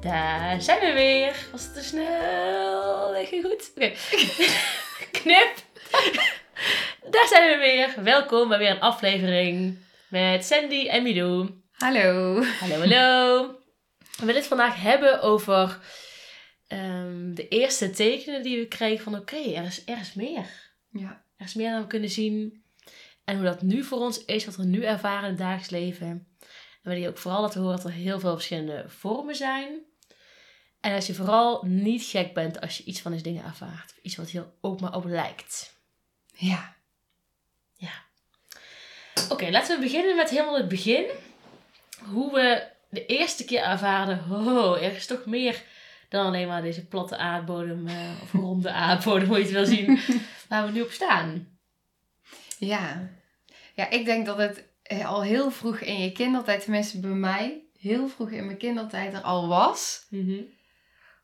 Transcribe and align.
Daar 0.00 0.62
zijn 0.62 0.80
we 0.80 0.92
weer. 0.92 1.46
Was 1.52 1.64
het 1.64 1.74
te 1.74 1.82
snel? 1.82 3.26
Ging 3.26 3.44
goed? 3.44 3.70
Oké. 3.74 3.92
Knip. 5.22 5.54
Daar 7.10 7.26
zijn 7.28 7.50
we 7.50 7.56
weer. 7.58 8.04
Welkom 8.04 8.48
bij 8.48 8.58
weer 8.58 8.70
een 8.70 8.80
aflevering 8.80 9.78
met 10.08 10.44
Sandy 10.44 10.88
en 10.88 11.02
Milou. 11.02 11.50
Hallo. 11.72 12.42
Hallo, 12.42 12.78
hallo. 12.78 13.46
We 14.16 14.26
willen 14.26 14.34
het 14.34 14.46
vandaag 14.46 14.82
hebben 14.82 15.22
over 15.22 15.78
ehm, 16.66 17.34
de 17.34 17.48
eerste 17.48 17.90
tekenen 17.90 18.42
die 18.42 18.58
we 18.58 18.66
kregen 18.66 19.04
van 19.04 19.16
oké, 19.16 19.36
er, 19.36 19.64
is, 19.64 19.82
er 19.86 19.98
is 20.00 20.14
meer. 20.14 20.46
Ja. 20.90 21.24
Er 21.36 21.46
is 21.46 21.54
meer 21.54 21.70
dan 21.70 21.80
we 21.80 21.86
kunnen 21.86 22.10
zien. 22.10 22.62
En 23.24 23.36
hoe 23.36 23.44
dat 23.44 23.62
nu 23.62 23.84
voor 23.84 23.98
ons 23.98 24.24
is, 24.24 24.44
wat 24.44 24.56
we 24.56 24.64
nu 24.64 24.84
ervaren 24.84 25.22
in 25.22 25.28
het 25.28 25.38
dagelijks 25.38 25.70
leven. 25.70 26.06
En 26.06 26.26
we 26.82 26.88
willen 26.90 27.00
je 27.00 27.08
ook 27.08 27.18
vooral 27.18 27.40
laten 27.40 27.60
horen 27.60 27.76
dat 27.76 27.84
er 27.84 27.92
heel 27.92 28.20
veel 28.20 28.34
verschillende 28.34 28.84
vormen 28.86 29.34
zijn. 29.34 29.86
En 30.80 30.94
als 30.94 31.06
je 31.06 31.14
vooral 31.14 31.64
niet 31.66 32.02
gek 32.02 32.34
bent 32.34 32.60
als 32.60 32.76
je 32.76 32.84
iets 32.84 33.00
van 33.00 33.12
deze 33.12 33.24
dingen 33.24 33.44
ervaart. 33.44 33.94
Iets 34.02 34.16
wat 34.16 34.28
heel 34.28 34.52
ook 34.60 34.80
maar 34.80 34.94
op 34.94 35.04
lijkt. 35.04 35.76
Ja. 36.34 36.76
Oké, 39.28 39.50
laten 39.50 39.76
we 39.76 39.82
beginnen 39.82 40.16
met 40.16 40.30
helemaal 40.30 40.56
het 40.56 40.68
begin. 40.68 41.04
Hoe 41.98 42.32
we 42.32 42.66
de 42.88 43.06
eerste 43.06 43.44
keer 43.44 43.62
ervaren, 43.62 44.24
oh, 44.30 44.82
er 44.82 44.94
is 44.94 45.06
toch 45.06 45.26
meer 45.26 45.62
dan 46.08 46.26
alleen 46.26 46.48
maar 46.48 46.62
deze 46.62 46.86
platte 46.86 47.16
aardbodem 47.16 47.86
eh, 47.88 48.10
of 48.22 48.32
ronde 48.32 48.70
aardbodem, 48.86 49.28
hoe 49.28 49.36
je 49.36 49.42
het 49.42 49.52
wil 49.52 49.66
zien, 49.66 50.00
waar 50.48 50.66
we 50.66 50.72
nu 50.72 50.80
op 50.80 50.90
staan. 50.90 51.58
Ja. 52.58 53.10
Ja, 53.74 53.90
ik 53.90 54.04
denk 54.04 54.26
dat 54.26 54.38
het 54.38 54.64
eh, 54.82 55.06
al 55.06 55.22
heel 55.22 55.50
vroeg 55.50 55.78
in 55.78 56.00
je 56.00 56.12
kindertijd, 56.12 56.62
tenminste 56.62 57.00
bij 57.00 57.10
mij, 57.10 57.62
heel 57.78 58.08
vroeg 58.08 58.30
in 58.30 58.46
mijn 58.46 58.58
kindertijd 58.58 59.14
er 59.14 59.20
al 59.20 59.48
was. 59.48 60.06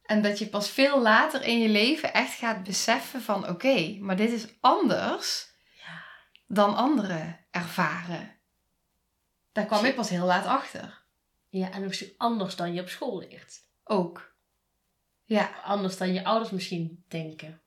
En 0.04 0.22
dat 0.22 0.38
je 0.38 0.46
pas 0.46 0.70
veel 0.70 1.00
later 1.00 1.42
in 1.42 1.58
je 1.58 1.68
leven 1.68 2.12
echt 2.12 2.34
gaat 2.34 2.62
beseffen 2.62 3.22
van 3.22 3.48
oké, 3.48 3.96
maar 4.00 4.16
dit 4.16 4.30
is 4.30 4.46
anders 4.60 5.52
Ja. 5.86 6.02
dan 6.46 6.76
anderen 6.76 7.46
ervaren. 7.50 8.36
Daar 9.52 9.66
kwam 9.66 9.84
ik 9.84 9.94
pas 9.94 10.08
heel 10.08 10.24
laat 10.26 10.46
achter. 10.46 11.02
Ja, 11.48 11.70
en 11.70 11.84
ook 11.84 11.94
anders 12.16 12.56
dan 12.56 12.74
je 12.74 12.80
op 12.80 12.88
school 12.88 13.18
leert. 13.18 13.60
Ook. 13.84 14.34
Ja. 15.24 15.50
Anders 15.64 15.96
dan 15.96 16.12
je 16.12 16.24
ouders 16.24 16.50
misschien 16.50 17.04
denken. 17.08 17.60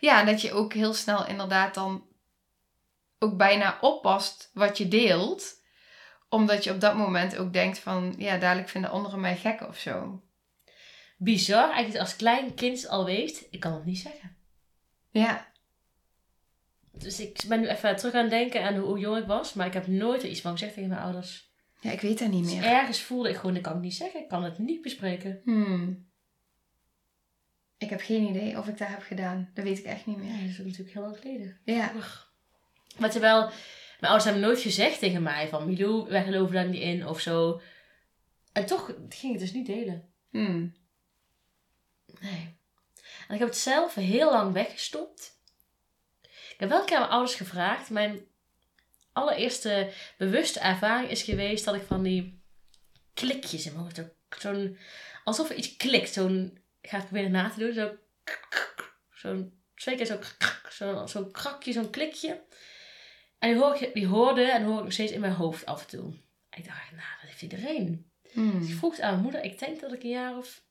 ja, 0.00 0.20
en 0.20 0.26
dat 0.26 0.40
je 0.40 0.52
ook 0.52 0.72
heel 0.72 0.94
snel 0.94 1.26
inderdaad 1.26 1.74
dan 1.74 2.06
ook 3.18 3.36
bijna 3.36 3.78
oppast 3.80 4.50
wat 4.54 4.78
je 4.78 4.88
deelt. 4.88 5.62
Omdat 6.28 6.64
je 6.64 6.70
op 6.72 6.80
dat 6.80 6.96
moment 6.96 7.36
ook 7.36 7.52
denkt 7.52 7.78
van, 7.78 8.14
ja, 8.18 8.36
dadelijk 8.38 8.68
vinden 8.68 8.90
anderen 8.90 9.20
mij 9.20 9.36
gek 9.36 9.60
of 9.68 9.78
zo. 9.78 10.22
Bizar, 11.24 11.70
eigenlijk 11.70 12.00
als 12.00 12.16
klein 12.16 12.54
kind 12.54 12.88
al 12.88 13.04
weet, 13.04 13.46
ik 13.50 13.60
kan 13.60 13.72
het 13.72 13.84
niet 13.84 13.98
zeggen. 13.98 14.36
Ja, 15.10 15.52
Dus 16.92 17.20
ik 17.20 17.44
ben 17.48 17.60
nu 17.60 17.66
even 17.68 17.96
terug 17.96 18.14
aan 18.14 18.20
het 18.20 18.30
denken 18.30 18.62
aan 18.64 18.76
hoe, 18.76 18.86
hoe 18.86 18.98
jong 18.98 19.18
ik 19.18 19.26
was, 19.26 19.54
maar 19.54 19.66
ik 19.66 19.72
heb 19.72 19.86
nooit 19.86 20.22
er 20.22 20.28
iets 20.28 20.40
van 20.40 20.52
gezegd 20.52 20.74
tegen 20.74 20.88
mijn 20.88 21.00
ouders. 21.02 21.52
ja 21.80 21.90
ik 21.90 22.00
weet 22.00 22.18
dat 22.18 22.30
niet 22.30 22.44
Dus 22.44 22.54
meer. 22.54 22.64
ergens 22.64 23.00
voelde 23.02 23.28
ik 23.28 23.36
gewoon, 23.36 23.56
ik 23.56 23.62
kan 23.62 23.72
het 23.72 23.82
niet 23.82 23.94
zeggen, 23.94 24.20
ik 24.20 24.28
kan 24.28 24.44
het 24.44 24.58
niet 24.58 24.82
bespreken. 24.82 25.40
Hmm. 25.44 26.06
Ik 27.78 27.90
heb 27.90 28.00
geen 28.00 28.28
idee 28.28 28.58
of 28.58 28.68
ik 28.68 28.78
dat 28.78 28.88
heb 28.88 29.02
gedaan. 29.02 29.50
Dat 29.54 29.64
weet 29.64 29.78
ik 29.78 29.84
echt 29.84 30.06
niet 30.06 30.16
meer. 30.16 30.32
Nee, 30.32 30.40
dat 30.40 30.50
is 30.50 30.58
natuurlijk 30.58 30.92
heel 30.92 31.02
lang 31.02 31.16
geleden. 31.18 31.58
Ja. 31.64 31.92
Maar 32.98 33.10
terwijl, 33.10 33.40
mijn 33.40 34.12
ouders 34.12 34.24
hebben 34.24 34.42
nooit 34.42 34.60
gezegd 34.60 34.98
tegen 34.98 35.22
mij 35.22 35.48
van 35.48 35.66
Milou, 35.66 36.08
wij 36.08 36.24
geloven 36.24 36.54
daar 36.54 36.68
niet 36.68 36.80
in 36.82 37.06
of 37.06 37.20
zo. 37.20 37.60
En 38.52 38.66
toch 38.66 38.86
ging 39.08 39.22
ik 39.22 39.30
het 39.30 39.40
dus 39.40 39.52
niet 39.52 39.66
delen. 39.66 40.08
Hmm. 40.30 40.74
Nee. 42.24 42.56
En 43.28 43.34
ik 43.34 43.38
heb 43.38 43.48
het 43.48 43.56
zelf 43.58 43.94
heel 43.94 44.30
lang 44.30 44.52
weggestopt. 44.52 45.38
Ik 46.22 46.54
heb 46.60 46.68
wel 46.68 46.80
een 46.80 46.86
keer 46.86 46.94
aan 46.96 47.00
mijn 47.02 47.12
ouders 47.12 47.36
gevraagd. 47.36 47.90
Mijn 47.90 48.26
allereerste 49.12 49.92
bewuste 50.18 50.60
ervaring 50.60 51.10
is 51.10 51.22
geweest 51.22 51.64
dat 51.64 51.74
ik 51.74 51.82
van 51.82 52.02
die 52.02 52.42
klikjes 53.14 53.66
in 53.66 53.72
mijn 53.72 53.84
hoofd. 53.84 53.96
zo- 53.96 54.12
Zo'n, 54.38 54.78
alsof 55.24 55.50
er 55.50 55.56
iets 55.56 55.76
klikt. 55.76 56.12
Zo'n, 56.12 56.58
ik 56.80 56.88
ga 56.90 56.96
het 56.96 57.06
proberen 57.06 57.30
na 57.30 57.50
te 57.50 57.58
doen. 57.58 57.72
Zo, 57.72 57.96
zo'n, 59.10 59.62
twee 59.74 59.96
keer 59.96 60.06
zo, 60.06 60.18
zo'n, 60.68 61.08
zo'n 61.08 61.30
krakje, 61.30 61.72
zo'n 61.72 61.90
klikje. 61.90 62.44
En 63.38 63.50
die, 63.52 63.58
hoor 63.62 63.82
ik, 63.82 63.94
die 63.94 64.06
hoorde 64.06 64.42
en 64.50 64.64
hoor 64.64 64.76
ik 64.78 64.84
nog 64.84 64.92
steeds 64.92 65.12
in 65.12 65.20
mijn 65.20 65.32
hoofd 65.32 65.66
af 65.66 65.80
en 65.82 65.88
toe. 65.88 66.12
En 66.48 66.58
ik 66.58 66.64
dacht, 66.64 66.90
nou, 66.90 67.02
dat 67.20 67.30
heeft 67.30 67.42
iedereen. 67.42 68.10
Hmm. 68.32 68.60
Dus 68.60 68.68
ik 68.68 68.76
vroeg 68.76 68.92
het 68.92 69.00
aan 69.00 69.10
mijn 69.10 69.22
moeder. 69.22 69.42
Ik 69.44 69.58
denk 69.58 69.80
dat 69.80 69.92
ik 69.92 70.02
een 70.02 70.08
jaar 70.10 70.36
of 70.36 70.63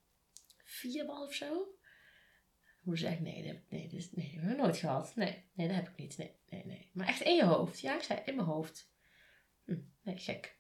vier 0.73 1.06
was 1.06 1.19
of 1.28 1.34
zo. 1.34 1.67
Moeder 2.81 3.03
zei, 3.09 3.19
nee, 3.22 3.44
dat, 3.44 3.51
heb- 3.51 3.63
nee, 3.69 3.88
dit, 3.88 4.09
nee, 4.16 4.25
dat 4.25 4.34
hebben 4.41 4.56
we 4.56 4.61
nooit 4.61 4.78
gehad. 4.78 5.16
Nee, 5.16 5.44
nee, 5.53 5.67
dat 5.67 5.75
heb 5.75 5.88
ik 5.89 5.97
niet. 5.97 6.17
Nee, 6.17 6.35
nee, 6.50 6.66
nee. 6.66 6.89
Maar 6.94 7.07
echt 7.07 7.22
in 7.22 7.35
je 7.35 7.44
hoofd. 7.45 7.79
Ja, 7.79 7.95
ik 7.95 8.01
zei 8.01 8.19
in 8.25 8.35
mijn 8.35 8.47
hoofd. 8.47 8.91
Hm, 9.66 9.78
nee, 10.03 10.17
gek. 10.17 10.57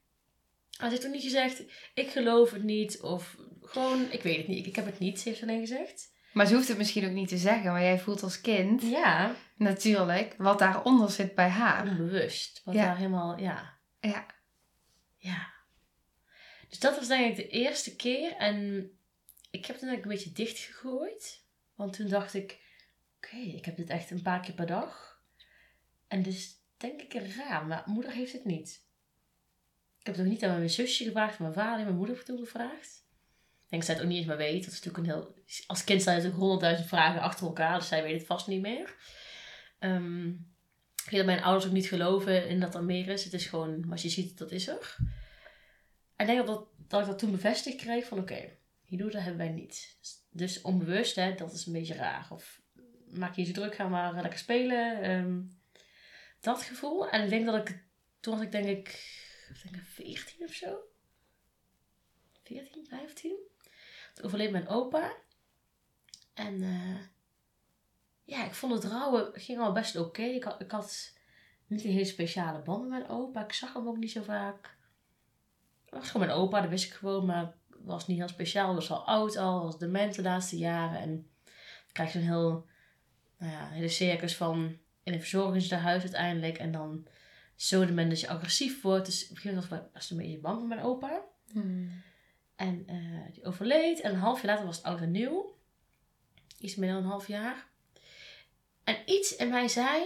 Maar 0.79 0.87
ze 0.87 0.95
heeft 0.95 1.01
toen 1.01 1.11
niet 1.11 1.21
gezegd, 1.23 1.63
ik 1.93 2.09
geloof 2.09 2.51
het 2.51 2.63
niet. 2.63 3.01
Of 3.01 3.37
gewoon, 3.61 4.11
ik 4.11 4.21
weet 4.21 4.37
het 4.37 4.47
niet. 4.47 4.59
Ik, 4.59 4.65
ik 4.65 4.75
heb 4.75 4.85
het 4.85 4.99
niet, 4.99 5.19
ze 5.19 5.29
heeft 5.29 5.41
alleen 5.41 5.59
gezegd. 5.59 6.11
Maar 6.33 6.45
ze 6.47 6.55
hoeft 6.55 6.67
het 6.67 6.77
misschien 6.77 7.05
ook 7.05 7.11
niet 7.11 7.27
te 7.27 7.37
zeggen, 7.37 7.71
maar 7.71 7.81
jij 7.81 7.99
voelt 7.99 8.23
als 8.23 8.41
kind 8.41 8.81
Ja, 8.81 9.35
natuurlijk 9.55 10.35
wat 10.37 10.59
daaronder 10.59 11.09
zit 11.11 11.35
bij 11.35 11.49
haar. 11.49 11.87
onbewust. 11.89 12.61
Wat 12.63 12.75
Ja. 12.75 12.85
daar 12.85 12.97
helemaal, 12.97 13.37
ja. 13.39 13.77
Ja. 13.99 14.25
Ja. 15.17 15.51
Dus 16.69 16.79
dat 16.79 16.95
was 16.97 17.07
denk 17.07 17.29
ik 17.29 17.35
de 17.35 17.47
eerste 17.47 17.95
keer. 17.95 18.35
En 18.35 18.91
ik 19.53 19.65
heb 19.65 19.77
toen 19.77 19.89
eigenlijk 19.89 20.03
een 20.03 20.23
beetje 20.23 20.43
dichtgegooid. 20.45 21.45
Want 21.75 21.93
toen 21.93 22.07
dacht 22.07 22.33
ik, 22.33 22.59
oké, 23.17 23.35
ik 23.35 23.65
heb 23.65 23.75
dit 23.75 23.89
echt 23.89 24.11
een 24.11 24.21
paar 24.21 24.39
keer 24.39 24.53
per 24.53 24.65
dag. 24.65 25.21
En 26.07 26.23
dus 26.23 26.55
denk 26.77 27.01
ik 27.01 27.13
raar, 27.13 27.65
maar 27.65 27.83
moeder 27.85 28.11
heeft 28.11 28.33
het 28.33 28.45
niet. 28.45 28.85
Ik 29.99 30.05
heb 30.05 30.15
het 30.15 30.25
ook 30.25 30.31
niet 30.31 30.43
aan 30.43 30.57
mijn 30.57 30.69
zusje 30.69 31.03
gevraagd, 31.03 31.39
mijn 31.39 31.53
vader 31.53 31.79
en 31.79 31.85
mijn 31.85 31.97
moeder 31.97 32.23
toen 32.23 32.37
gevraagd. 32.37 33.05
Ik 33.63 33.69
denk 33.69 33.81
dat 33.81 33.85
zij 33.85 33.93
het 33.93 34.03
ook 34.03 34.09
niet 34.09 34.17
eens 34.17 34.27
meer 34.27 34.37
weet. 34.37 34.63
Dat 34.63 34.73
is 34.73 34.83
natuurlijk 34.83 34.97
een 34.97 35.13
heel... 35.13 35.43
Als 35.67 35.83
kind 35.83 36.01
er 36.01 36.05
natuurlijk 36.05 36.39
honderdduizend 36.39 36.87
vragen 36.87 37.21
achter 37.21 37.45
elkaar, 37.45 37.79
dus 37.79 37.87
zij 37.87 38.03
weet 38.03 38.17
het 38.17 38.25
vast 38.25 38.47
niet 38.47 38.61
meer. 38.61 38.95
Ehm, 39.79 40.27
ik 41.05 41.09
weet 41.09 41.19
dat 41.19 41.25
mijn 41.25 41.43
ouders 41.43 41.65
ook 41.65 41.71
niet 41.71 41.87
geloven 41.87 42.47
in 42.47 42.59
dat 42.59 42.75
er 42.75 42.83
meer 42.83 43.07
is. 43.07 43.23
Het 43.23 43.33
is 43.33 43.45
gewoon, 43.45 43.91
als 43.91 44.01
je 44.01 44.09
ziet, 44.09 44.37
dat 44.37 44.51
is 44.51 44.67
er. 44.67 44.95
En 46.15 46.27
ik 46.27 46.33
denk 46.35 46.37
dat, 46.37 46.47
dat, 46.47 46.67
dat 46.87 47.01
ik 47.01 47.07
dat 47.07 47.19
toen 47.19 47.31
bevestigd 47.31 47.77
kreeg 47.77 48.05
van 48.05 48.19
oké, 48.19 48.61
hierdoor 48.93 49.11
dat 49.11 49.21
hebben 49.21 49.45
wij 49.45 49.55
niet. 49.55 49.97
Dus, 49.99 50.25
dus 50.29 50.61
onbewust, 50.61 51.15
hè, 51.15 51.35
dat 51.35 51.53
is 51.53 51.65
een 51.65 51.73
beetje 51.73 51.93
raar. 51.93 52.27
Of 52.29 52.61
maak 53.09 53.35
je 53.35 53.45
je 53.45 53.53
druk, 53.53 53.75
ga 53.75 53.87
maar 53.87 54.13
lekker 54.13 54.39
spelen. 54.39 55.01
Ehm, 55.01 55.41
dat 56.39 56.61
gevoel. 56.61 57.09
En 57.09 57.23
ik 57.23 57.29
denk 57.29 57.45
dat 57.45 57.69
ik, 57.69 57.83
toen 58.19 58.33
was 58.33 58.43
ik 58.43 58.51
denk 58.51 58.65
ik, 58.65 58.83
denk 59.63 59.75
ik 59.75 59.83
14 59.85 60.45
of 60.45 60.53
zo. 60.53 60.77
14, 62.43 62.85
15. 62.85 63.37
Toen 64.13 64.25
overleed 64.25 64.51
mijn 64.51 64.67
opa. 64.67 65.15
En 66.33 66.61
eh, 66.61 66.99
ja, 68.23 68.45
ik 68.45 68.53
vond 68.53 68.73
het 68.73 68.91
rouwen 68.91 69.31
ging 69.33 69.59
al 69.59 69.71
best 69.71 69.95
oké. 69.95 70.23
Ik, 70.23 70.45
ik 70.45 70.71
had 70.71 71.13
niet 71.67 71.83
een 71.83 71.91
hele 71.91 72.05
speciale 72.05 72.61
band 72.61 72.81
met 72.81 72.89
mijn 72.89 73.07
opa. 73.07 73.43
Ik 73.43 73.53
zag 73.53 73.73
hem 73.73 73.87
ook 73.87 73.97
niet 73.97 74.11
zo 74.11 74.23
vaak. 74.23 74.77
Het 75.85 75.93
was 75.93 76.11
gewoon 76.11 76.27
mijn 76.27 76.39
opa, 76.39 76.61
dat 76.61 76.69
wist 76.69 76.85
ik 76.85 76.93
gewoon. 76.93 77.25
Maar 77.25 77.53
was 77.83 78.07
niet 78.07 78.17
heel 78.17 78.27
speciaal. 78.27 78.75
Was 78.75 78.91
al 78.91 79.05
oud 79.07 79.37
al. 79.37 79.63
Was 79.63 79.79
dement 79.79 80.15
de 80.15 80.21
laatste 80.21 80.57
jaren. 80.57 80.99
En 80.99 81.09
dan 81.09 81.91
krijg 81.91 82.13
je 82.13 82.19
zo'n 82.19 82.27
heel, 82.27 82.65
nou 83.37 83.51
ja, 83.51 83.69
hele 83.69 83.87
circus 83.87 84.35
van 84.35 84.77
in 85.03 85.13
een 85.13 85.19
verzorgingstehuis 85.19 86.01
uiteindelijk. 86.01 86.57
En 86.57 86.71
dan 86.71 87.07
zo 87.55 87.85
de 87.85 88.07
dat 88.07 88.19
je 88.19 88.27
agressief 88.27 88.81
wordt. 88.81 89.05
Dus 89.05 89.23
op 89.23 89.29
een 89.29 89.37
gegeven 89.37 89.67
moment 89.69 89.93
was 89.93 90.03
ik 90.03 90.11
een 90.11 90.17
beetje 90.17 90.39
bang 90.39 90.59
voor 90.59 90.67
mijn 90.67 90.81
opa. 90.81 91.21
Hmm. 91.51 92.01
En 92.55 92.83
eh, 92.87 93.33
die 93.33 93.45
overleed. 93.45 94.01
En 94.01 94.13
een 94.13 94.19
half 94.19 94.41
jaar 94.41 94.51
later 94.51 94.65
was 94.65 94.77
het 94.77 94.85
oud 94.85 95.01
en 95.01 95.11
nieuw. 95.11 95.55
Iets 96.59 96.75
meer 96.75 96.93
dan 96.93 97.03
een 97.03 97.09
half 97.09 97.27
jaar. 97.27 97.67
En 98.83 98.97
iets 99.05 99.35
in 99.35 99.49
mij 99.49 99.67
zei... 99.67 100.03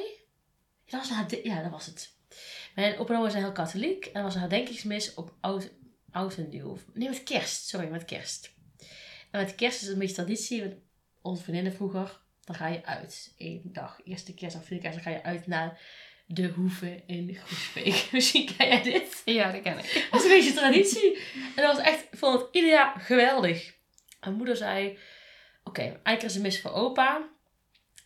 Dat 0.86 1.00
was 1.00 1.10
haar, 1.10 1.44
ja, 1.44 1.62
dat 1.62 1.72
was 1.72 1.86
het. 1.86 2.16
Mijn 2.76 2.98
opa 2.98 3.14
en 3.14 3.20
oma 3.20 3.30
zijn 3.30 3.44
heel 3.44 3.52
katholiek. 3.52 4.06
En 4.06 4.14
er 4.14 4.24
was 4.24 4.34
een 4.34 4.40
herdenkingsmis 4.40 5.14
op 5.14 5.36
oud, 5.40 5.72
oud 6.12 6.38
en 6.38 6.50
nieuw. 6.50 6.78
Nee, 6.94 7.10
met 7.10 7.24
kerst. 7.24 7.68
Sorry, 7.68 7.88
met 7.88 8.06
kerst. 8.06 8.54
En 9.32 9.42
met 9.42 9.56
kerst 9.56 9.76
is 9.76 9.82
het 9.82 9.94
een 9.94 10.00
beetje 10.00 10.16
traditie. 10.16 10.62
Met 10.62 10.78
onze 11.22 11.44
vriendinnen 11.44 11.74
vroeger, 11.74 12.20
dan 12.44 12.56
ga 12.56 12.68
je 12.68 12.86
uit. 12.86 13.34
Eén 13.38 13.62
dag, 13.64 14.00
eerste 14.04 14.34
kerst 14.34 14.56
of 14.56 14.66
tweede 14.66 14.84
kerst, 14.84 15.04
dan 15.04 15.14
ga 15.14 15.20
je 15.20 15.24
uit 15.24 15.48
naar 15.48 15.82
de 16.26 16.48
hoeve 16.48 17.04
in 17.06 17.36
Groesbeek. 17.36 18.08
Misschien 18.12 18.56
ken 18.58 18.68
jij 18.68 18.84
dit? 18.84 19.22
Ja, 19.26 19.52
dat 19.52 19.62
ken 19.62 19.78
ik. 19.78 20.08
Dat 20.12 20.20
is 20.20 20.26
een 20.26 20.38
beetje 20.38 20.54
traditie. 20.54 21.18
En 21.56 21.64
dat 21.64 21.76
was 21.76 21.86
echt, 21.86 22.04
ik 22.12 22.18
vond 22.18 22.40
het 22.40 22.48
ieder 22.52 22.70
jaar 22.70 23.00
geweldig. 23.00 23.76
Mijn 24.20 24.36
moeder 24.36 24.56
zei, 24.56 24.98
oké, 25.64 25.82
eigenlijk 25.82 26.24
is 26.24 26.36
een 26.36 26.42
mis 26.42 26.62
voor 26.62 26.72
opa. 26.72 27.30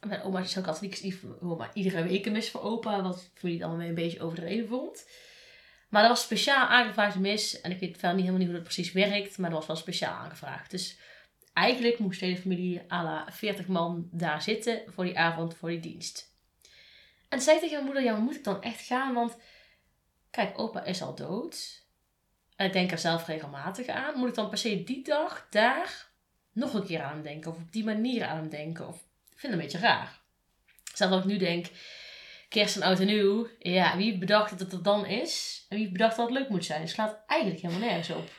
Mijn 0.07 0.21
oma 0.21 0.39
is 0.39 0.51
zo 0.51 0.61
katholiek, 0.61 1.15
voor 1.19 1.37
oma. 1.41 1.73
Iedere 1.73 2.03
week 2.03 2.25
een 2.25 2.31
mis 2.31 2.49
voor 2.49 2.61
opa, 2.61 3.01
wat 3.01 3.29
familie 3.33 3.59
dan 3.59 3.77
weer 3.77 3.87
een 3.87 3.95
beetje 3.95 4.21
overdreven 4.21 4.67
vond. 4.67 5.05
Maar 5.91 6.01
dat 6.01 6.11
was 6.11 6.21
speciaal 6.21 6.67
aangevraagd 6.67 7.19
mis. 7.19 7.61
En 7.61 7.71
ik 7.71 7.79
weet 7.79 7.97
verder 7.97 8.13
niet 8.13 8.19
helemaal 8.19 8.39
niet 8.39 8.47
hoe 8.47 8.57
dat 8.57 8.63
precies 8.63 8.91
werkt, 8.91 9.37
maar 9.37 9.49
dat 9.49 9.59
was 9.59 9.67
wel 9.67 9.75
speciaal 9.75 10.13
aangevraagd. 10.13 10.71
Dus 10.71 10.97
eigenlijk 11.53 11.99
moest 11.99 12.19
de 12.19 12.25
hele 12.25 12.37
familie 12.37 12.91
à 12.91 13.03
la 13.03 13.27
40 13.31 13.67
man 13.67 14.09
daar 14.11 14.41
zitten 14.41 14.81
voor 14.87 15.03
die 15.03 15.19
avond, 15.19 15.55
voor 15.55 15.69
die 15.69 15.79
dienst. 15.79 16.35
En 17.29 17.41
zei 17.41 17.59
tegen 17.59 17.73
mijn 17.73 17.85
moeder, 17.85 18.03
ja, 18.03 18.15
moet 18.15 18.35
ik 18.35 18.43
dan 18.43 18.61
echt 18.61 18.85
gaan? 18.85 19.13
Want 19.13 19.37
kijk, 20.29 20.59
opa 20.59 20.83
is 20.83 21.01
al 21.01 21.15
dood. 21.15 21.85
En 22.55 22.65
ik 22.65 22.73
denk 22.73 22.91
er 22.91 22.97
zelf 22.97 23.27
regelmatig 23.27 23.87
aan. 23.87 24.17
Moet 24.19 24.29
ik 24.29 24.35
dan 24.35 24.49
per 24.49 24.57
se 24.57 24.83
die 24.83 25.03
dag 25.03 25.47
daar 25.49 26.09
nog 26.51 26.73
een 26.73 26.85
keer 26.85 27.01
aan 27.01 27.13
hem 27.13 27.23
denken? 27.23 27.51
Of 27.51 27.57
op 27.57 27.71
die 27.71 27.83
manier 27.83 28.25
aan 28.25 28.37
hem 28.37 28.49
denken? 28.49 28.87
Of 28.87 28.95
ik 28.95 29.39
vind 29.39 29.41
het 29.41 29.51
een 29.51 29.67
beetje 29.67 29.87
raar. 29.87 30.21
Zelfs 30.93 31.13
dat 31.13 31.23
ik 31.23 31.29
nu 31.29 31.37
denk, 31.37 31.65
kerst 32.51 32.75
en 32.75 32.81
oud 32.81 32.99
en 32.99 33.05
nieuw. 33.05 33.47
Ja, 33.59 33.97
wie 33.97 34.17
bedacht 34.17 34.49
dat 34.49 34.59
het 34.59 34.73
er 34.73 34.83
dan 34.83 35.05
is? 35.05 35.65
En 35.69 35.77
wie 35.77 35.91
bedacht 35.91 36.15
dat 36.15 36.29
het 36.29 36.37
leuk 36.37 36.49
moet 36.49 36.65
zijn? 36.65 36.81
Het 36.81 36.89
slaat 36.89 37.23
eigenlijk 37.27 37.61
helemaal 37.61 37.87
nergens 37.87 38.09
op. 38.09 38.29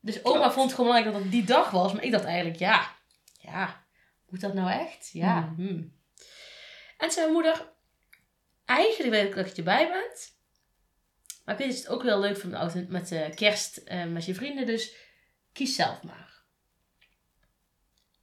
Dus 0.00 0.24
oma 0.24 0.38
Klopt. 0.38 0.54
vond 0.54 0.66
het 0.66 0.74
gewoon 0.74 0.90
belangrijk 0.90 1.16
dat 1.16 1.22
het 1.22 1.32
die 1.32 1.44
dag 1.44 1.70
was. 1.70 1.92
Maar 1.92 2.04
ik 2.04 2.10
dacht 2.10 2.24
eigenlijk, 2.24 2.58
ja, 2.58 2.96
ja, 3.40 3.86
moet 4.28 4.40
dat 4.40 4.54
nou 4.54 4.70
echt? 4.70 5.10
Ja. 5.12 5.52
Hmm. 5.56 5.66
hmm. 5.66 5.94
En 6.98 7.10
zei 7.10 7.20
mijn 7.20 7.32
moeder, 7.32 7.72
eigenlijk 8.64 9.10
weet 9.10 9.28
ik 9.28 9.34
dat 9.34 9.50
je 9.50 9.56
erbij 9.56 9.88
bent. 9.88 10.34
Maar 11.44 11.60
ik 11.60 11.66
weet 11.66 11.76
het 11.76 11.88
ook 11.88 12.02
wel 12.02 12.20
leuk 12.20 12.36
van 12.36 12.50
de 12.50 12.56
auto 12.56 12.84
met 12.88 13.08
de 13.08 13.32
kerst 13.34 13.76
eh, 13.76 14.04
met 14.04 14.24
je 14.24 14.34
vrienden. 14.34 14.66
Dus 14.66 14.94
kies 15.52 15.74
zelf 15.74 16.02
maar. 16.02 16.42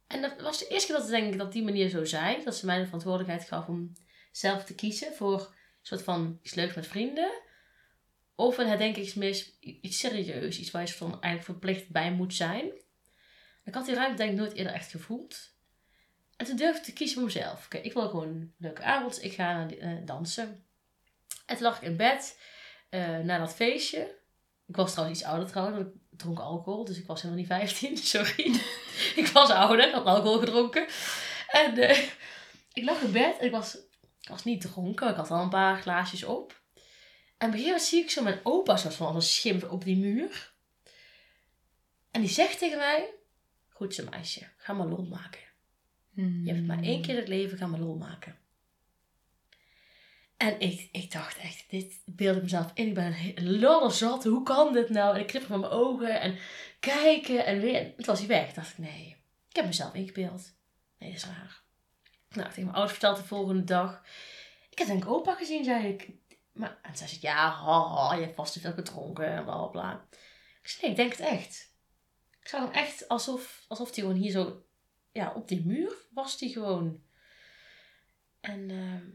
En 0.06 0.20
dat 0.20 0.40
was 0.40 0.58
de 0.58 0.66
eerste 0.68 0.86
keer 0.86 0.96
dat 0.96 1.06
ik 1.06 1.14
denk 1.14 1.32
ik 1.32 1.38
dat 1.38 1.52
die 1.52 1.64
manier 1.64 1.88
zo 1.88 2.04
zei. 2.04 2.44
Dat 2.44 2.56
ze 2.56 2.66
mij 2.66 2.78
de 2.78 2.84
verantwoordelijkheid 2.84 3.48
gaf 3.48 3.66
om 3.66 3.92
zelf 4.36 4.64
te 4.64 4.74
kiezen 4.74 5.14
voor 5.14 5.40
een 5.40 5.56
soort 5.82 6.02
van 6.02 6.38
iets 6.42 6.54
leuks 6.54 6.74
met 6.74 6.86
vrienden. 6.86 7.32
Of 8.34 8.58
een 8.58 8.66
herdenkingsmis, 8.66 9.58
iets 9.60 9.98
serieus, 9.98 10.58
iets 10.58 10.70
waar 10.70 10.82
je 10.82 10.92
van 10.92 11.10
eigenlijk 11.10 11.44
verplicht 11.44 11.88
bij 11.88 12.12
moet 12.12 12.34
zijn. 12.34 12.72
Ik 13.64 13.74
had 13.74 13.86
die 13.86 13.94
ruimte 13.94 14.16
denk 14.16 14.30
ik 14.30 14.36
nooit 14.36 14.52
eerder 14.52 14.72
echt 14.72 14.90
gevoeld. 14.90 15.52
En 16.36 16.46
toen 16.46 16.56
durfde 16.56 16.78
ik 16.78 16.84
te 16.84 16.92
kiezen 16.92 17.16
voor 17.16 17.24
mezelf. 17.24 17.64
Oké, 17.64 17.76
ik 17.76 17.92
wil 17.92 18.08
gewoon 18.08 18.28
een 18.28 18.54
leuke 18.58 18.82
avond, 18.82 19.24
ik 19.24 19.32
ga 19.32 19.68
eh, 19.68 19.92
dansen. 20.04 20.64
En 21.46 21.56
toen 21.56 21.66
lag 21.66 21.76
ik 21.76 21.88
in 21.88 21.96
bed, 21.96 22.38
eh 22.88 23.18
na 23.18 23.38
dat 23.38 23.54
feestje. 23.54 24.22
Ik 24.66 24.76
was 24.76 24.92
trouwens 24.92 25.20
iets 25.20 25.28
ouder 25.28 25.48
trouwens, 25.48 25.76
want 25.76 25.94
ik 25.94 26.18
dronk 26.18 26.38
alcohol, 26.38 26.84
dus 26.84 26.98
ik 26.98 27.06
was 27.06 27.22
helemaal 27.22 27.40
niet 27.40 27.50
15, 27.50 27.96
sorry. 28.16 28.60
ik 29.16 29.30
was 29.32 29.50
ouder, 29.50 29.92
had 29.92 30.04
alcohol 30.04 30.38
gedronken. 30.38 30.86
En 31.48 31.78
eh, 31.78 32.08
ik 32.72 32.84
lag 32.84 33.00
in 33.00 33.12
bed 33.12 33.38
en 33.38 33.46
ik 33.46 33.52
was, 33.52 33.76
ik 34.24 34.30
was 34.30 34.44
niet 34.44 34.60
dronken, 34.60 35.10
ik 35.10 35.16
had 35.16 35.30
al 35.30 35.42
een 35.42 35.48
paar 35.48 35.80
glaasjes 35.80 36.24
op. 36.24 36.62
En 37.38 37.50
op 37.50 37.78
zie 37.78 38.02
ik 38.02 38.10
zo 38.10 38.22
mijn 38.22 38.40
opa 38.42 38.76
soort 38.76 38.94
van 38.94 39.06
als 39.06 39.16
een 39.16 39.22
schimp 39.22 39.70
op 39.70 39.84
die 39.84 39.96
muur. 39.96 40.52
En 42.10 42.20
die 42.20 42.30
zegt 42.30 42.58
tegen 42.58 42.78
mij, 42.78 43.10
goed 43.68 43.94
zo 43.94 44.04
meisje, 44.10 44.48
ga 44.56 44.72
maar 44.72 44.86
lol 44.86 45.04
maken. 45.04 45.40
Je 46.14 46.52
hebt 46.52 46.66
maar 46.66 46.82
één 46.82 47.02
keer 47.02 47.16
het 47.16 47.28
leven, 47.28 47.58
ga 47.58 47.66
maar 47.66 47.80
lol 47.80 47.96
maken. 47.96 48.38
En 50.36 50.60
ik, 50.60 50.88
ik 50.92 51.12
dacht 51.12 51.38
echt, 51.38 51.64
dit 51.70 52.02
beeld 52.04 52.36
ik 52.36 52.42
mezelf 52.42 52.70
in. 52.74 52.86
Ik 52.86 52.94
ben 52.94 53.34
lollen 53.58 53.92
zat. 53.92 54.24
Hoe 54.24 54.42
kan 54.42 54.72
dit 54.72 54.88
nou? 54.88 55.14
En 55.14 55.20
ik 55.20 55.26
knip 55.26 55.42
van 55.42 55.60
mijn 55.60 55.72
ogen 55.72 56.20
en 56.20 56.38
kijken 56.80 57.46
en 57.46 57.60
weer. 57.60 57.94
Toen 57.96 58.04
was 58.04 58.18
hij 58.18 58.28
weg. 58.28 58.52
Dacht 58.52 58.70
ik, 58.70 58.78
nee, 58.78 59.16
ik 59.48 59.56
heb 59.56 59.66
mezelf 59.66 59.94
ingebeeld. 59.94 60.54
Nee, 60.98 61.10
dat 61.10 61.18
is 61.18 61.26
raar. 61.26 61.63
Nou, 62.34 62.48
tegen 62.48 62.62
mijn 62.62 62.74
ouders 62.74 62.92
vertelde 62.92 63.20
de 63.20 63.26
volgende 63.26 63.64
dag. 63.64 64.02
Ik 64.70 64.78
heb 64.78 64.86
denk 64.86 65.06
opa 65.06 65.34
gezien, 65.34 65.64
zei 65.64 65.88
ik. 65.88 66.10
Maar, 66.52 66.78
en 66.82 66.96
zei 66.96 67.08
ze, 67.08 67.18
ja, 67.20 67.50
haha, 67.50 68.14
je 68.14 68.22
hebt 68.22 68.34
vast 68.34 68.52
te 68.52 68.60
veel 68.60 68.72
gedronken 68.72 69.26
en 69.26 69.44
bla 69.44 69.66
bla. 69.66 70.06
Ik 70.62 70.68
zei, 70.68 70.82
nee, 70.82 70.90
ik 70.90 70.96
denk 70.96 71.10
het 71.10 71.20
echt. 71.20 71.72
Ik 72.40 72.48
zag 72.48 72.60
hem 72.60 72.72
echt 72.72 73.08
alsof, 73.08 73.64
alsof 73.68 73.94
hij 73.94 74.04
gewoon 74.04 74.20
hier 74.20 74.30
zo 74.30 74.64
ja, 75.14 75.32
op 75.32 75.48
die 75.48 75.66
muur 75.66 75.92
was 76.10 76.38
die 76.38 76.52
gewoon. 76.52 77.02
En 78.40 78.70
ehm, 78.70 79.06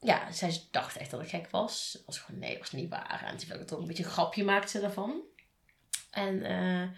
ja, 0.00 0.32
zij 0.32 0.66
dacht 0.70 0.96
echt 0.96 1.10
dat 1.10 1.20
ik 1.20 1.28
gek 1.28 1.50
was. 1.50 1.92
Het 1.92 2.04
was 2.06 2.18
gewoon, 2.18 2.40
nee, 2.40 2.50
het 2.50 2.58
was 2.58 2.72
niet 2.72 2.90
waar. 2.90 3.24
En 3.24 3.36
toen 3.36 3.60
ik 3.60 3.66
toch 3.66 3.78
een 3.78 3.86
beetje 3.86 4.04
een 4.04 4.10
grapje 4.10 4.44
maakte 4.44 4.68
ze 4.68 4.80
daarvan. 4.80 5.22
En 6.10 6.42
eh, 6.42 6.88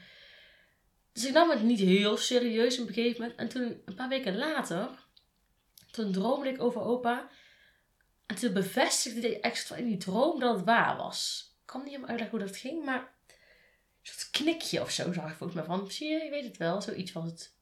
dus 1.12 1.26
ik 1.26 1.32
nam 1.32 1.50
het 1.50 1.62
niet 1.62 1.78
heel 1.78 2.16
serieus 2.16 2.78
op 2.78 2.88
een 2.88 2.94
gegeven 2.94 3.20
moment. 3.20 3.38
En 3.38 3.48
toen, 3.48 3.82
een 3.84 3.94
paar 3.94 4.08
weken 4.08 4.36
later, 4.36 5.06
toen 5.90 6.12
droomde 6.12 6.48
ik 6.48 6.60
over 6.60 6.80
opa. 6.80 7.30
En 8.26 8.36
toen 8.36 8.52
bevestigde 8.52 9.40
ik 9.40 9.56
van 9.56 9.76
in 9.76 9.86
die 9.86 9.96
droom 9.96 10.40
dat 10.40 10.56
het 10.56 10.64
waar 10.64 10.96
was. 10.96 11.50
Ik 11.60 11.66
kan 11.66 11.80
niet 11.80 11.88
helemaal 11.88 12.10
uitleggen 12.10 12.38
hoe 12.38 12.48
dat 12.48 12.56
ging, 12.56 12.84
maar 12.84 13.00
een 13.00 13.36
soort 14.02 14.30
knikje 14.30 14.80
of 14.80 14.90
zo 14.90 15.12
zag 15.12 15.30
ik 15.30 15.36
volgens 15.36 15.58
mij 15.58 15.76
van. 15.76 15.90
Zie 15.90 16.08
je, 16.08 16.24
je 16.24 16.30
weet 16.30 16.44
het 16.44 16.56
wel. 16.56 16.82
Zoiets 16.82 17.12
was 17.12 17.24
het. 17.24 17.54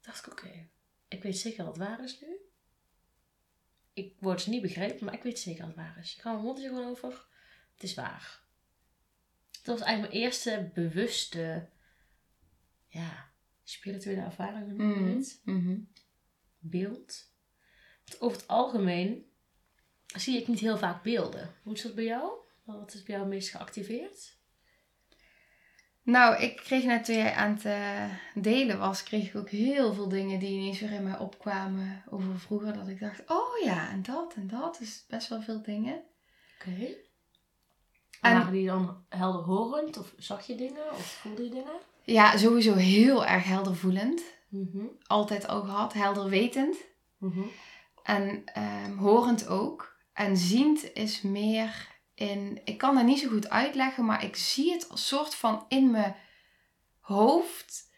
dacht 0.00 0.26
ik, 0.26 0.32
oké. 0.32 0.68
Ik 1.08 1.22
weet 1.22 1.38
zeker 1.38 1.64
dat 1.64 1.76
het 1.76 1.86
waar 1.86 2.04
is 2.04 2.20
nu. 2.20 2.36
Ik 3.92 4.14
word 4.18 4.40
ze 4.40 4.50
niet 4.50 4.62
begrepen, 4.62 5.04
maar 5.04 5.14
ik 5.14 5.22
weet 5.22 5.38
zeker 5.38 5.58
dat 5.58 5.68
het 5.68 5.76
waar 5.76 5.98
is. 6.00 6.14
Ik 6.14 6.20
ga 6.20 6.32
mijn 6.32 6.44
mond 6.44 6.60
gewoon 6.60 6.90
over. 6.90 7.26
Het 7.74 7.82
is 7.82 7.94
waar. 7.94 8.40
Dat 9.50 9.78
was 9.78 9.86
eigenlijk 9.86 10.12
mijn 10.12 10.24
eerste 10.24 10.70
bewuste, 10.74 11.68
ja, 12.88 13.30
spirituele 13.64 14.20
ervaring. 14.20 14.64
hoe 14.70 14.72
noem 14.76 15.08
je 15.08 15.30
Mhm. 15.44 15.58
Mhm. 15.64 15.78
Beeld. 16.58 17.30
Want 18.04 18.20
over 18.20 18.38
het 18.38 18.48
algemeen 18.48 19.26
zie 20.06 20.40
ik 20.40 20.48
niet 20.48 20.58
heel 20.60 20.78
vaak 20.78 21.02
beelden. 21.02 21.54
Hoe 21.62 21.74
is 21.74 21.82
dat 21.82 21.94
bij 21.94 22.04
jou? 22.04 22.30
Wat 22.64 22.94
is 22.94 23.02
bij 23.02 23.14
jou 23.14 23.20
het 23.20 23.34
meest 23.34 23.50
geactiveerd? 23.50 24.36
Nou, 26.02 26.42
ik 26.42 26.56
kreeg 26.56 26.84
net 26.84 27.04
toen 27.04 27.14
jij 27.16 27.32
aan 27.34 27.50
het 27.54 27.64
eh, 27.64 28.14
delen 28.34 28.78
was, 28.78 29.02
kreeg 29.02 29.28
ik 29.28 29.36
ook 29.36 29.48
heel 29.50 29.92
veel 29.94 30.08
dingen 30.08 30.38
die 30.38 30.50
ineens 30.58 30.80
weer 30.80 30.92
in 30.92 31.02
mij 31.02 31.18
opkwamen 31.18 32.02
over 32.10 32.38
vroeger. 32.40 32.72
Dat 32.72 32.88
ik 32.88 33.00
dacht, 33.00 33.22
oh 33.30 33.58
ja, 33.64 33.90
en 33.90 34.02
dat 34.02 34.34
en 34.34 34.46
dat. 34.46 34.76
Dus 34.78 35.04
best 35.08 35.28
wel 35.28 35.42
veel 35.42 35.62
dingen. 35.62 36.02
Oké. 36.54 36.70
En- 36.70 36.96
En 38.20 38.32
waren 38.38 38.52
die 38.52 38.66
dan 38.66 39.04
helderhorend? 39.08 39.96
Of 39.96 40.14
zag 40.16 40.46
je 40.46 40.54
dingen? 40.54 40.90
Of 40.92 41.06
voelde 41.06 41.42
je 41.42 41.50
dingen? 41.50 41.78
Ja, 42.12 42.36
sowieso 42.36 42.74
heel 42.74 43.26
erg 43.26 43.44
heldervoelend. 43.44 44.22
Mhm. 44.48 44.84
Altijd 45.06 45.48
al 45.48 45.62
gehad, 45.62 45.92
helderwetend. 45.92 46.76
Mhm. 47.18 47.40
En 48.02 48.42
ehm, 48.44 48.96
horend 48.96 49.48
ook. 49.48 49.96
En 50.12 50.36
ziend 50.36 50.94
is 50.94 51.22
meer 51.22 51.88
in... 52.14 52.60
Ik 52.64 52.78
kan 52.78 52.94
dat 52.94 53.04
niet 53.04 53.18
zo 53.18 53.28
goed 53.28 53.50
uitleggen, 53.50 54.04
maar 54.04 54.24
ik 54.24 54.36
zie 54.36 54.72
het 54.72 54.88
als 54.90 55.06
soort 55.08 55.34
van 55.34 55.64
in 55.68 55.90
mijn 55.90 56.16
hoofd. 57.00 57.90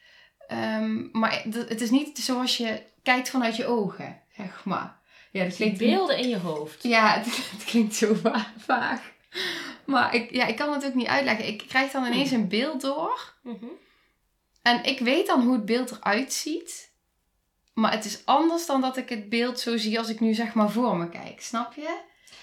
Ehm, 0.46 1.08
maar 1.12 1.42
het 1.50 1.80
is 1.80 1.90
niet 1.90 2.18
zoals 2.18 2.56
je 2.56 2.82
kijkt 3.02 3.30
vanuit 3.30 3.56
je 3.56 3.66
ogen, 3.66 4.20
zeg 4.36 4.64
maar. 4.64 4.98
Ja, 5.32 5.44
dat 5.44 5.54
klinkt 5.54 5.78
beelden 5.78 6.18
in 6.18 6.28
je 6.28 6.38
hoofd. 6.38 6.82
Ja, 6.82 7.12
het, 7.18 7.50
het 7.50 7.64
klinkt 7.64 7.94
zo 7.94 8.14
va- 8.14 8.52
vaag. 8.58 9.12
Maar 9.86 10.14
ik, 10.14 10.30
ja, 10.30 10.46
ik 10.46 10.56
kan 10.56 10.72
het 10.72 10.84
ook 10.86 10.94
niet 10.94 11.06
uitleggen. 11.06 11.46
Ik 11.46 11.64
krijg 11.68 11.90
dan 11.92 12.04
ineens 12.04 12.30
een 12.30 12.48
beeld 12.48 12.80
door. 12.80 13.34
Mhm. 13.42 13.66
En 14.62 14.84
ik 14.84 14.98
weet 14.98 15.26
dan 15.26 15.42
hoe 15.42 15.52
het 15.52 15.64
beeld 15.64 15.90
eruit 15.90 16.32
ziet. 16.32 16.92
Maar 17.74 17.92
het 17.92 18.04
is 18.04 18.22
anders 18.24 18.66
dan 18.66 18.80
dat 18.80 18.96
ik 18.96 19.08
het 19.08 19.28
beeld 19.28 19.60
zo 19.60 19.76
zie 19.76 19.98
als 19.98 20.08
ik 20.08 20.20
nu 20.20 20.34
zeg 20.34 20.54
maar 20.54 20.70
voor 20.70 20.96
me 20.96 21.08
kijk. 21.08 21.40
Snap 21.40 21.74
je? 21.74 21.98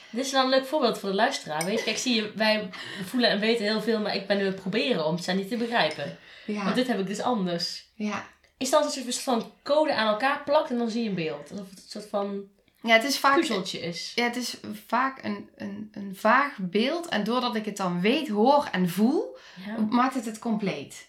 Dit 0.10 0.26
is 0.26 0.32
dan 0.32 0.44
een 0.44 0.50
leuk 0.50 0.66
voorbeeld 0.66 1.00
voor 1.00 1.10
de 1.10 1.16
luisteraar. 1.16 1.66
Weet 1.66 1.78
je, 1.78 1.84
kijk, 1.84 1.98
zie 1.98 2.16
je, 2.16 2.32
wij 2.36 2.70
voelen 3.06 3.30
en 3.30 3.40
weten 3.40 3.66
heel 3.66 3.82
veel, 3.82 4.00
maar 4.00 4.16
ik 4.16 4.28
ben 4.28 4.38
nu 4.38 4.44
aan 4.46 4.52
het 4.52 4.62
proberen 4.62 5.06
om 5.06 5.16
het 5.16 5.24
zijn 5.24 5.38
niet 5.38 5.50
te 5.50 5.58
begrijpen. 5.58 6.18
Ja. 6.46 6.64
Want 6.64 6.76
dit 6.76 6.88
heb 6.88 7.00
ik 7.00 7.08
dus 7.08 7.22
anders. 7.22 7.90
Ja. 7.96 8.28
Is 8.58 8.70
dat 8.70 8.84
als 8.84 8.94
je 8.94 9.06
een 9.06 9.14
soort 9.14 9.24
van 9.24 9.52
code 9.64 9.94
aan 9.94 10.08
elkaar 10.08 10.44
plakt 10.44 10.70
en 10.70 10.78
dan 10.78 10.90
zie 10.90 11.04
je 11.04 11.10
een 11.10 11.16
beeld? 11.16 11.52
Alsof 11.52 11.70
het 11.70 11.78
een 11.80 11.90
soort 11.90 12.10
van 12.10 12.44
ja, 12.82 12.94
het 12.94 13.04
is 13.04 13.18
vaak, 13.20 13.36
puzzeltje 13.36 13.80
is. 13.80 14.12
ja, 14.16 14.24
het 14.24 14.36
is 14.36 14.58
vaak 14.88 15.24
een, 15.24 15.50
een, 15.56 15.90
een 15.92 16.16
vaag 16.16 16.58
beeld. 16.62 17.08
En 17.08 17.24
doordat 17.24 17.56
ik 17.56 17.66
het 17.66 17.78
dan 17.78 18.02
weet, 18.02 18.28
hoor 18.28 18.68
en 18.72 18.90
voel, 18.90 19.38
Ja. 19.66 19.78
maakt 19.90 20.14
het 20.14 20.26
het 20.26 20.40
compleet. 20.40 21.08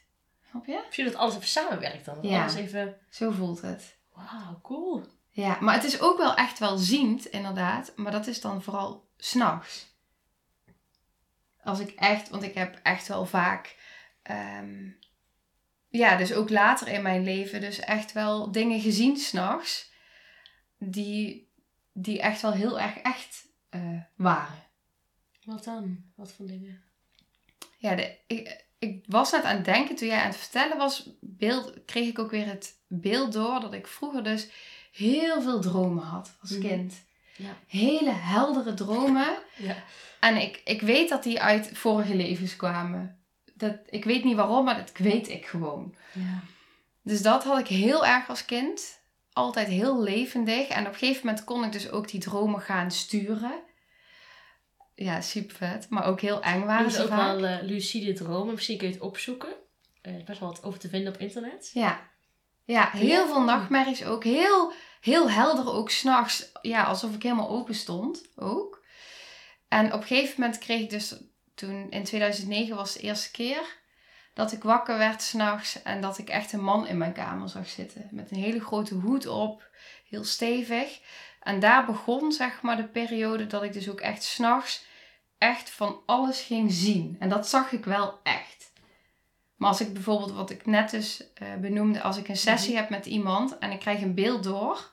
Snap 0.50 0.66
je? 0.66 0.84
Of 0.88 0.96
je 0.96 1.04
dat 1.04 1.14
alles 1.14 1.34
even 1.34 1.46
samenwerkt 1.48 2.04
dan. 2.04 2.18
Ja. 2.22 2.40
Alles 2.40 2.54
even, 2.54 2.96
Zo 3.10 3.30
voelt 3.30 3.60
het. 3.60 3.96
wauw, 4.12 4.60
cool. 4.62 5.06
Ja, 5.30 5.58
maar 5.60 5.74
het 5.74 5.84
is 5.84 6.00
ook 6.00 6.18
wel 6.18 6.34
echt 6.34 6.58
wel 6.58 6.76
ziend, 6.78 7.26
inderdaad. 7.26 7.92
Maar 7.96 8.12
dat 8.12 8.26
is 8.26 8.40
dan 8.40 8.62
vooral 8.62 9.08
s'nachts. 9.16 9.96
Als 11.62 11.80
ik 11.80 11.90
echt, 11.90 12.28
want 12.28 12.42
ik 12.42 12.54
heb 12.54 12.80
echt 12.82 13.08
wel 13.08 13.26
vaak. 13.26 13.76
ehm, 14.22 14.90
ja, 15.88 16.16
dus 16.16 16.32
ook 16.32 16.50
later 16.50 16.88
in 16.88 17.02
mijn 17.02 17.24
leven 17.24 17.60
dus 17.60 17.78
echt 17.78 18.12
wel 18.12 18.52
dingen 18.52 18.80
gezien 18.80 19.16
s'nachts. 19.16 19.92
Die, 20.78 21.52
die 21.92 22.20
echt 22.20 22.40
wel 22.42 22.52
heel 22.52 22.80
erg 22.80 22.96
echt 22.96 23.46
uh, 23.70 24.02
waren. 24.16 24.64
Wat 25.44 25.64
dan? 25.64 26.04
Wat 26.16 26.32
voor 26.32 26.46
dingen? 26.46 26.82
Ja, 27.76 27.94
de, 27.94 28.18
ik, 28.26 28.66
ik 28.78 29.04
was 29.06 29.32
net 29.32 29.42
aan 29.42 29.56
het 29.56 29.64
denken 29.64 29.96
toen 29.96 30.08
jij 30.08 30.20
aan 30.20 30.28
het 30.28 30.36
vertellen 30.36 30.76
was, 30.76 31.10
beeld, 31.20 31.72
kreeg 31.86 32.08
ik 32.08 32.18
ook 32.18 32.30
weer 32.30 32.46
het 32.46 32.76
beeld 32.86 33.32
door 33.32 33.60
dat 33.60 33.72
ik 33.72 33.86
vroeger 33.86 34.24
dus 34.24 34.48
heel 34.92 35.42
veel 35.42 35.60
dromen 35.60 36.04
had 36.04 36.36
als 36.40 36.50
mhm. 36.50 36.60
kind. 36.60 37.06
Ja. 37.36 37.56
Hele 37.66 38.12
heldere 38.12 38.74
dromen. 38.74 39.26
Ja. 39.56 39.76
En 40.20 40.36
ik, 40.36 40.60
ik 40.64 40.80
weet 40.80 41.08
dat 41.08 41.22
die 41.22 41.40
uit 41.40 41.70
vorige 41.72 42.14
levens 42.14 42.56
kwamen. 42.56 43.18
Dat, 43.54 43.76
ik 43.86 44.04
weet 44.04 44.24
niet 44.24 44.36
waarom, 44.36 44.64
maar 44.64 44.76
dat 44.76 44.92
weet 44.96 45.28
ik 45.28 45.46
gewoon. 45.46 45.94
Ja. 46.12 46.40
Dus 47.02 47.22
dat 47.22 47.44
had 47.44 47.58
ik 47.58 47.66
heel 47.66 48.06
erg 48.06 48.28
als 48.28 48.44
kind. 48.44 49.00
Altijd 49.32 49.68
heel 49.68 50.02
levendig. 50.02 50.68
En 50.68 50.86
op 50.86 50.92
een 50.92 50.98
gegeven 50.98 51.26
moment 51.26 51.44
kon 51.44 51.64
ik 51.64 51.72
dus 51.72 51.90
ook 51.90 52.08
die 52.08 52.20
dromen 52.20 52.60
gaan 52.60 52.90
sturen. 52.90 53.52
Ja, 55.00 55.20
super 55.20 55.56
vet. 55.56 55.88
Maar 55.88 56.04
ook 56.04 56.20
heel 56.20 56.42
eng 56.42 56.64
waren 56.64 56.90
ze 56.90 57.02
ook 57.02 57.08
wel 57.08 57.44
uh, 57.44 57.56
lucide 57.62 58.12
dromen. 58.12 58.54
Misschien 58.54 58.78
kun 58.78 58.86
je 58.86 58.94
het 58.94 59.02
opzoeken. 59.02 59.48
Er 60.02 60.18
uh, 60.18 60.24
best 60.24 60.40
wel 60.40 60.48
wat 60.48 60.62
over 60.62 60.78
te 60.78 60.88
vinden 60.88 61.14
op 61.14 61.20
internet. 61.20 61.70
Ja. 61.72 62.10
Ja, 62.64 62.90
heel 62.92 63.26
veel 63.26 63.42
nachtmerries 63.42 64.04
ook. 64.04 64.24
Heel, 64.24 64.72
heel 65.00 65.30
helder 65.30 65.72
ook 65.72 65.90
s'nachts. 65.90 66.52
Ja, 66.62 66.84
alsof 66.84 67.14
ik 67.14 67.22
helemaal 67.22 67.48
open 67.48 67.74
stond 67.74 68.28
ook. 68.36 68.84
En 69.68 69.92
op 69.92 70.00
een 70.00 70.06
gegeven 70.06 70.40
moment 70.40 70.58
kreeg 70.58 70.80
ik 70.80 70.90
dus... 70.90 71.16
Toen 71.54 71.90
in 71.90 72.04
2009 72.04 72.76
was 72.76 72.92
de 72.92 73.00
eerste 73.00 73.30
keer 73.30 73.76
dat 74.34 74.52
ik 74.52 74.62
wakker 74.62 74.98
werd 74.98 75.22
s'nachts. 75.22 75.82
En 75.82 76.00
dat 76.00 76.18
ik 76.18 76.28
echt 76.28 76.52
een 76.52 76.64
man 76.64 76.86
in 76.86 76.98
mijn 76.98 77.12
kamer 77.12 77.48
zag 77.48 77.68
zitten. 77.68 78.08
Met 78.10 78.30
een 78.30 78.36
hele 78.36 78.60
grote 78.60 78.94
hoed 78.94 79.26
op. 79.26 79.68
Heel 80.08 80.24
stevig. 80.24 81.00
En 81.40 81.60
daar 81.60 81.86
begon 81.86 82.32
zeg 82.32 82.62
maar 82.62 82.76
de 82.76 82.88
periode 82.88 83.46
dat 83.46 83.62
ik 83.62 83.72
dus 83.72 83.88
ook 83.90 84.00
echt 84.00 84.22
s'nachts 84.22 84.86
echt 85.38 85.70
van 85.70 86.00
alles 86.06 86.40
ging 86.40 86.72
zien. 86.72 87.16
En 87.18 87.28
dat 87.28 87.48
zag 87.48 87.72
ik 87.72 87.84
wel 87.84 88.18
echt. 88.22 88.72
Maar 89.56 89.68
als 89.68 89.80
ik 89.80 89.92
bijvoorbeeld, 89.92 90.32
wat 90.32 90.50
ik 90.50 90.66
net 90.66 90.90
dus 90.90 91.24
uh, 91.42 91.54
benoemde, 91.54 92.02
als 92.02 92.16
ik 92.16 92.28
een 92.28 92.36
sessie 92.36 92.72
mhm. 92.72 92.80
heb 92.80 92.90
met 92.90 93.06
iemand 93.06 93.58
en 93.58 93.70
ik 93.70 93.80
krijg 93.80 94.02
een 94.02 94.14
beeld 94.14 94.42
door, 94.42 94.90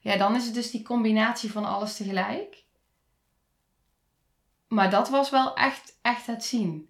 ja, 0.00 0.16
dan 0.16 0.36
is 0.36 0.44
het 0.44 0.54
dus 0.54 0.70
die 0.70 0.82
combinatie 0.82 1.52
van 1.52 1.64
alles 1.64 1.96
tegelijk. 1.96 2.62
Maar 4.68 4.90
dat 4.90 5.08
was 5.08 5.30
wel 5.30 5.56
echt, 5.56 5.98
echt 6.02 6.26
het 6.26 6.44
zien. 6.44 6.88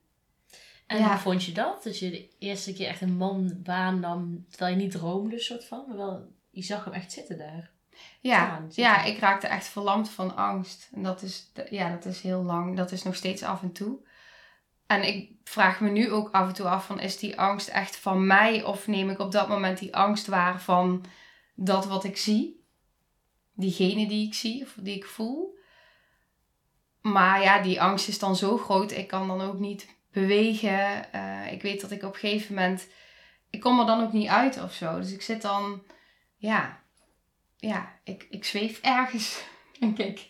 En 0.87 1.05
hoe 1.05 1.17
vond 1.17 1.45
je 1.45 1.53
dat? 1.53 1.83
Dat 1.83 1.99
je 1.99 2.11
de 2.11 2.29
eerste 2.39 2.73
keer 2.73 2.89
echt 2.89 3.01
een 3.01 3.17
man 3.17 3.63
nam, 4.01 4.47
terwijl 4.51 4.77
je 4.77 4.83
niet 4.83 4.91
droomde, 4.91 5.39
soort 5.39 5.65
van, 5.65 5.85
maar 5.89 5.97
wel, 5.97 6.33
je 6.51 6.63
zag 6.63 6.85
hem 6.85 6.93
echt 6.93 7.13
zitten 7.13 7.39
daar. 7.39 7.74
Ja, 8.21 8.63
ja, 8.71 9.03
ik 9.03 9.19
raakte 9.19 9.47
echt 9.47 9.67
verlamd 9.67 10.11
van 10.11 10.37
angst. 10.37 10.89
En 10.95 11.03
dat 11.03 11.23
is, 11.23 11.53
ja, 11.71 11.91
dat 11.91 12.05
is 12.05 12.21
heel 12.21 12.43
lang. 12.43 12.77
Dat 12.77 12.93
is 12.93 13.03
nog 13.03 13.15
steeds 13.15 13.43
af 13.43 13.63
en 13.63 13.73
toe. 13.73 13.99
En 14.87 15.03
ik 15.03 15.31
vraag 15.45 15.81
me 15.81 15.91
nu 15.91 16.11
ook 16.11 16.31
af 16.31 16.49
en 16.49 16.55
toe 16.55 16.69
af 16.69 16.87
van, 16.87 17.01
is 17.01 17.19
die 17.19 17.41
angst 17.41 17.69
echt 17.69 17.97
van 17.97 18.27
mij? 18.27 18.63
Of 18.63 18.87
neem 18.87 19.11
ik 19.11 19.19
op 19.19 19.33
dat 19.33 19.49
moment 19.49 19.79
die 19.79 19.97
angst 19.97 20.27
waar 20.27 20.61
van 20.61 21.05
dat 21.55 21.87
wat 21.87 22.05
ik 22.05 22.17
zie? 22.17 22.65
Diegene 23.55 24.07
die 24.09 24.27
ik 24.27 24.35
zie 24.35 24.63
of 24.63 24.75
die 24.77 24.97
ik 24.97 25.05
voel? 25.05 25.59
Maar 27.01 27.43
ja, 27.43 27.63
die 27.63 27.83
angst 27.83 28.09
is 28.09 28.19
dan 28.19 28.37
zo 28.37 28.57
groot. 28.57 28.93
Ik 28.93 29.07
kan 29.09 29.29
dan 29.29 29.41
ook 29.41 29.59
niet 29.59 29.97
bewegen. 30.13 31.07
Uh, 31.15 31.53
ik 31.53 31.63
weet 31.63 31.81
dat 31.81 31.91
ik 31.91 32.03
op 32.03 32.15
een 32.15 32.21
gegeven 32.21 32.55
moment... 32.55 32.89
Ik 33.51 33.61
kom 33.61 33.81
er 33.81 33.87
dan 33.87 34.03
ook 34.03 34.13
niet 34.13 34.29
uit 34.29 34.63
of 34.63 34.73
zo. 34.73 35.01
Dus 35.01 35.13
ik 35.13 35.23
zit 35.23 35.43
dan... 35.43 35.83
Ja, 36.37 36.84
ja, 37.67 37.93
ik, 38.05 38.27
ik 38.31 38.45
zweef 38.45 38.81
ergens, 38.81 39.45
denk 39.81 39.99
ik. 39.99 40.29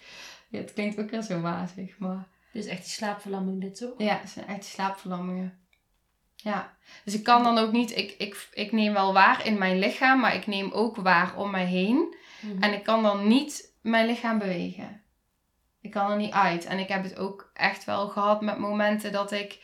Ja, 0.49 0.59
het 0.59 0.73
klinkt 0.73 0.99
ook 0.99 1.11
wel 1.11 1.23
zo 1.23 1.41
wazig, 1.41 1.99
maar... 1.99 2.29
Dus 2.53 2.67
echt 2.67 2.83
die 2.83 2.93
slaapverlamming 2.93 3.61
dit 3.61 3.77
toch? 3.77 3.95
Ja, 3.99 4.19
het 4.19 4.31
zijn 4.31 4.47
echt 4.47 4.61
die 4.61 4.71
slaapverlammingen. 4.71 5.59
Ja, 6.37 6.77
dus 7.05 7.15
ik 7.15 7.25
kan 7.25 7.43
dan 7.43 7.59
ook 7.59 7.73
niet... 7.73 7.97
Ik, 7.97 8.15
ik, 8.19 8.49
ik 8.53 8.73
neem 8.73 8.93
wel 8.93 9.13
waar 9.13 9.47
in 9.47 9.59
mijn 9.59 9.79
lichaam, 9.79 10.21
maar 10.21 10.35
ik 10.35 10.47
neem 10.47 10.71
ook 10.73 10.97
waar 10.97 11.37
om 11.37 11.51
mij 11.51 11.67
heen. 11.67 12.17
Mhm. 12.41 12.63
En 12.63 12.73
ik 12.73 12.83
kan 12.83 13.03
dan 13.03 13.29
niet 13.29 13.75
mijn 13.81 14.07
lichaam 14.07 14.39
bewegen. 14.39 15.03
Ik 15.81 15.91
kan 15.91 16.11
er 16.11 16.17
niet 16.17 16.33
uit. 16.33 16.65
En 16.65 16.79
ik 16.79 16.89
heb 16.89 17.03
het 17.03 17.17
ook 17.17 17.51
echt 17.55 17.85
wel 17.85 18.09
gehad 18.09 18.41
met 18.41 18.59
momenten 18.59 19.13
dat 19.13 19.33
ik 19.33 19.63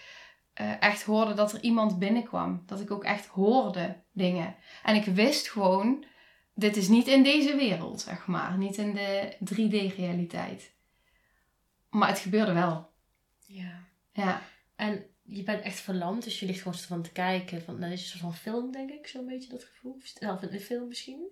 uh, 0.61 0.83
echt 0.83 1.03
hoorde 1.03 1.35
dat 1.35 1.53
er 1.53 1.61
iemand 1.61 1.99
binnenkwam. 1.99 2.63
Dat 2.67 2.81
ik 2.81 2.91
ook 2.91 3.05
echt 3.05 3.27
hoorde 3.27 4.03
dingen. 4.13 4.57
En 4.83 4.95
ik 4.95 5.05
wist 5.05 5.51
gewoon 5.51 6.05
dit 6.55 6.77
is 6.77 6.89
niet 6.89 7.07
in 7.07 7.23
deze 7.23 7.57
wereld, 7.57 8.01
zeg 8.01 8.27
maar. 8.27 8.59
Niet 8.59 8.77
in 8.77 8.95
de 8.95 9.37
3D-realiteit. 9.55 10.73
Maar 11.89 12.09
het 12.09 12.19
gebeurde 12.19 12.53
wel. 12.53 12.91
Ja. 13.47 13.85
Ja. 14.13 14.43
En 14.77 15.07
je 15.23 15.43
bent 15.43 15.63
echt 15.63 15.81
verlamd, 15.81 16.25
dus 16.25 16.41
je 16.41 16.47
ligt 16.47 16.63
gewoon 16.63 16.79
van 16.79 17.03
te 17.03 17.13
kijken. 17.13 17.63
Van, 17.63 17.81
dat 17.81 17.91
is 17.91 18.01
een 18.01 18.07
soort 18.07 18.21
van 18.21 18.35
film, 18.35 18.73
denk 18.73 18.91
ik, 18.91 19.07
zo'n 19.07 19.27
beetje 19.27 19.51
dat 19.51 19.65
gevoel. 19.65 20.01
Of 20.21 20.43
een 20.43 20.61
film 20.61 20.89
misschien. 20.89 21.29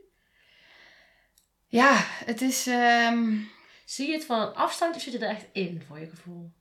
Ja, 1.66 1.96
het 2.24 2.40
is... 2.40 2.66
Ehm, 2.66 3.36
Zie 3.88 4.06
je 4.06 4.12
het 4.12 4.24
van 4.24 4.40
een 4.40 4.54
afstand 4.54 4.94
of 4.94 5.00
zit 5.00 5.12
je 5.12 5.18
er 5.18 5.28
echt 5.28 5.46
in, 5.52 5.82
voor 5.86 5.98
je 5.98 6.06
gevoel? 6.06 6.52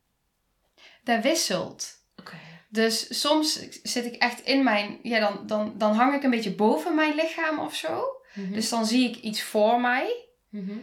Dat 1.03 1.23
wisselt. 1.23 2.03
Oké. 2.15 2.37
Dus 2.69 3.21
soms 3.21 3.69
zit 3.83 4.05
ik 4.05 4.15
echt 4.15 4.41
in 4.41 4.63
mijn... 4.63 4.99
Ja, 5.03 5.19
dan, 5.19 5.47
dan, 5.47 5.77
dan 5.77 5.95
hang 5.95 6.15
ik 6.15 6.23
een 6.23 6.29
beetje 6.29 6.55
boven 6.55 6.95
mijn 6.95 7.15
lichaam 7.15 7.59
of 7.59 7.75
zo. 7.75 8.16
Mhm. 8.33 8.53
Dus 8.53 8.69
dan 8.69 8.85
zie 8.85 9.09
ik 9.09 9.15
iets 9.15 9.41
voor 9.43 9.81
mij. 9.81 10.25
Mhm. 10.49 10.77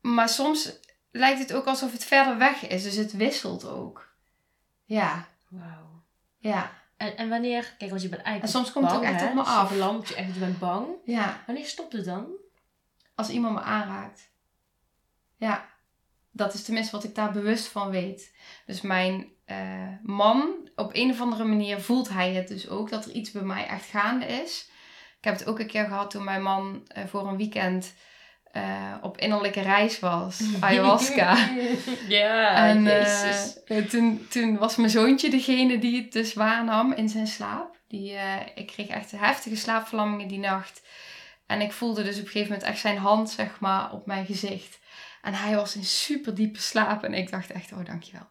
Maar 0.00 0.28
soms 0.28 0.78
lijkt 1.10 1.38
het 1.38 1.52
ook 1.52 1.66
alsof 1.66 1.92
het 1.92 2.04
verder 2.04 2.38
weg 2.38 2.66
is. 2.66 2.82
Dus 2.82 2.96
het 2.96 3.12
wisselt 3.12 3.64
ook. 3.64 4.14
Ja. 4.84 5.28
Wauw. 5.48 6.02
Ja. 6.38 6.72
En, 6.96 7.16
en 7.16 7.28
wanneer, 7.28 7.74
kijk, 7.78 7.90
want 7.90 8.02
je 8.02 8.08
bent 8.08 8.22
eigenlijk. 8.22 8.54
En 8.54 8.60
soms 8.60 8.72
komt 8.72 8.86
het 8.86 8.94
ook 8.94 9.02
echt 9.02 9.22
op 9.22 9.34
me 9.34 9.42
af. 9.42 9.70
Je 9.70 9.76
je 9.76 10.14
echt, 10.14 10.38
bent 10.38 10.58
bang. 10.58 10.88
Ja. 11.04 11.42
Wanneer 11.46 11.66
stopt 11.66 11.92
het 11.92 12.04
dan? 12.04 12.26
Als 13.14 13.28
iemand 13.28 13.54
me 13.54 13.60
aanraakt. 13.60 14.30
Ja. 15.36 15.68
Dat 16.30 16.54
is 16.54 16.62
tenminste 16.62 16.96
wat 16.96 17.04
ik 17.04 17.14
daar 17.14 17.32
bewust 17.32 17.66
van 17.66 17.90
weet. 17.90 18.34
Dus 18.66 18.80
mijn 18.80 19.32
uh, 19.46 19.88
man, 20.02 20.68
op 20.74 20.90
een 20.94 21.10
of 21.10 21.20
andere 21.20 21.44
manier 21.44 21.80
voelt 21.80 22.08
hij 22.08 22.34
het 22.34 22.48
dus 22.48 22.68
ook 22.68 22.90
dat 22.90 23.04
er 23.04 23.12
iets 23.12 23.30
bij 23.30 23.42
mij 23.42 23.66
echt 23.66 23.84
gaande 23.84 24.26
is. 24.26 24.70
Ik 25.20 25.26
heb 25.26 25.38
het 25.38 25.46
ook 25.46 25.58
een 25.58 25.66
keer 25.66 25.84
gehad 25.84 26.10
toen 26.10 26.24
mijn 26.24 26.42
man 26.42 26.88
uh, 26.96 27.04
voor 27.06 27.28
een 27.28 27.36
weekend 27.36 27.94
uh, 28.52 28.94
op 29.00 29.18
innerlijke 29.18 29.60
reis 29.60 29.98
was. 29.98 30.40
Ayahuasca. 30.60 31.48
ja, 32.08 32.54
en 32.68 32.84
uh, 32.86 33.84
toen, 33.84 34.26
toen 34.28 34.58
was 34.58 34.76
mijn 34.76 34.90
zoontje 34.90 35.30
degene 35.30 35.78
die 35.78 36.02
het 36.02 36.12
dus 36.12 36.34
waarnam 36.34 36.92
in 36.92 37.08
zijn 37.08 37.26
slaap. 37.26 37.78
Die, 37.88 38.16
ik 38.54 38.66
kreeg 38.66 38.86
echt 38.86 39.10
heftige 39.10 39.56
slaapverlammingen 39.56 40.28
die 40.28 40.38
nacht. 40.38 40.82
En 41.46 41.60
ik 41.60 41.72
voelde 41.72 42.02
dus 42.02 42.18
op 42.18 42.24
een 42.24 42.30
gegeven 42.30 42.52
moment 42.52 42.68
echt 42.68 42.80
zijn 42.80 42.98
hand, 42.98 43.30
zeg 43.30 43.60
maar, 43.60 43.92
op 43.92 44.06
mijn 44.06 44.26
gezicht. 44.26 44.78
En 45.22 45.34
hij 45.34 45.54
was 45.54 45.76
in 45.76 45.84
super 45.84 46.34
diepe 46.34 46.60
slaap. 46.60 47.04
En 47.04 47.14
ik 47.14 47.30
dacht 47.30 47.50
echt, 47.50 47.72
oh 47.72 47.84
dankjewel. 47.84 48.28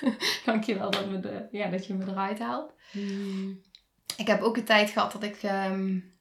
dankjewel 0.44 0.90
dat, 0.90 1.10
me 1.10 1.20
de, 1.20 1.48
ja, 1.50 1.68
dat 1.68 1.86
je 1.86 1.94
me 1.94 2.04
eruit 2.06 2.38
haalt. 2.38 2.72
Mm. 2.92 3.60
Ik 4.16 4.26
heb 4.26 4.40
ook 4.40 4.56
een 4.56 4.64
tijd 4.64 4.90
gehad 4.90 5.12
dat 5.12 5.22
ik 5.22 5.42
um, 5.42 6.18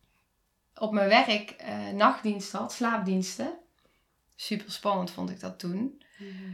op 0.79 0.91
mijn 0.91 1.09
werk 1.09 1.55
uh, 1.61 1.89
nachtdiensten 1.93 2.59
had, 2.59 2.73
slaapdiensten. 2.73 3.57
Super 4.35 4.71
spannend 4.71 5.11
vond 5.11 5.29
ik 5.29 5.39
dat 5.39 5.59
toen. 5.59 6.03
Mhm. 6.17 6.53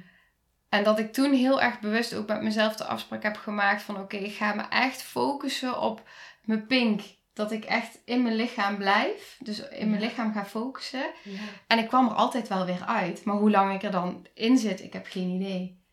En 0.69 0.83
dat 0.83 0.99
ik 0.99 1.13
toen 1.13 1.33
heel 1.33 1.61
erg 1.61 1.79
bewust 1.79 2.13
ook 2.13 2.27
met 2.27 2.41
mezelf 2.41 2.75
de 2.75 2.83
afspraak 2.85 3.23
heb 3.23 3.35
gemaakt 3.35 3.81
van 3.81 3.99
oké, 3.99 4.17
ik 4.17 4.33
ga 4.33 4.53
me 4.53 4.63
echt 4.69 5.01
focussen 5.01 5.81
op 5.81 6.09
mijn 6.43 6.65
pink. 6.65 7.01
Dat 7.33 7.51
ik 7.51 7.65
echt 7.65 7.99
in 8.05 8.23
mijn 8.23 8.35
lichaam 8.35 8.77
blijf. 8.77 9.37
Dus 9.39 9.69
in 9.69 9.89
mijn 9.89 10.01
lichaam 10.01 10.33
ga 10.33 10.45
focussen. 10.45 11.05
Ja. 11.23 11.39
En 11.67 11.79
ik 11.79 11.87
kwam 11.87 12.07
er 12.07 12.13
altijd 12.13 12.47
wel 12.47 12.65
weer 12.65 12.85
uit. 12.85 13.23
Maar 13.23 13.35
hoe 13.35 13.51
lang 13.51 13.73
ik 13.73 13.83
er 13.83 13.91
dan 13.91 14.27
in 14.33 14.57
zit, 14.57 14.83
ik 14.83 14.93
heb 14.93 15.05
geen 15.09 15.29
idee. 15.29 15.83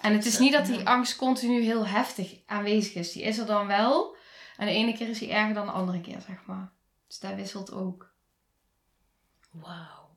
En 0.00 0.12
het 0.12 0.24
is 0.24 0.38
niet 0.38 0.52
dat 0.52 0.66
die 0.66 0.88
angst 0.88 1.16
continu 1.16 1.62
heel 1.62 1.86
heftig 1.86 2.36
aanwezig 2.46 2.94
is. 2.94 3.12
Die 3.12 3.22
is 3.22 3.38
er 3.38 3.46
dan 3.46 3.66
wel. 3.66 4.16
En 4.56 4.66
de 4.66 4.72
ene 4.72 4.92
keer 4.92 5.08
is 5.08 5.18
die 5.18 5.32
erger 5.32 5.54
dan 5.54 5.66
de 5.66 5.72
andere 5.72 6.00
keer, 6.00 6.20
zeg 6.20 6.36
maar. 6.46 6.72
Dus 7.14 7.28
dat 7.30 7.38
wisselt 7.38 7.72
ook. 7.72 8.14
Wauw. 9.50 10.16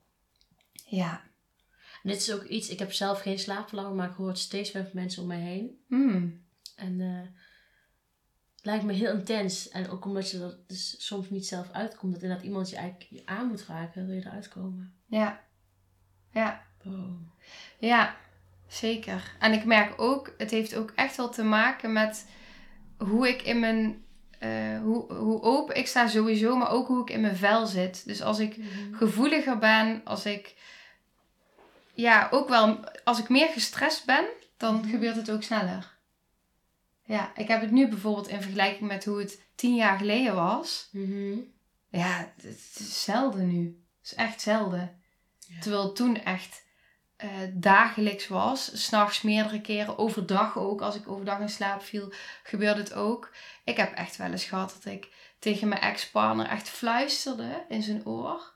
Ja. 0.72 1.22
En 2.02 2.10
dit 2.10 2.16
is 2.16 2.32
ook 2.32 2.42
iets, 2.42 2.68
ik 2.68 2.78
heb 2.78 2.92
zelf 2.92 3.20
geen 3.20 3.38
slaapverlangen, 3.38 3.94
maar 3.96 4.08
ik 4.08 4.16
hoor 4.16 4.28
het 4.28 4.38
steeds 4.38 4.72
meer 4.72 4.82
van 4.82 4.92
mensen 4.94 5.22
om 5.22 5.28
mij 5.28 5.40
heen. 5.40 5.84
Mm. 5.86 6.44
En 6.76 7.00
uh, 7.00 7.20
het 8.56 8.64
lijkt 8.64 8.84
me 8.84 8.92
heel 8.92 9.12
intens. 9.12 9.68
En 9.68 9.88
ook 9.88 10.04
omdat 10.04 10.30
je 10.30 10.38
dat 10.38 10.68
dus 10.68 11.06
soms 11.06 11.30
niet 11.30 11.46
zelf 11.46 11.70
uitkomt, 11.70 12.12
dat 12.12 12.22
inderdaad 12.22 12.46
iemand 12.46 12.70
je 12.70 12.76
eigenlijk 12.76 13.28
aan 13.28 13.46
moet 13.46 13.64
raken, 13.64 14.06
wil 14.06 14.14
je 14.14 14.26
eruit 14.26 14.48
komen. 14.48 14.94
Ja. 15.06 15.44
Ja. 16.30 16.66
Wow. 16.82 17.32
Ja, 17.78 18.16
zeker. 18.68 19.36
En 19.38 19.52
ik 19.52 19.64
merk 19.64 20.00
ook, 20.00 20.34
het 20.38 20.50
heeft 20.50 20.74
ook 20.74 20.90
echt 20.90 21.16
wel 21.16 21.30
te 21.30 21.42
maken 21.42 21.92
met 21.92 22.28
hoe 22.96 23.28
ik 23.28 23.42
in 23.42 23.60
mijn 23.60 24.06
eh, 24.38 24.80
hoe, 24.82 25.12
hoe 25.12 25.42
open 25.42 25.76
ik 25.76 25.86
sta 25.86 26.06
sowieso, 26.08 26.56
maar 26.56 26.70
ook 26.70 26.86
hoe 26.86 27.02
ik 27.02 27.10
in 27.10 27.20
mijn 27.20 27.36
vel 27.36 27.66
zit. 27.66 28.02
Dus 28.06 28.22
als 28.22 28.38
ik 28.38 28.56
Mhm. 28.56 28.94
gevoeliger 28.94 29.58
ben, 29.58 30.00
als 30.04 30.26
ik, 30.26 30.54
ja, 31.94 32.28
ook 32.30 32.48
wel, 32.48 32.80
als 33.04 33.18
ik 33.18 33.28
meer 33.28 33.48
gestrest 33.48 34.04
ben, 34.06 34.24
dan 34.56 34.74
Mhm. 34.76 34.88
gebeurt 34.90 35.16
het 35.16 35.30
ook 35.30 35.42
sneller. 35.42 35.96
Ja, 37.04 37.32
ik 37.36 37.48
heb 37.48 37.60
het 37.60 37.70
nu 37.70 37.88
bijvoorbeeld 37.88 38.28
in 38.28 38.42
vergelijking 38.42 38.88
met 38.88 39.04
hoe 39.04 39.18
het 39.18 39.40
tien 39.54 39.74
jaar 39.74 39.98
geleden 39.98 40.34
was. 40.34 40.88
Mhm. 40.92 41.38
Ja, 41.88 42.32
het 42.36 42.44
is 42.44 43.04
zelden 43.04 43.48
nu. 43.48 43.64
Het 44.00 44.10
is 44.10 44.14
echt 44.14 44.40
zelden. 44.40 45.00
Ja. 45.38 45.60
Terwijl 45.60 45.92
toen 45.92 46.22
echt 46.22 46.62
eh, 47.18 47.28
dagelijks 47.52 48.28
was. 48.28 48.84
S'nachts 48.84 49.22
meerdere 49.22 49.60
keren. 49.60 49.98
Overdag 49.98 50.58
ook. 50.58 50.80
Als 50.80 50.94
ik 50.94 51.08
overdag 51.08 51.38
in 51.38 51.48
slaap 51.48 51.82
viel, 51.82 52.12
gebeurde 52.42 52.80
het 52.80 52.94
ook. 52.94 53.30
Ik 53.64 53.76
heb 53.76 53.94
echt 53.94 54.16
wel 54.16 54.30
eens 54.30 54.44
gehad 54.44 54.78
dat 54.82 54.92
ik 54.92 55.08
tegen 55.38 55.68
mijn 55.68 55.80
ex-partner 55.80 56.46
echt 56.46 56.68
fluisterde 56.68 57.64
in 57.68 57.82
zijn 57.82 58.06
oor. 58.06 58.52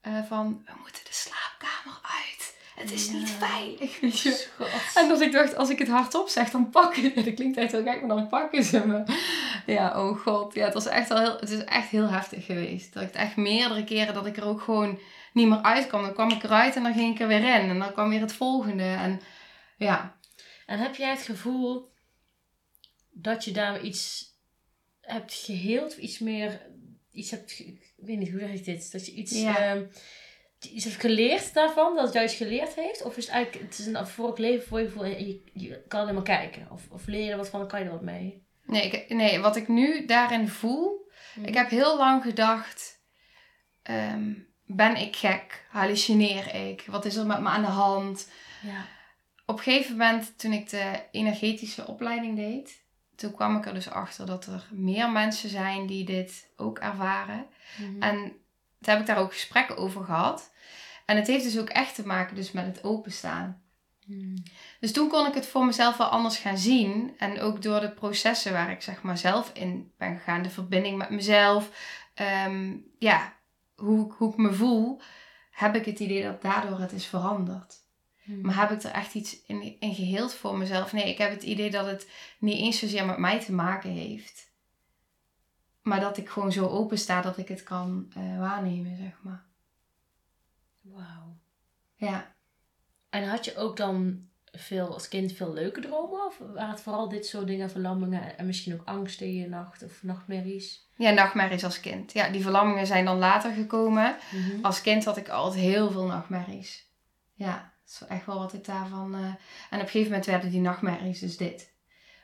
eh, 0.00 0.12
van, 0.28 0.62
we 0.64 0.72
moeten 0.82 1.04
de 1.04 1.12
slaapkamer 1.12 2.00
uit. 2.02 2.56
Het 2.74 2.92
is 2.92 3.10
niet 3.10 3.30
veilig. 3.30 3.98
weet 4.00 4.20
je. 4.20 4.30
Schat. 4.30 5.02
En 5.02 5.08
dat 5.08 5.20
ik 5.20 5.32
dacht, 5.32 5.56
als 5.56 5.70
ik 5.70 5.78
het 5.78 5.88
hardop 5.88 6.28
zeg, 6.28 6.50
dan 6.50 6.70
pakken 6.70 7.14
Dat 7.24 7.34
klinkt 7.34 7.56
echt 7.56 7.72
heel 7.72 7.82
gek, 7.82 8.00
maar 8.00 8.16
dan 8.16 8.28
pakken 8.28 8.64
ze 8.64 8.86
me. 8.86 9.04
Ja, 9.66 10.02
oh 10.02 10.18
god. 10.20 10.54
Ja, 10.54 10.64
het, 10.64 10.74
was 10.74 10.86
echt 10.86 11.08
wel 11.08 11.18
heel, 11.18 11.36
het 11.40 11.50
is 11.50 11.64
echt 11.64 11.88
heel 11.88 12.08
heftig 12.08 12.44
geweest. 12.46 12.92
Dat 12.92 13.02
ik 13.02 13.08
het 13.08 13.18
echt 13.18 13.36
meerdere 13.36 13.84
keren, 13.84 14.14
dat 14.14 14.26
ik 14.26 14.36
er 14.36 14.46
ook 14.46 14.60
gewoon 14.60 14.98
niet 15.34 15.48
meer 15.48 15.62
uit 15.62 15.86
kwam. 15.86 16.02
Dan 16.02 16.12
kwam 16.14 16.30
ik 16.30 16.42
eruit 16.42 16.76
en 16.76 16.82
dan 16.82 16.94
ging 16.94 17.14
ik 17.14 17.20
er 17.20 17.28
weer 17.28 17.38
in. 17.60 17.68
En 17.70 17.78
dan 17.78 17.92
kwam 17.92 18.08
weer 18.08 18.20
het 18.20 18.32
volgende. 18.32 18.82
En 18.84 19.20
ja, 19.76 20.18
En 20.66 20.78
heb 20.78 20.94
jij 20.94 21.10
het 21.10 21.22
gevoel 21.22 21.92
dat 23.10 23.44
je 23.44 23.52
daar 23.52 23.80
iets 23.80 24.32
hebt 25.00 25.34
geheeld 25.34 25.92
of 25.92 25.98
iets 25.98 26.18
meer, 26.18 26.66
iets 27.10 27.30
hebt, 27.30 27.58
ik 27.58 27.94
weet 27.96 28.18
niet, 28.18 28.30
hoe 28.30 28.40
zeg 28.40 28.50
ik 28.52 28.64
dit? 28.64 28.92
Dat 28.92 29.06
je 29.06 29.12
iets, 29.12 29.40
Ja. 29.40 29.52
hebt 29.52 30.96
geleerd 30.96 31.54
daarvan, 31.54 31.94
dat 31.94 32.04
het 32.04 32.14
juist 32.14 32.36
geleerd 32.36 32.74
heeft? 32.74 33.02
Of 33.02 33.16
is 33.16 33.24
het 33.26 33.34
eigenlijk, 33.34 33.64
het 33.64 33.78
is 33.78 33.86
een 33.86 34.06
vorig 34.06 34.36
leven 34.36 34.66
voor 34.68 34.78
je 34.80 34.86
gevoel 34.86 35.04
en 35.04 35.26
je, 35.26 35.42
je 35.52 35.84
kan 35.88 36.00
alleen 36.00 36.14
maar 36.14 36.22
kijken? 36.22 36.70
Of, 36.70 36.90
of 36.90 37.06
leer 37.06 37.24
je 37.24 37.30
er 37.30 37.36
wat 37.36 37.48
van, 37.48 37.60
dan 37.60 37.68
kan 37.68 37.78
je 37.80 37.84
er 37.86 37.92
wat 37.92 38.02
mee? 38.02 38.46
nee, 38.66 38.90
ik, 38.90 39.08
nee 39.14 39.38
wat 39.38 39.56
ik 39.56 39.68
nu 39.68 40.06
daarin 40.06 40.48
voel. 40.48 41.10
Ik 41.42 41.54
heb 41.54 41.68
heel 41.68 41.96
lang 41.96 42.22
gedacht, 42.22 43.02
ehm, 43.82 44.32
ben 44.66 44.96
ik 44.96 45.16
gek? 45.16 45.66
Hallucineer 45.70 46.54
ik? 46.54 46.84
Wat 46.86 47.04
is 47.04 47.16
er 47.16 47.26
met 47.26 47.40
me 47.40 47.48
aan 47.48 47.62
de 47.62 47.68
hand? 47.68 48.30
Ja. 48.62 48.86
op 49.46 49.56
een 49.56 49.62
gegeven 49.62 49.96
moment, 49.96 50.38
toen 50.38 50.52
ik 50.52 50.70
de 50.70 51.02
energetische 51.10 51.86
opleiding 51.86 52.36
deed, 52.36 52.82
toen 53.16 53.34
kwam 53.34 53.56
ik 53.56 53.66
er 53.66 53.74
dus 53.74 53.90
achter 53.90 54.26
dat 54.26 54.46
er 54.46 54.68
meer 54.70 55.10
mensen 55.10 55.48
zijn 55.48 55.86
die 55.86 56.04
dit 56.04 56.48
ook 56.56 56.78
ervaren. 56.78 57.46
Mhm. 57.76 58.02
En 58.02 58.16
toen 58.80 58.92
heb 58.92 59.00
ik 59.00 59.06
daar 59.06 59.18
ook 59.18 59.32
gesprekken 59.32 59.76
over 59.76 60.04
gehad. 60.04 60.52
En 61.04 61.16
het 61.16 61.26
heeft 61.26 61.44
dus 61.44 61.58
ook 61.58 61.68
echt 61.68 61.94
te 61.94 62.06
maken 62.06 62.36
dus 62.36 62.52
met 62.52 62.66
het 62.66 62.84
openstaan. 62.84 63.62
Mhm. 64.06 64.36
Dus 64.80 64.92
toen 64.92 65.08
kon 65.08 65.26
ik 65.26 65.34
het 65.34 65.46
voor 65.46 65.64
mezelf 65.64 65.96
wel 65.96 66.06
anders 66.06 66.36
gaan 66.36 66.58
zien. 66.58 67.14
En 67.18 67.40
ook 67.40 67.62
door 67.62 67.80
de 67.80 67.90
processen 67.90 68.52
waar 68.52 68.70
ik 68.70 68.82
zeg 68.82 69.02
maar 69.02 69.18
zelf 69.18 69.50
in 69.54 69.92
ben 69.98 70.16
gegaan. 70.16 70.42
De 70.42 70.50
verbinding 70.50 70.96
met 70.98 71.10
mezelf. 71.10 71.70
ehm, 72.14 72.76
ja, 72.98 73.32
hoe, 73.74 74.12
hoe 74.12 74.30
ik 74.30 74.36
me 74.36 74.52
voel. 74.52 75.00
Heb 75.50 75.74
ik 75.74 75.84
het 75.84 75.98
idee 75.98 76.22
dat 76.22 76.42
daardoor 76.42 76.78
het 76.78 76.92
is 76.92 77.06
veranderd. 77.06 77.82
Mhm. 78.24 78.40
Maar 78.40 78.56
heb 78.56 78.70
ik 78.70 78.82
er 78.82 78.90
echt 78.90 79.14
iets 79.14 79.42
in, 79.46 79.80
in 79.80 79.94
geheeld 79.94 80.34
voor 80.34 80.58
mezelf? 80.58 80.92
Nee, 80.92 81.08
ik 81.08 81.18
heb 81.18 81.30
het 81.30 81.42
idee 81.42 81.70
dat 81.70 81.86
het 81.86 82.08
niet 82.38 82.58
eens 82.58 82.78
zozeer 82.78 83.06
met 83.06 83.18
mij 83.18 83.40
te 83.40 83.52
maken 83.52 83.90
heeft. 83.90 84.52
Maar 85.82 86.00
dat 86.00 86.16
ik 86.16 86.28
gewoon 86.28 86.52
zo 86.52 86.66
open 86.66 86.98
sta 86.98 87.20
dat 87.20 87.38
ik 87.38 87.48
het 87.48 87.62
kan 87.62 88.12
eh, 88.14 88.38
waarnemen, 88.38 88.96
zeg 88.96 89.18
maar. 89.22 89.44
Wauw. 90.80 91.38
Ja. 91.94 92.34
En 93.10 93.28
had 93.28 93.44
je 93.44 93.56
ook 93.56 93.76
dan 93.76 94.28
veel, 94.56 94.92
als 94.92 95.08
kind 95.08 95.32
veel 95.32 95.52
leuke 95.52 95.80
dromen? 95.80 96.26
Of 96.26 96.38
waren 96.38 96.70
het 96.70 96.80
vooral 96.80 97.08
dit 97.08 97.26
soort 97.26 97.46
dingen, 97.46 97.70
verlammingen 97.70 98.38
en 98.38 98.46
misschien 98.46 98.74
ook 98.74 98.86
angst 98.86 99.20
in 99.20 99.34
je 99.34 99.48
nacht 99.48 99.82
of 99.82 100.02
nachtmerries? 100.02 100.88
Ja, 100.96 101.10
nachtmerries 101.10 101.64
als 101.64 101.80
kind. 101.80 102.12
Ja, 102.12 102.28
die 102.28 102.42
verlammingen 102.42 102.86
zijn 102.86 103.04
dan 103.04 103.18
later 103.18 103.52
gekomen. 103.52 104.16
Mhm. 104.30 104.64
Als 104.64 104.80
kind 104.80 105.04
had 105.04 105.16
ik 105.16 105.28
altijd 105.28 105.62
heel 105.62 105.90
veel 105.90 106.06
nachtmerries. 106.06 106.86
Ja, 107.34 107.72
dat 107.84 108.00
is 108.02 108.06
echt 108.08 108.26
wel 108.26 108.38
wat 108.38 108.52
ik 108.52 108.64
daarvan... 108.64 109.14
eh, 109.14 109.20
En 109.20 109.30
op 109.30 109.36
een 109.70 109.78
gegeven 109.80 110.08
moment 110.08 110.26
werden 110.26 110.50
die 110.50 110.60
nachtmerries 110.60 111.18
dus 111.20 111.36
dit. 111.36 111.72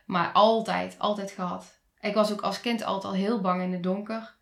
Maar 0.06 0.32
altijd, 0.32 0.94
altijd 0.98 1.30
gehad. 1.30 1.78
Ik 2.00 2.14
was 2.14 2.32
ook 2.32 2.40
als 2.40 2.60
kind 2.60 2.82
altijd 2.84 3.12
al 3.12 3.18
heel 3.18 3.40
bang 3.40 3.62
in 3.62 3.72
het 3.72 3.82
donker. 3.82 4.34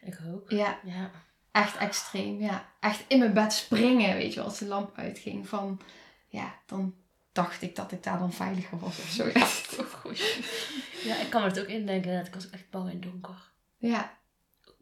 Ik 0.00 0.18
ook. 0.34 0.50
Ja, 0.50 0.78
Ja. 0.84 1.10
Echt 1.52 1.76
extreem, 1.76 2.40
ja. 2.40 2.64
Echt 2.80 3.04
in 3.08 3.18
mijn 3.18 3.32
bed 3.32 3.52
springen, 3.52 4.16
weet 4.16 4.34
je, 4.34 4.40
als 4.40 4.58
de 4.58 4.66
lamp 4.66 4.96
uitging. 4.96 5.48
Van, 5.48 5.80
ja, 6.28 6.54
dan 6.66 6.94
dacht 7.32 7.62
ik 7.62 7.76
dat 7.76 7.92
ik 7.92 8.02
daar 8.02 8.18
dan 8.18 8.32
veiliger 8.32 8.78
was 8.78 8.98
of 8.98 9.08
zo. 9.08 9.24
Ja, 9.34 9.46
Ja, 11.04 11.16
ik 11.20 11.30
kan 11.30 11.42
me 11.42 11.48
het 11.48 11.60
ook 11.60 11.66
indenken. 11.66 12.16
dat 12.16 12.26
Ik 12.26 12.34
was 12.34 12.50
echt 12.50 12.70
bang 12.70 12.90
in 12.90 13.00
donker. 13.00 13.52
ja, 13.78 14.20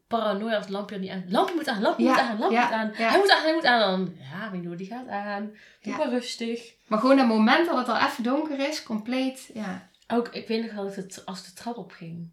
Paranoia 0.09 0.55
als 0.57 0.65
het 0.65 0.75
lampje 0.75 0.99
niet 0.99 1.11
aan. 1.11 1.25
Lampje 1.29 1.55
moet 1.55 1.69
aan, 1.69 1.81
lampje 1.83 2.05
Ja, 2.05 2.11
moet 2.11 2.21
aan, 2.21 2.39
lampje 2.39 2.57
ja, 2.59 2.65
moet 2.65 2.73
aan. 2.75 2.89
ja. 2.99 3.09
Hij 3.11 3.19
moet 3.19 3.31
aan, 3.31 3.43
hij 3.43 3.55
moet 3.55 3.65
aan. 3.65 3.81
Dan, 3.81 4.17
ja, 4.19 4.51
Mino, 4.51 4.75
die 4.75 4.87
gaat 4.87 5.09
aan. 5.09 5.57
Doe 5.83 5.97
maar 5.97 6.09
rustig. 6.11 6.75
maar 6.87 6.99
gewoon 6.99 7.17
dat 7.17 7.27
moment 7.27 7.67
dat 7.67 7.77
het 7.79 7.89
al 7.89 8.07
even 8.07 8.23
donker 8.25 8.69
is, 8.69 8.83
compleet, 8.83 9.51
ja. 9.55 9.91
Ook, 10.09 10.29
ik 10.29 10.49
weet 10.49 10.63
nog 10.63 10.73
wel 10.73 10.85
dat 10.85 10.97
het, 10.97 11.27
als 11.27 11.45
de 11.45 11.53
trap 11.53 11.77
opging. 11.77 12.31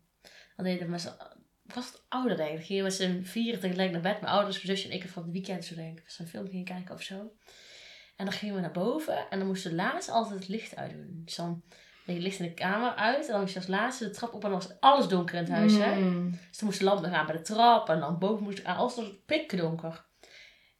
Dan 0.56 0.66
deden 0.66 0.90
was 0.90 1.04
het 1.74 2.02
ouder 2.10 2.38
denk 2.38 2.60
ik. 2.60 2.66
Gingen 2.66 2.84
met 2.84 2.94
z'n 2.94 3.22
vieren 3.24 3.60
tegelijk 3.60 3.92
naar 3.92 4.02
bed. 4.02 4.22
Mijn 4.22 4.34
ouders, 4.34 4.56
mijn 4.64 4.78
zusje 4.78 4.90
en 4.92 4.96
ik 4.96 5.10
van 5.10 5.24
het 5.24 5.32
weekend 5.32 5.66
zo 5.66 5.76
denk 5.76 5.98
ik. 6.00 6.06
Als 6.06 6.18
we 6.18 6.24
een 6.24 6.30
film 6.30 6.48
gingen 6.48 6.66
kijken 6.66 6.96
of 6.96 7.02
zo. 7.02 7.32
En 8.18 8.26
dan 8.26 8.34
gingen 8.34 8.56
we 8.56 8.62
naar 8.62 8.72
boven. 8.72 9.30
En 9.30 9.38
dan 9.38 9.48
moesten 9.48 9.72
we 9.72 9.76
laatst 9.76 10.10
altijd 10.10 10.40
het 10.40 10.48
licht 10.48 10.76
uitdoen. 10.76 11.22
Dus 11.26 11.36
dan 11.36 11.64
deed 12.06 12.16
je 12.16 12.22
licht 12.22 12.40
in 12.40 12.46
de 12.46 12.54
kamer 12.54 12.96
uit. 12.96 13.26
En 13.26 13.32
dan 13.32 13.42
moest 13.42 13.54
je 13.54 13.60
als 13.60 13.68
laatste 13.68 14.04
de 14.04 14.10
trap 14.10 14.34
op. 14.34 14.44
En 14.44 14.50
dan 14.50 14.60
was 14.60 14.80
alles 14.80 15.08
donker 15.08 15.36
in 15.36 15.44
het 15.44 15.52
huis. 15.52 15.74
Hè? 15.78 15.96
Mm. 16.00 16.32
Dus 16.32 16.58
dan 16.58 16.68
moest 16.68 16.80
de 16.80 16.86
lamp 16.86 17.02
nog 17.02 17.12
aan 17.12 17.26
bij 17.26 17.36
de 17.36 17.42
trap. 17.42 17.90
En 17.90 18.00
dan 18.00 18.20
boven 18.20 18.44
moest 18.44 18.60
ik 18.60 18.66
aan. 18.66 18.78
Alles 18.78 18.96
was 18.96 19.12
pikdonker. 19.26 20.06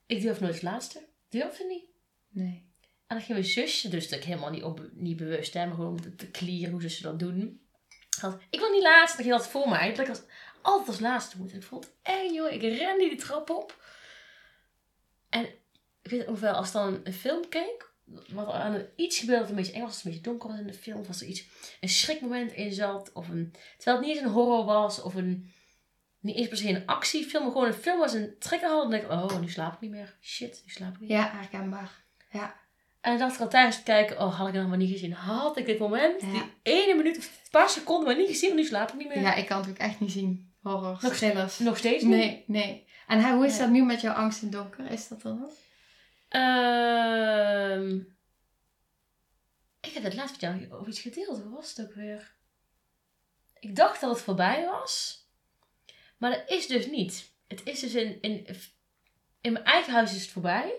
Ik 0.06 0.22
durf 0.22 0.40
nooit 0.40 0.54
het 0.54 0.64
laatste. 0.64 1.08
Durfde 1.30 1.66
niet. 1.66 1.86
Nee. 2.30 2.66
En 3.08 3.16
dan 3.16 3.26
ging 3.26 3.38
mijn 3.38 3.50
zusje, 3.50 3.90
dus 3.90 4.10
dat 4.10 4.20
ik 4.20 4.26
helemaal 4.26 4.50
niet, 4.50 4.64
op, 4.64 4.90
niet 4.94 5.18
bewust, 5.18 5.54
hè, 5.54 5.66
maar 5.66 5.76
gewoon 5.76 6.16
te 6.16 6.32
clearen 6.32 6.72
hoe 6.72 6.90
ze 6.90 7.02
dat 7.02 7.20
doen. 7.20 7.62
Had, 8.20 8.38
ik 8.50 8.60
wil 8.60 8.72
niet 8.72 8.84
laatst, 8.84 9.16
dan 9.16 9.26
ging 9.26 9.38
dat 9.38 9.48
voor 9.48 9.70
mij. 9.70 9.90
Dat 9.90 10.00
ik 10.00 10.10
als, 10.10 10.22
altijd 10.62 10.88
als 10.88 11.00
laatste 11.00 11.38
moet. 11.38 11.54
Ik 11.54 11.64
vond 11.64 11.86
het 11.86 11.94
eng, 12.02 12.34
joh. 12.34 12.52
Ik 12.52 12.62
rende 12.62 13.10
die 13.10 13.16
trap 13.16 13.50
op. 13.50 13.84
En 15.30 15.50
ik 16.12 16.26
weet 16.28 16.40
wel, 16.40 16.54
als 16.54 16.72
dan 16.72 17.00
een 17.04 17.14
film 17.14 17.50
keek, 17.50 17.92
wat 18.30 18.48
er 18.48 18.54
aan 18.54 18.74
het, 18.74 18.90
iets 18.96 19.20
gebeurde 19.20 19.42
dat 19.42 19.50
een 19.50 19.56
beetje 19.56 19.74
eng 19.74 19.82
was, 19.82 19.96
een 19.96 20.02
beetje 20.12 20.22
donker 20.30 20.50
was 20.50 20.60
in 20.60 20.68
de 20.68 20.74
film, 20.74 21.00
of 21.00 21.08
als 21.08 21.22
er 21.22 21.28
iets, 21.28 21.44
een 21.82 21.90
schrikmoment 21.90 22.52
in 22.52 22.74
zat, 22.74 23.12
of 23.14 23.30
een, 23.30 23.54
terwijl 23.78 23.98
het 23.98 24.06
niet 24.08 24.16
eens 24.16 24.26
een 24.26 24.32
horror 24.32 24.66
was, 24.66 25.02
of 25.02 25.16
een, 25.16 25.52
niet 26.20 26.36
eens 26.36 26.48
per 26.48 26.58
se 26.58 26.70
een 26.70 26.86
actiefilm, 26.86 27.44
maar 27.44 27.52
gewoon 27.52 27.68
een 27.68 27.74
film 27.74 28.00
was 28.00 28.14
een 28.14 28.36
trigger 28.40 28.70
had, 28.70 28.82
dan 28.82 28.92
denk 28.92 29.04
ik, 29.04 29.12
oh, 29.12 29.40
nu 29.40 29.50
slaap 29.50 29.74
ik 29.74 29.80
niet 29.80 29.92
meer. 29.92 30.18
Shit, 30.22 30.62
nu 30.66 30.72
slaap 30.72 30.94
ik 30.94 31.00
niet 31.00 31.10
meer. 31.10 31.18
Ja, 31.18 31.32
herkenbaar. 31.32 32.04
Ja. 32.32 32.56
En 33.02 33.12
dan 33.18 33.20
dacht 33.20 33.36
ik 33.36 33.42
al 33.42 33.50
tijdens 33.50 33.76
het 33.76 33.86
kijken, 33.86 34.20
oh, 34.22 34.38
had 34.38 34.48
ik 34.48 34.54
nog 34.54 34.68
maar 34.68 34.78
niet 34.78 34.92
gezien. 34.92 35.14
Had 35.14 35.58
ik 35.58 35.66
dit 35.66 35.80
moment, 35.80 36.22
Ja. 36.22 36.28
die 36.32 36.44
ene 36.64 36.96
minuut 36.96 37.18
of 37.18 37.26
een 37.26 37.50
paar 37.52 37.70
seconden 37.70 38.06
maar 38.08 38.18
niet 38.18 38.28
gezien, 38.28 38.56
nu 38.56 38.64
slaap 38.64 38.90
ik 38.90 38.96
niet 38.98 39.08
meer. 39.08 39.22
ja, 39.22 39.34
ik 39.36 39.46
kan 39.46 39.60
het 39.62 39.70
ook 39.70 39.78
echt 39.78 40.00
niet 40.00 40.12
zien. 40.12 40.52
Horror, 40.62 40.98
Nog- 41.02 41.14
thrillers. 41.14 41.60
Nog 41.60 41.78
steeds 41.78 42.04
niet. 42.04 42.12
Nee, 42.16 42.44
nee. 42.48 42.86
En 43.08 43.32
hoe 43.34 43.46
is 43.46 43.52
Nee. 43.52 43.60
dat 43.62 43.70
nu 43.70 43.84
met 43.84 44.02
jouw 44.02 44.14
angst 44.14 44.42
in 44.42 44.48
het 44.48 44.58
donker? 44.58 44.92
Is 44.92 45.08
dat 45.08 45.22
dan 45.22 45.40
nog? 45.40 45.52
Ehm, 46.38 47.96
ik 49.82 49.94
heb 49.94 50.04
het 50.04 50.14
laatst 50.14 50.32
met 50.32 50.42
jou 50.42 50.72
over 50.72 50.88
iets 50.88 51.02
gedeeld. 51.02 51.42
Hoe 51.42 51.56
was 51.56 51.76
het 51.76 51.88
ook 51.88 51.94
weer? 51.94 52.36
Ik 53.60 53.76
dacht 53.76 54.02
dat 54.02 54.10
het 54.10 54.22
voorbij 54.22 54.66
was. 54.66 55.26
Maar 56.18 56.32
dat 56.32 56.50
is 56.50 56.68
dus 56.68 56.88
niet. 56.88 57.32
Het 57.48 57.62
is 57.64 57.80
dus 57.80 57.96
in, 57.96 58.22
in, 58.22 58.48
in 59.42 59.52
mijn 59.52 59.66
eigen 59.66 59.94
huis 59.94 60.16
is 60.16 60.22
het 60.22 60.32
voorbij. 60.32 60.74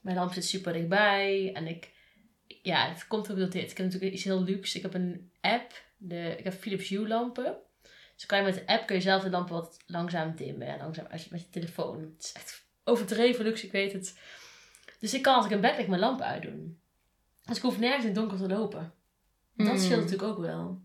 Mijn 0.00 0.16
lamp 0.16 0.32
zit 0.32 0.44
super 0.44 0.72
dichtbij. 0.72 1.52
En 1.52 1.66
ik, 1.66 1.90
ja, 2.46 2.88
het 2.88 3.06
komt 3.06 3.30
ook 3.30 3.36
door 3.36 3.50
dit. 3.50 3.70
Ik 3.70 3.76
heb 3.76 3.86
natuurlijk 3.86 4.12
iets 4.12 4.24
heel 4.24 4.42
luxe. 4.42 4.76
Ik 4.76 4.82
heb 4.82 4.94
een 4.94 5.32
app. 5.40 5.84
De, 5.96 6.34
ik 6.38 6.44
heb 6.44 6.52
Philips 6.52 6.88
Hue 6.88 7.08
lampen. 7.08 7.56
Dus 8.14 8.26
kan 8.26 8.38
je 8.38 8.44
met 8.44 8.54
de 8.54 8.66
app 8.66 8.86
kun 8.86 8.96
je 8.96 9.02
zelf 9.02 9.22
de 9.22 9.30
lampen 9.30 9.54
wat 9.54 9.78
langzaam 9.86 10.36
dimmen. 10.36 10.68
En 10.68 10.78
langzaam 10.78 11.06
als 11.06 11.22
je 11.22 11.28
met 11.30 11.40
je 11.40 11.48
telefoon. 11.48 12.00
Het 12.00 12.24
is 12.24 12.32
echt 12.32 12.64
overdreven 12.84 13.44
luxe, 13.44 13.66
ik 13.66 13.72
weet 13.72 13.92
het. 13.92 14.18
Dus 15.00 15.14
ik 15.14 15.22
kan 15.22 15.34
als 15.34 15.44
ik 15.44 15.50
in 15.50 15.60
bed 15.60 15.76
lig 15.76 15.86
mijn 15.86 16.00
lamp 16.00 16.20
uitdoen. 16.20 16.80
Dus 17.44 17.56
ik 17.56 17.62
hoef 17.62 17.78
nergens 17.78 18.04
in 18.04 18.10
het 18.10 18.18
donker 18.18 18.38
te 18.38 18.48
lopen. 18.48 18.94
Dat 19.56 19.66
Mm. 19.66 19.78
scheelt 19.78 20.00
natuurlijk 20.00 20.28
ook 20.30 20.38
wel. 20.38 20.82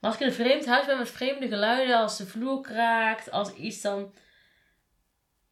Maar 0.00 0.10
als 0.10 0.14
ik 0.14 0.20
in 0.20 0.26
een 0.26 0.32
vreemd 0.34 0.66
huis 0.66 0.86
ben 0.86 0.98
met 0.98 1.10
vreemde 1.10 1.48
geluiden, 1.48 1.96
als 1.96 2.16
de 2.16 2.26
vloer 2.26 2.60
kraakt, 2.62 3.30
als 3.30 3.54
iets 3.54 3.80
dan... 3.80 3.98
Het 4.00 4.10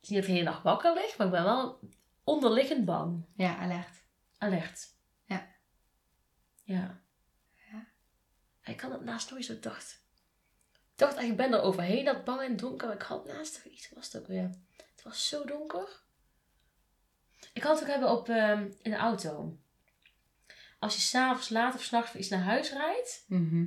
is 0.01 0.09
niet 0.09 0.19
dat 0.19 0.29
ik 0.29 0.35
de 0.35 0.39
hele 0.39 0.51
nacht 0.51 0.63
wakker 0.63 0.95
lig, 0.95 1.17
maar 1.17 1.27
ik 1.27 1.33
ben 1.33 1.43
wel 1.43 1.81
onderliggend 2.25 2.85
bang. 2.85 3.25
Ja, 3.37 3.57
alert. 3.59 4.03
Alert. 4.39 4.87
Ja. 5.25 5.49
Ja. 6.65 7.01
Ja. 7.71 7.87
Ik 8.65 8.77
kan 8.77 8.93
het 8.93 9.05
naast 9.05 9.31
nooit 9.31 9.45
zo 9.45 9.59
dacht. 9.61 10.05
dacht 10.95 11.17
echt, 11.17 11.29
ik 11.29 11.37
ben 11.37 11.53
er 11.53 11.61
overheen, 11.63 12.05
dat 12.05 12.25
bang 12.25 12.41
en 12.41 12.57
donker. 12.57 12.93
Ik 12.93 13.03
had 13.03 13.27
naast 13.27 13.65
iets, 13.65 13.91
was 13.95 14.13
het 14.13 14.23
ook 14.23 14.29
weer. 14.29 14.51
Het 14.95 15.03
was 15.05 15.29
zo 15.29 15.45
donker. 15.45 16.01
Ik 17.53 17.63
had 17.63 17.73
het 17.75 17.83
ook 17.83 17.91
hebben 17.95 18.11
op, 18.11 18.29
ehm, 18.29 18.65
in 18.83 18.91
de 18.91 18.97
auto. 18.97 19.57
Als 20.79 20.95
je 20.95 21.01
s'avonds 21.01 21.49
laat 21.49 21.75
of 21.75 21.83
s'nachts 21.83 22.15
iets 22.15 22.29
naar 22.29 22.43
huis 22.43 22.73
rijdt, 22.73 23.25
Mhm. 23.29 23.65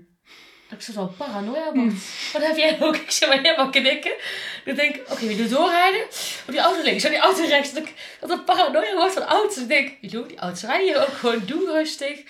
dat 0.69 0.78
ik 0.80 0.82
zo 0.82 0.91
van 0.93 1.15
paranoia 1.15 1.74
word. 1.74 1.93
Wat 2.34 2.41
heb 2.48 2.58
jij 2.58 2.82
ook? 2.82 2.96
Ik 2.96 3.12
zeg 3.12 3.30
maar 3.30 3.41
helemaal 3.41 3.69
knikken. 3.69 4.13
Dan 4.65 4.76
denk 4.76 4.96
ik, 4.96 5.12
oké, 5.12 5.26
we 5.28 5.36
doen 5.36 5.48
doorrijden. 5.50 6.04
Op 6.48 6.52
die 6.52 6.60
auto 6.60 6.82
links, 6.84 7.04
op 7.06 7.10
die 7.12 7.19
auto 7.19 7.46
rechts. 7.46 7.74
Dat 7.74 7.84
ik 7.88 8.17
dat 8.19 8.30
een 8.30 8.43
paranoia 8.43 8.96
wordt 8.96 9.13
van 9.13 9.24
auto's. 9.24 9.58
Ik 9.58 9.67
denk, 9.67 9.98
joh, 10.02 10.28
die 10.28 10.38
auto's 10.38 10.62
rijden 10.63 10.88
hier 10.88 11.02
ook 11.02 11.13
gewoon. 11.13 11.46
Doe 11.46 11.72
rustig. 11.72 12.24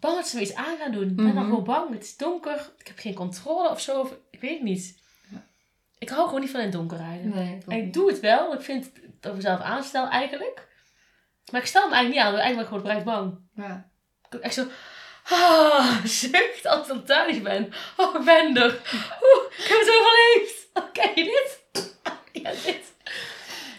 Bang 0.00 0.14
dat 0.16 0.28
ze 0.28 0.36
me 0.36 0.42
iets 0.42 0.54
aan 0.54 0.76
gaan 0.78 0.92
doen. 0.92 1.08
Ik 1.08 1.16
ben 1.16 1.24
dan 1.24 1.34
Mhm. 1.34 1.44
gewoon 1.44 1.64
bang. 1.64 1.90
Het 1.92 2.02
is 2.04 2.16
donker. 2.16 2.70
Ik 2.78 2.86
heb 2.86 2.98
geen 2.98 3.14
controle 3.14 3.68
of 3.70 3.80
zo. 3.80 4.00
Of, 4.00 4.12
ik 4.30 4.40
weet 4.40 4.52
het 4.52 4.62
niet. 4.62 4.98
Ik 5.98 6.08
hou 6.08 6.24
gewoon 6.26 6.40
niet 6.40 6.50
van 6.50 6.60
in 6.60 6.66
het 6.66 6.74
donker 6.74 6.96
rijden. 6.98 7.28
Nee, 7.28 7.58
En 7.68 7.78
ik 7.78 7.92
doe 7.92 8.08
het 8.10 8.20
wel. 8.20 8.54
Ik 8.54 8.60
vind 8.60 8.90
ik 9.20 9.34
mezelf 9.34 9.60
aanstel 9.60 10.08
eigenlijk. 10.08 10.68
Maar 11.52 11.60
ik 11.60 11.66
stel 11.66 11.88
me 11.88 11.94
eigenlijk 11.94 12.14
niet 12.14 12.20
aan. 12.20 12.28
Ik 12.28 12.34
ben 12.34 12.40
eigenlijk 12.44 12.68
gewoon 12.68 12.82
bereid 12.82 13.04
bang. 13.04 13.38
Ja. 13.54 13.88
Ik 14.28 14.34
ook 14.34 14.40
echt 14.40 14.54
zo... 14.54 14.66
Ah, 15.30 16.04
zucht 16.22 16.66
als 16.66 16.80
ik 16.80 16.86
dan 16.86 17.04
thuis 17.04 17.42
ben. 17.42 17.72
Oh, 17.96 18.14
ik 18.14 18.24
ben 18.24 18.56
er. 18.56 18.70
Oeh, 19.22 19.44
ik 19.58 19.64
heb 19.68 19.78
het 19.78 19.96
overleefd. 20.00 20.68
Oké, 20.82 21.14
dit. 21.32 21.58
Ja, 22.32 22.50
dit. 22.50 22.92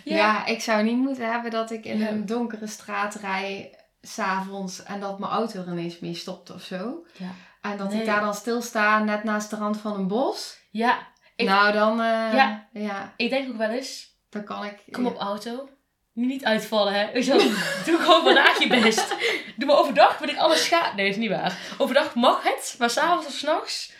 Ja. 0.04 0.46
ik 0.46 0.62
zou 0.62 0.84
niet 0.84 0.98
moeten 0.98 1.32
hebben 1.32 1.52
dat 1.52 1.72
ik 1.72 1.86
in 1.86 1.98
Ja. 1.98 2.08
een 2.08 2.26
donkere 2.26 2.68
straat 2.68 3.16
rij 3.16 3.76
s'avonds 4.02 4.84
en 4.84 5.00
dat 5.00 5.20
mijn 5.20 5.32
auto 5.32 5.60
er 5.60 5.68
ineens 5.68 6.00
mee 6.00 6.14
stopt 6.14 6.50
of 6.52 6.62
zo. 6.62 7.06
Ja. 7.18 7.30
En 7.62 7.78
dat 7.78 7.90
Nee. 7.92 8.00
ik 8.00 8.06
daar 8.06 8.22
dan 8.22 8.34
stilsta 8.34 9.00
net 9.04 9.24
naast 9.24 9.50
de 9.50 9.56
rand 9.56 9.78
van 9.78 9.94
een 9.94 10.08
bos. 10.08 10.60
Ja, 10.72 11.08
Ik- 11.36 11.48
nou, 11.48 11.72
dan, 11.72 11.92
eh, 12.02 12.34
Ja. 12.34 12.68
ja, 12.74 13.14
ik 13.18 13.30
denk 13.30 13.50
ook 13.50 13.58
wel 13.58 13.70
eens... 13.70 14.11
dan 14.32 14.44
kan 14.44 14.66
ik... 14.66 14.78
Kom 14.92 15.06
op 15.06 15.18
auto. 15.18 15.70
Niet 16.14 16.46
uitvallen, 16.46 16.94
hè. 16.94 17.24
Wel, 17.24 17.38
Doe 17.86 17.98
gewoon 18.00 18.24
vandaag 18.24 18.60
je 18.60 18.68
best. 18.68 19.16
Doe 19.58 19.68
maar 19.68 19.78
overdag, 19.78 20.18
wil 20.18 20.30
ik 20.30 20.38
alles 20.38 20.66
scha... 20.66 20.96
Nee, 20.96 21.10
is 21.10 21.16
niet 21.16 21.30
waar. 21.30 21.58
Overdag 21.78 22.16
mag 22.16 22.44
het, 22.44 22.76
maar 22.80 22.90
s'avonds 22.90 23.28
of 23.28 23.34
s'nachts... 23.34 23.94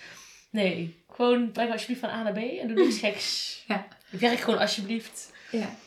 Nee. 0.50 1.04
Gewoon 1.10 1.52
breng 1.52 1.68
me 1.68 1.74
alsjeblieft 1.74 2.02
van 2.02 2.10
A 2.10 2.24
naar 2.24 2.34
B 2.34 2.38
en 2.38 2.68
doe 2.68 2.86
niks 2.86 3.00
geks. 3.06 3.64
Ja. 3.68 3.88
Werk 4.10 4.40
gewoon 4.40 4.60
alsjeblieft. 4.60 5.32
Ja, 5.52 5.78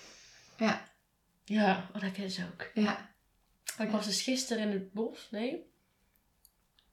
Ja, 1.45 1.87
wat 1.93 2.03
heb 2.03 2.17
jij 2.17 2.25
dus 2.25 2.41
ook? 2.53 2.71
ja. 2.75 3.13
Ik 3.79 3.91
was 3.91 4.07
dus 4.07 4.23
gisteren 4.23 4.63
in 4.63 4.73
het 4.73 4.93
bos, 4.93 5.29
nee. 5.31 5.73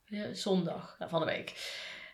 Ja, 0.05 0.33
zondag 0.33 0.95
ja, 0.99 1.09
van 1.09 1.19
de 1.19 1.25
week. 1.25 1.53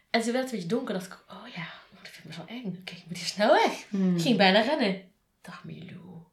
En 0.10 0.22
toen 0.22 0.32
werd 0.32 0.44
het 0.44 0.54
een 0.54 0.60
beetje 0.60 0.76
donker. 0.76 0.94
dacht 0.94 1.06
ik, 1.06 1.20
oh 1.30 1.48
ja, 1.56 1.62
oh, 1.62 2.02
dat 2.02 2.12
vind 2.12 2.18
ik 2.18 2.24
best 2.24 2.38
wel 2.38 2.48
eng. 2.48 2.82
Kijk, 2.84 2.98
ik 3.00 3.06
moet 3.08 3.18
hier 3.18 3.26
snel 3.26 3.54
weg. 3.54 3.86
Hmm. 3.90 4.16
Ik 4.16 4.22
ging 4.22 4.38
bijna 4.38 4.62
rennen. 4.62 5.12
Dacht, 5.48 5.64
Milou. 5.64 6.24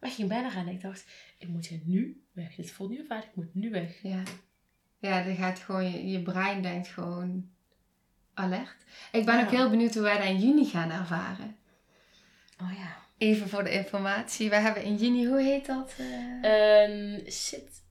Maar 0.00 0.10
ik 0.10 0.16
ging 0.16 0.28
bijna 0.28 0.48
rennen. 0.48 0.74
Ik 0.74 0.80
dacht, 0.80 1.04
ik 1.38 1.48
moet 1.48 1.66
hier 1.66 1.80
nu 1.84 2.22
weg. 2.32 2.54
Dit 2.54 2.70
voelt 2.70 2.90
nu 2.90 3.04
vaart, 3.08 3.24
ik 3.24 3.34
moet 3.34 3.54
nu 3.54 3.70
weg. 3.70 4.02
Ja. 4.02 4.22
Ja, 4.98 5.22
dan 5.22 5.36
gaat 5.36 5.58
gewoon, 5.58 5.90
je, 5.92 6.08
je 6.10 6.22
brein 6.22 6.62
denkt 6.62 6.88
gewoon 6.88 7.50
alert. 8.34 8.76
Ik 9.12 9.24
ben 9.24 9.36
Ja. 9.36 9.44
ook 9.44 9.50
heel 9.50 9.70
benieuwd 9.70 9.94
hoe 9.94 10.02
wij 10.02 10.16
dat 10.18 10.26
in 10.26 10.38
juni 10.40 10.64
gaan 10.64 10.90
ervaren. 10.90 11.56
Oh 12.60 12.72
ja. 12.78 12.96
Even 13.18 13.48
voor 13.48 13.64
de 13.64 13.70
informatie. 13.72 14.48
We 14.50 14.56
hebben 14.56 14.82
in 14.82 14.96
juni, 14.96 15.26
hoe 15.26 15.40
heet 15.42 15.66
dat? 15.66 15.92
eh? 15.98 16.82
Ehm, 16.82 17.20
zit... 17.30 17.82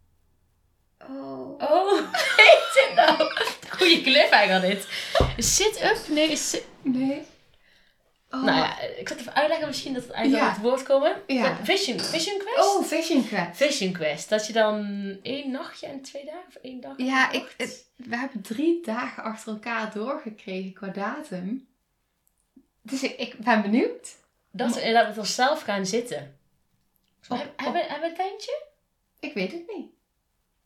Oh. 1.10 1.62
Oh, 1.62 2.14
heet 2.38 2.72
dit 2.74 2.92
nou? 2.96 3.32
Goeie 3.70 4.02
cliffhanger 4.02 4.62
dit. 4.62 4.88
Sit-up? 5.38 6.08
Nee, 6.10 6.36
sit... 6.36 6.66
Nee. 6.82 7.22
Oh. 8.32 8.44
Nou 8.44 8.58
ja, 8.58 8.80
ik 8.82 9.08
zal 9.08 9.18
het 9.18 9.20
even 9.28 9.36
uitleggen 9.36 9.68
misschien 9.68 9.94
dat 9.94 10.04
het 10.04 10.12
eigenlijk 10.12 10.44
Ja. 10.44 10.50
wel 10.50 10.60
het 10.60 10.70
woord 10.72 10.84
komen. 10.84 11.22
Ja. 11.28 11.58
Vision, 11.64 12.00
vision 12.00 12.38
quest? 12.38 12.58
Oh, 12.76 12.84
Vision 12.86 13.28
Quest. 13.28 13.58
Vision 13.58 13.92
Quest. 13.92 14.30
Dat 14.30 14.48
je 14.48 14.54
dan 14.54 14.80
één 15.22 15.52
nachtje 15.52 15.88
en 15.88 16.02
twee 16.02 16.26
dagen 16.26 16.48
of 16.48 16.56
één 16.56 16.82
dag? 16.82 16.94
Ja, 16.98 17.32
ik, 17.32 17.54
het- 17.58 17.86
we 17.96 18.18
hebben 18.18 18.42
drie 18.42 18.82
dagen 18.84 19.24
achter 19.24 19.54
elkaar 19.54 19.94
doorgekregen 19.94 20.74
qua 20.74 20.88
datum. 20.88 21.68
Dus 22.82 23.04
ik, 23.04 23.18
ik 23.18 23.36
ben 23.38 23.62
benieuwd. 23.62 24.16
Dat 24.52 24.74
we 24.74 24.80
inderdaad 24.82 25.08
met 25.08 25.18
onszelf 25.18 25.62
gaan 25.62 25.86
zitten. 25.86 26.38
Op- 27.30 27.38
Heb- 27.38 27.54
hebben, 27.56 27.82
hebben 27.82 28.00
we 28.12 28.24
een 28.24 28.30
tentje? 28.30 28.62
Ik 29.20 29.34
weet 29.34 29.52
het 29.52 29.64
niet. 29.76 29.90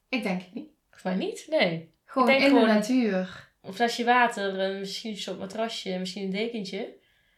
Ik 0.09 0.23
denk 0.23 0.41
het 0.41 0.53
niet. 0.53 0.69
Volgens 0.91 1.03
mij 1.03 1.15
niet, 1.15 1.45
nee. 1.49 1.93
Gewoon 2.05 2.29
in 2.29 2.41
gewoon- 2.41 2.67
de 2.67 2.73
natuur. 2.73 3.49
Een 3.61 3.73
flesje 3.73 4.03
water, 4.03 4.73
misschien 4.79 5.11
een 5.11 5.17
soort 5.17 5.39
matrasje, 5.39 5.97
misschien 5.99 6.23
een 6.23 6.29
dekentje. 6.31 6.93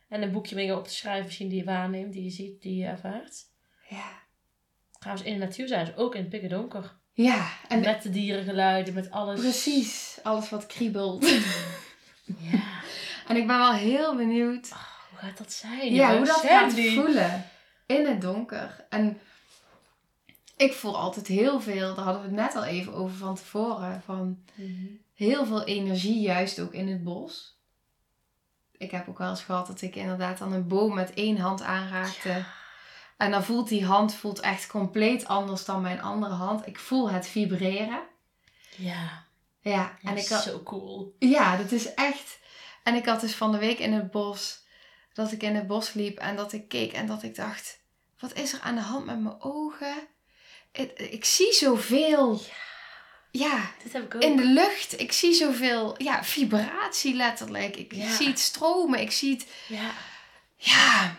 En 0.10 0.22
een 0.22 0.32
boekje 0.32 0.56
mee 0.56 0.76
op 0.76 0.88
te 0.88 0.94
schrijven, 0.94 1.26
misschien 1.26 1.50
die 1.50 1.58
je 1.58 1.64
waarneemt, 1.64 2.14
die 2.14 2.24
je 2.24 2.30
ziet, 2.30 2.62
die 2.62 2.76
je 2.76 2.86
ervaart. 2.86 3.44
Ja. 3.90 4.26
Trouwens, 5.00 5.28
in 5.28 5.34
de 5.40 5.46
natuur 5.46 5.68
zijn 5.68 5.86
ze 5.86 5.96
ook 5.96 6.16
in 6.16 6.22
het 6.22 6.30
pikken 6.30 6.50
donker. 6.50 6.96
Ja, 7.14 7.48
en 7.68 7.80
met 7.80 8.02
de 8.04 8.10
dierengeluiden, 8.10 8.94
met 8.94 9.12
alles. 9.12 9.40
precies 9.40 10.20
alles 10.24 10.50
wat 10.50 10.66
kriebelt. 10.66 11.30
Ja. 12.40 12.64
en 13.28 13.36
ik 13.36 13.48
ben 13.48 13.58
wel 13.58 13.74
heel 13.74 14.16
benieuwd 14.16 14.70
Hoe 15.10 15.20
gaat 15.20 15.38
dat 15.38 15.52
zijn? 15.54 15.94
ja, 15.94 16.18
hoe 16.18 16.26
dat 16.26 16.40
gaat 16.40 16.74
voelen 16.74 17.46
in 17.86 18.06
het 18.06 18.22
donker. 18.22 18.86
En 18.90 19.20
ik 20.58 20.74
voel 20.74 20.98
altijd 20.98 21.28
heel 21.28 21.62
veel, 21.62 21.96
daar 21.96 22.04
hadden 22.06 22.22
we 22.22 22.28
het 22.28 22.38
net 22.38 22.56
al 22.56 22.64
even 22.66 22.94
over 22.94 23.18
van 23.18 23.36
tevoren, 23.36 24.02
van 24.02 24.44
Mhm. 24.56 24.86
heel 25.14 25.46
veel 25.46 25.64
energie 25.64 26.20
juist 26.20 26.60
ook 26.60 26.74
in 26.74 26.88
het 26.88 27.04
bos. 27.04 27.57
Ik 28.78 28.92
heb 28.92 29.10
ook 29.10 29.18
wel 29.18 29.30
eens 29.30 29.44
gehad 29.44 29.68
dat 29.68 29.82
ik 29.82 29.96
inderdaad 29.96 30.38
dan 30.38 30.54
een 30.54 30.68
boom 30.68 30.94
met 30.94 31.14
één 31.14 31.38
hand 31.38 31.62
aanraakte. 31.62 32.46
En 33.18 33.32
dan 33.32 33.44
voelt 33.44 33.70
die 33.70 33.86
hand 33.86 34.14
voelt 34.14 34.40
echt 34.40 34.68
compleet 34.68 35.28
anders 35.28 35.66
dan 35.66 35.82
mijn 35.82 36.02
andere 36.02 36.34
hand. 36.34 36.68
Ik 36.68 36.80
voel 36.80 37.10
het 37.10 37.28
vibreren. 37.28 38.02
Ja, 38.76 39.26
Ja, 39.62 39.98
en 40.02 40.10
en 40.10 40.18
ik 40.18 40.28
had, 40.28 40.44
zo 40.44 40.64
cool. 40.64 41.16
ja, 41.20 41.58
dat 41.58 41.72
is 41.72 41.94
echt. 41.94 42.40
En 42.84 42.96
ik 42.96 43.06
had 43.06 43.22
dus 43.22 43.36
van 43.36 43.52
de 43.52 43.58
week 43.58 43.80
in 43.80 43.94
het 43.94 44.12
bos, 44.12 44.66
dat 45.14 45.32
ik 45.32 45.44
in 45.44 45.56
het 45.56 45.68
bos 45.68 45.94
liep 45.94 46.18
en 46.18 46.36
dat 46.36 46.54
ik 46.54 46.68
keek 46.68 46.94
en 46.94 47.08
dat 47.08 47.24
ik 47.24 47.36
dacht, 47.36 47.80
wat 48.20 48.34
is 48.34 48.54
er 48.54 48.60
aan 48.62 48.76
de 48.76 48.82
hand 48.82 49.06
met 49.06 49.20
mijn 49.20 49.42
ogen? 49.42 50.08
Ik, 50.72 50.92
ik 51.00 51.26
zie 51.26 51.54
zoveel, 51.54 52.34
ja, 52.34 52.40
Dit 53.32 53.94
heb 53.94 54.04
ik 54.04 54.16
ook. 54.16 54.22
in 54.22 54.36
de 54.38 54.46
lucht. 54.46 55.00
Ik 55.00 55.12
zie 55.12 55.34
zoveel, 55.34 55.96
ja, 56.04 56.24
vibratie 56.24 57.14
letterlijk. 57.16 57.76
Ik 57.76 57.94
Ja. 57.94 58.16
zie 58.16 58.28
het 58.28 58.40
stromen. 58.40 59.00
Ik 59.00 59.12
zie 59.12 59.34
het, 59.34 59.48
Ja. 59.68 59.92
ja, 60.56 61.16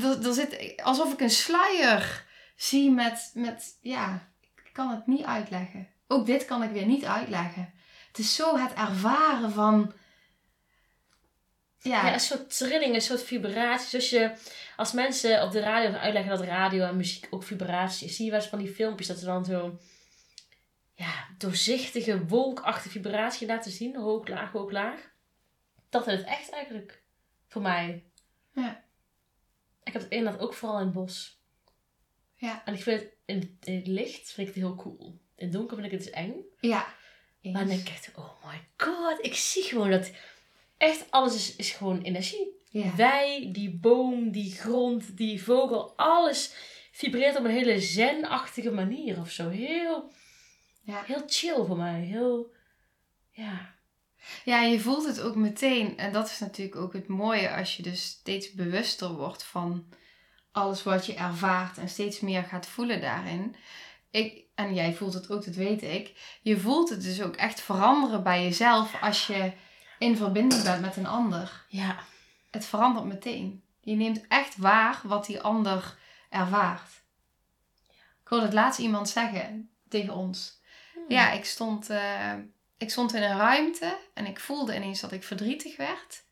er, 0.00 0.26
er 0.26 0.34
zit, 0.34 0.82
alsof 0.82 1.12
ik 1.12 1.20
een 1.20 1.30
sluier 1.30 2.24
zie 2.56 2.90
met, 2.90 3.30
met, 3.34 3.76
ja, 3.80 4.28
ik 4.64 4.72
kan 4.72 4.90
het 4.90 5.06
niet 5.06 5.24
uitleggen. 5.24 5.88
Ook 6.08 6.26
dit 6.26 6.44
kan 6.44 6.62
ik 6.62 6.70
weer 6.70 6.86
niet 6.86 7.04
uitleggen. 7.04 7.72
Het 8.08 8.18
is 8.18 8.34
zo 8.34 8.58
het 8.58 8.72
ervaren 8.72 9.52
van, 9.52 9.92
ja, 11.78 12.06
Ja, 12.06 12.12
een 12.12 12.20
soort 12.20 12.56
trilling, 12.56 12.94
een 12.94 13.00
soort 13.00 13.22
vibratie. 13.24 13.88
Zoals 13.88 14.10
je, 14.10 14.32
als 14.76 14.92
mensen 14.92 15.42
op 15.42 15.50
de 15.52 15.60
radio 15.60 15.92
uitleggen 15.92 16.36
dat 16.36 16.46
radio 16.46 16.84
en 16.84 16.96
muziek 16.96 17.26
ook 17.30 17.44
vibratie 17.44 18.08
is. 18.08 18.16
Zie 18.16 18.24
je 18.24 18.30
wel 18.30 18.40
eens 18.40 18.48
van 18.48 18.58
die 18.58 18.74
filmpjes 18.74 19.06
dat 19.08 19.18
ze 19.18 19.24
dan 19.24 19.44
zo, 19.44 19.78
ja, 20.94 21.28
doorzichtige, 21.38 22.26
wolkachtige 22.26 22.90
vibratie 22.90 23.46
laten 23.46 23.70
zien. 23.70 23.96
Hoog, 23.96 24.28
laag, 24.28 24.52
hoog, 24.52 24.70
laag. 24.70 25.10
Dat 25.88 26.06
is 26.06 26.12
het 26.18 26.26
echt 26.26 26.50
eigenlijk. 26.50 27.02
Voor 27.48 27.62
mij. 27.62 28.04
Ja. 28.52 28.84
Ik 29.82 29.92
heb 29.92 30.02
het 30.02 30.10
inderdaad 30.10 30.40
ook 30.40 30.54
vooral 30.54 30.78
in 30.78 30.84
het 30.84 30.94
bos. 30.94 31.40
Ja. 32.34 32.64
En 32.64 32.74
ik 32.74 32.82
vind 32.82 33.00
het 33.00 33.12
in, 33.24 33.58
in 33.62 33.74
het 33.74 33.86
licht 33.86 34.32
vind 34.32 34.48
ik 34.48 34.54
het 34.54 34.62
heel 34.62 34.74
cool. 34.74 35.20
In 35.36 35.44
het 35.44 35.52
donker 35.52 35.76
vind 35.76 35.92
ik 35.92 35.98
het 35.98 36.02
dus 36.04 36.12
eng. 36.12 36.34
ja. 36.60 37.00
Maar 37.42 37.52
dan 37.52 37.66
denk 37.66 37.80
ik 37.80 37.88
echt, 37.88 38.10
oh 38.16 38.44
my 38.44 38.68
god, 38.76 39.24
ik 39.24 39.34
zie 39.34 39.62
gewoon 39.62 39.90
dat 39.90 40.10
echt 40.76 41.10
alles 41.10 41.34
is, 41.34 41.56
is 41.56 41.70
gewoon 41.70 42.02
energie. 42.02 42.60
Ja. 42.70 42.96
Wij, 42.96 43.48
die 43.52 43.70
boom, 43.70 44.30
die 44.30 44.52
grond, 44.52 45.16
die 45.16 45.42
vogel, 45.42 45.96
alles 45.96 46.54
vibreert 46.92 47.36
op 47.36 47.44
een 47.44 47.50
hele 47.50 47.80
zen-achtige 47.80 48.70
manier 48.70 49.20
of 49.20 49.30
zo. 49.30 49.48
Heel, 49.48 50.12
Ja. 50.82 51.02
heel 51.02 51.22
chill 51.26 51.64
voor 51.64 51.76
mij. 51.76 52.00
Heel, 52.00 52.52
ja. 53.30 53.74
Ja, 54.44 54.60
je 54.62 54.80
voelt 54.80 55.06
het 55.06 55.20
ook 55.20 55.34
meteen. 55.34 55.98
En 55.98 56.12
dat 56.12 56.30
is 56.30 56.38
natuurlijk 56.38 56.76
ook 56.76 56.92
het 56.92 57.08
mooie 57.08 57.54
als 57.54 57.76
je 57.76 57.82
dus 57.82 58.04
steeds 58.04 58.52
bewuster 58.52 59.12
wordt 59.12 59.44
van 59.44 59.86
alles 60.52 60.82
wat 60.82 61.06
je 61.06 61.14
ervaart 61.14 61.78
en 61.78 61.88
steeds 61.88 62.20
meer 62.20 62.42
gaat 62.42 62.66
voelen 62.66 63.00
daarin. 63.00 63.56
Ik, 64.10 64.44
en 64.54 64.74
jij 64.74 64.94
voelt 64.94 65.14
het 65.14 65.30
ook, 65.30 65.44
dat 65.44 65.54
weet 65.54 65.82
ik. 65.82 66.38
Je 66.42 66.58
voelt 66.60 66.88
het 66.88 67.02
dus 67.02 67.22
ook 67.22 67.36
echt 67.36 67.60
veranderen 67.60 68.22
bij 68.22 68.42
jezelf 68.42 69.02
als 69.02 69.26
je 69.26 69.52
in 69.98 70.16
verbinding 70.16 70.62
bent 70.62 70.80
met 70.80 70.96
een 70.96 71.06
ander. 71.06 71.64
Ja, 71.68 71.98
Het 72.50 72.64
verandert 72.64 73.06
meteen. 73.06 73.62
Je 73.80 73.94
neemt 73.94 74.26
echt 74.28 74.56
waar 74.56 75.00
wat 75.04 75.26
die 75.26 75.40
ander 75.40 75.98
ervaart. 76.30 76.90
Ik 78.22 78.28
hoorde 78.28 78.44
het 78.44 78.54
laatst 78.54 78.80
iemand 78.80 79.08
zeggen 79.08 79.70
tegen 79.88 80.14
ons. 80.14 80.60
Ja, 81.08 81.32
ik 81.32 81.44
stond, 81.44 81.90
eh, 81.90 82.34
ik 82.76 82.90
stond 82.90 83.14
in 83.14 83.22
een 83.22 83.36
ruimte 83.36 83.98
en 84.14 84.26
ik 84.26 84.40
voelde 84.40 84.74
ineens 84.74 85.00
dat 85.00 85.12
ik 85.12 85.24
verdrietig 85.24 85.76
werd. 85.76 86.24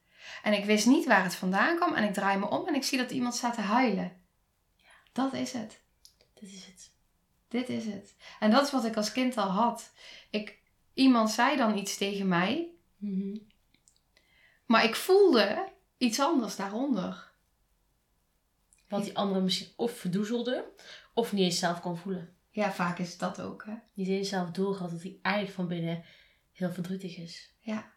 En 0.43 0.53
ik 0.53 0.65
wist 0.65 0.87
niet 0.87 1.07
waar 1.07 1.23
het 1.23 1.35
vandaan 1.35 1.77
kwam. 1.77 1.95
En 1.95 2.05
ik 2.05 2.13
draai 2.13 2.39
me 2.39 2.49
om 2.49 2.67
en 2.67 2.75
ik 2.75 2.85
zie 2.85 2.99
dat 2.99 3.11
iemand 3.11 3.35
staat 3.35 3.55
te 3.55 3.61
huilen. 3.61 4.21
Dat 5.13 5.33
is 5.33 5.53
het. 5.53 5.81
Dit 6.35 6.53
is 6.53 6.65
het. 6.65 6.91
Dit 7.49 7.69
is 7.69 7.85
het. 7.85 8.15
En 8.41 8.51
dat 8.51 8.65
is 8.65 8.71
wat 8.71 8.85
ik 8.85 8.97
als 8.97 9.13
kind 9.13 9.37
al 9.37 9.49
had. 9.49 9.93
Ik, 10.31 10.59
iemand 10.95 11.31
zei 11.31 11.57
dan 11.57 11.79
iets 11.79 11.97
tegen 11.97 12.29
mij. 12.29 12.71
Mhm. 12.97 13.37
Maar 14.67 14.85
ik 14.85 14.95
voelde 14.95 15.69
iets 15.99 16.21
anders 16.21 16.57
daaronder. 16.57 17.33
Wat 18.89 19.05
die 19.05 19.17
andere 19.17 19.41
misschien 19.41 19.73
of 19.77 19.99
verdoezelde, 19.99 20.73
of 21.15 21.33
niet 21.33 21.45
eens 21.45 21.59
zelf 21.59 21.81
kon 21.81 21.97
voelen. 21.97 22.37
Ja, 22.51 22.73
vaak 22.73 22.99
is 22.99 23.19
dat 23.19 23.41
ook, 23.41 23.65
hè? 23.67 23.75
Niet 23.95 24.09
eens 24.09 24.29
zelf 24.29 24.51
doorgehad 24.51 24.91
dat 24.91 25.03
hij 25.03 25.19
eigenlijk 25.23 25.55
van 25.55 25.69
binnen 25.69 26.05
heel 26.53 26.73
verdrietig 26.73 27.17
is. 27.17 27.55
Ja. 27.61 27.93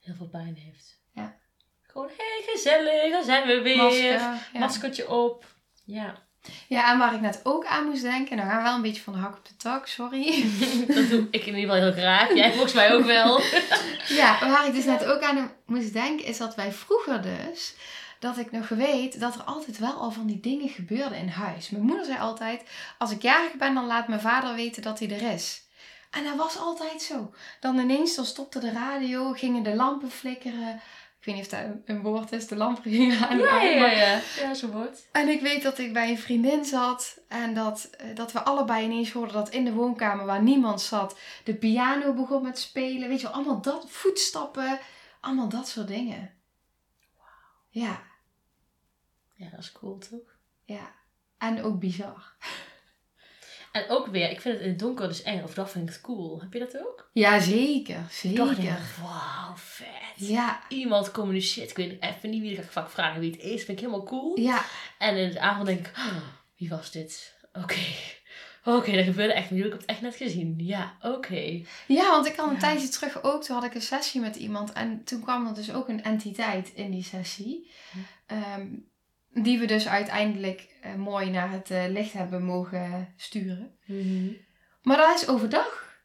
Heel 0.00 0.14
veel 0.14 0.28
pijn 0.28 0.56
heeft. 0.56 1.00
Ja. 1.12 1.36
Gewoon, 1.82 2.08
hé, 2.08 2.14
hey, 2.16 2.42
gezellig, 2.46 3.10
daar 3.10 3.24
zijn 3.24 3.46
we 3.46 3.62
weer. 3.62 3.76
Masker. 3.76 4.10
Ja. 4.10 4.40
Maskertje 4.52 5.08
op. 5.08 5.46
Ja. 5.84 6.22
ja, 6.68 6.92
en 6.92 6.98
waar 6.98 7.14
ik 7.14 7.20
net 7.20 7.40
ook 7.42 7.64
aan 7.64 7.84
moest 7.84 8.02
denken, 8.02 8.36
nou 8.36 8.48
gaan 8.48 8.58
we 8.58 8.62
wel 8.62 8.74
een 8.74 8.82
beetje 8.82 9.02
van 9.02 9.12
de 9.12 9.18
hak 9.18 9.36
op 9.36 9.46
de 9.46 9.56
tak, 9.56 9.86
sorry. 9.86 10.44
dat 10.94 11.08
doe 11.08 11.26
ik 11.30 11.46
in 11.46 11.54
ieder 11.54 11.60
geval 11.60 11.74
heel 11.74 11.92
graag. 11.92 12.34
Jij 12.34 12.52
volgens 12.52 12.72
mij 12.72 12.94
ook 12.94 13.04
wel. 13.04 13.40
ja, 14.20 14.48
waar 14.48 14.66
ik 14.66 14.74
dus 14.74 14.84
net 14.84 15.04
ook 15.04 15.22
aan 15.22 15.52
moest 15.66 15.92
denken, 15.92 16.26
is 16.26 16.38
dat 16.38 16.54
wij 16.54 16.72
vroeger 16.72 17.22
dus, 17.22 17.74
dat 18.24 18.38
ik 18.38 18.50
nog 18.50 18.68
weet 18.68 19.20
dat 19.20 19.34
er 19.34 19.42
altijd 19.42 19.78
wel 19.78 19.92
al 19.92 20.10
van 20.10 20.26
die 20.26 20.40
dingen 20.40 20.68
gebeurden 20.68 21.18
in 21.18 21.28
huis. 21.28 21.70
Mijn 21.70 21.84
moeder 21.84 22.04
zei 22.04 22.18
altijd, 22.18 22.62
als 22.98 23.10
ik 23.10 23.22
jarig 23.22 23.54
ben, 23.54 23.74
dan 23.74 23.86
laat 23.86 24.08
mijn 24.08 24.20
vader 24.20 24.54
weten 24.54 24.82
dat 24.82 24.98
hij 24.98 25.10
er 25.10 25.32
is. 25.32 25.62
En 26.10 26.24
dat 26.24 26.36
was 26.36 26.58
altijd 26.58 27.02
zo. 27.02 27.34
Dan 27.60 27.78
ineens 27.78 28.14
dan 28.14 28.24
stopte 28.24 28.58
de 28.58 28.72
radio, 28.72 29.32
gingen 29.32 29.62
de 29.62 29.74
lampen 29.74 30.10
flikkeren. 30.10 30.74
Ik 31.18 31.24
weet 31.24 31.34
niet 31.34 31.44
of 31.44 31.50
dat 31.50 31.60
een, 31.84 32.02
woord 32.02 32.32
is, 32.32 32.46
de 32.46 32.56
lampen 32.56 32.90
gingen 32.90 33.28
aan. 33.28 33.38
Ja, 33.38 33.62
ja, 33.62 33.90
ja. 33.90 34.20
Ja, 34.40 34.54
zo'n 34.54 34.70
woord. 34.70 35.08
En 35.12 35.28
ik 35.28 35.40
weet 35.40 35.62
dat 35.62 35.78
ik 35.78 35.92
bij 35.92 36.10
een 36.10 36.18
vriendin 36.18 36.64
zat 36.64 37.18
en 37.28 37.54
dat, 37.54 37.90
eh, 37.98 38.14
dat 38.14 38.32
we 38.32 38.42
allebei 38.42 38.84
ineens 38.84 39.12
hoorden 39.12 39.34
dat 39.34 39.50
in 39.50 39.64
de 39.64 39.72
woonkamer 39.72 40.26
waar 40.26 40.42
niemand 40.42 40.80
zat, 40.80 41.18
de 41.44 41.54
piano 41.54 42.12
begon 42.12 42.42
met 42.42 42.58
spelen. 42.58 43.08
Weet 43.08 43.20
je 43.20 43.26
wel, 43.26 43.36
allemaal 43.36 43.60
dat, 43.60 43.84
voetstappen, 43.88 44.78
allemaal 45.20 45.48
dat 45.48 45.68
soort 45.68 45.88
dingen. 45.88 46.30
Wauw. 47.16 47.86
Ja. 47.86 48.12
Ja, 49.34 49.50
dat 49.50 49.58
is 49.60 49.72
cool 49.72 49.98
toch? 49.98 50.36
Ja. 50.64 50.94
En 51.38 51.62
ook 51.62 51.78
bizar. 51.80 52.32
En 53.72 53.88
ook 53.88 54.06
weer, 54.06 54.30
ik 54.30 54.40
vind 54.40 54.54
het 54.54 54.62
in 54.64 54.70
het 54.70 54.78
donker 54.78 55.08
dus 55.08 55.22
eng. 55.22 55.42
Of 55.42 55.54
dat 55.54 55.70
vind 55.70 55.88
ik 55.88 55.94
het 55.94 56.02
cool. 56.02 56.40
Heb 56.40 56.52
je 56.52 56.58
dat 56.58 56.78
ook? 56.78 57.10
Ja, 57.12 57.38
zeker. 57.40 58.06
Zeker. 58.10 58.50
ik, 58.58 58.78
wauw, 59.02 59.56
vet. 59.56 59.88
Ja. 60.28 60.62
Iemand 60.68 61.10
communiceert. 61.10 61.70
Ik 61.70 61.76
weet 61.76 62.02
even 62.02 62.30
niet 62.30 62.40
wie 62.40 62.50
ik 62.50 62.56
ga 62.64 62.70
vaak 62.70 62.90
vragen 62.90 63.20
wie 63.20 63.30
het 63.30 63.40
is. 63.40 63.64
Vind 63.64 63.78
ik 63.78 63.84
helemaal 63.84 64.04
cool. 64.04 64.38
Ja. 64.40 64.64
En 64.98 65.16
in 65.16 65.30
de 65.30 65.40
avond 65.40 65.66
denk 65.66 65.86
ik, 65.86 65.92
"Oh, 65.96 66.16
wie 66.56 66.68
was 66.68 66.90
dit? 66.90 67.36
Oké. 67.52 67.80
Oké, 68.76 68.92
dat 68.92 69.04
gebeurde 69.04 69.32
echt. 69.32 69.50
Ik 69.50 69.62
heb 69.62 69.72
het 69.72 69.84
echt 69.84 70.00
net 70.00 70.16
gezien. 70.16 70.54
Ja, 70.58 70.96
oké. 71.00 71.62
Ja, 71.86 72.10
want 72.10 72.26
ik 72.26 72.36
had 72.36 72.46
een 72.46 72.52
Ja. 72.54 72.58
tijdje 72.60 72.88
terug 72.88 73.22
ook, 73.22 73.44
toen 73.44 73.54
had 73.56 73.64
ik 73.64 73.74
een 73.74 73.82
sessie 73.82 74.20
met 74.20 74.36
iemand 74.36 74.72
en 74.72 75.04
toen 75.04 75.20
kwam 75.22 75.46
er 75.46 75.54
dus 75.54 75.72
ook 75.72 75.88
een 75.88 76.02
entiteit 76.02 76.68
in 76.74 76.90
die 76.90 77.04
sessie. 77.04 77.70
Hm. 77.92 77.98
Ehm, 78.26 78.66
die 79.34 79.58
we 79.58 79.66
dus 79.66 79.88
uiteindelijk 79.88 80.68
eh, 80.82 80.94
mooi 80.94 81.30
naar 81.30 81.50
het 81.50 81.70
eh, 81.70 81.84
licht 81.88 82.12
hebben 82.12 82.44
mogen 82.44 83.12
sturen. 83.16 83.76
Maar 84.82 84.96
dat 84.96 85.14
is 85.20 85.28
overdag. 85.28 85.96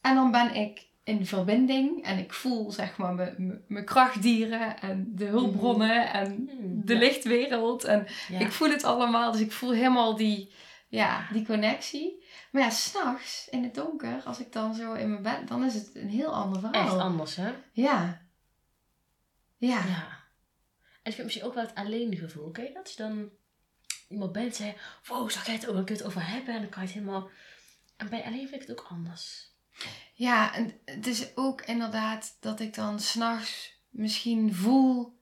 En 0.00 0.14
dan 0.14 0.30
ben 0.30 0.54
ik 0.54 0.86
in 1.04 1.26
verbinding 1.26 2.04
en 2.04 2.18
ik 2.18 2.32
voel 2.32 2.72
zeg 2.72 2.96
maar 2.96 3.14
mijn- 3.14 3.84
krachtdieren 3.84 4.80
en 4.80 5.12
de 5.14 5.24
hulpbronnen 5.24 6.12
en 6.12 6.26
Hmm, 6.26 6.84
de 6.84 6.92
ja. 6.92 6.98
lichtwereld. 6.98 7.84
En 7.84 8.06
Ja. 8.28 8.38
ik 8.38 8.52
voel 8.52 8.70
het 8.70 8.84
allemaal, 8.84 9.32
dus 9.32 9.40
ik 9.40 9.52
voel 9.52 9.72
helemaal 9.72 10.16
die, 10.16 10.52
ja, 10.88 11.26
die 11.32 11.46
connectie. 11.46 12.24
Maar 12.52 12.62
ja, 12.62 12.70
s'nachts 12.70 13.48
in 13.50 13.62
het 13.62 13.74
donker, 13.74 14.22
als 14.24 14.40
ik 14.40 14.52
dan 14.52 14.74
zo 14.74 14.92
in 14.92 15.10
mijn 15.10 15.22
bed, 15.22 15.48
dan 15.48 15.64
is 15.64 15.74
het 15.74 15.90
een 15.94 16.08
heel 16.08 16.34
ander 16.34 16.60
verhaal. 16.60 16.84
Echt 16.86 16.96
anders, 16.98 17.36
hè? 17.36 17.50
Ja. 17.72 18.20
Ja. 19.56 19.78
Ja. 19.86 20.15
En 21.06 21.12
ik 21.12 21.16
heb 21.16 21.26
misschien 21.26 21.46
ook 21.46 21.54
wel 21.54 21.64
het 21.64 21.74
alleen 21.74 22.16
gevoel. 22.16 22.50
Ken 22.50 22.64
je 22.64 22.72
dat? 22.72 22.82
Als 22.82 22.92
je 22.92 23.02
dan 23.02 23.30
iemand 24.08 24.32
bent 24.32 24.46
en 24.46 24.54
zei, 24.54 24.74
wow, 25.04 25.30
zag 25.30 25.46
jij 25.46 25.54
het 25.54 25.66
ook? 25.66 25.74
Dan 25.74 25.84
kun 25.84 25.94
je 25.94 26.00
het 26.00 26.10
over 26.10 26.26
hebben 26.26 26.54
en 26.54 26.60
dan 26.60 26.70
kan 26.70 26.82
je 26.82 26.88
het 26.88 26.98
helemaal... 26.98 27.30
En 27.96 28.08
bij 28.08 28.24
alleen 28.24 28.48
vind 28.48 28.62
ik 28.62 28.68
het 28.68 28.78
ook 28.78 28.86
anders. 28.88 29.50
Ja, 30.14 30.54
en 30.54 30.80
het 30.84 31.06
is 31.06 31.36
ook 31.36 31.62
inderdaad 31.62 32.36
dat 32.40 32.60
ik 32.60 32.74
dan 32.74 33.00
s'nachts 33.00 33.80
misschien 33.90 34.54
voel. 34.54 35.18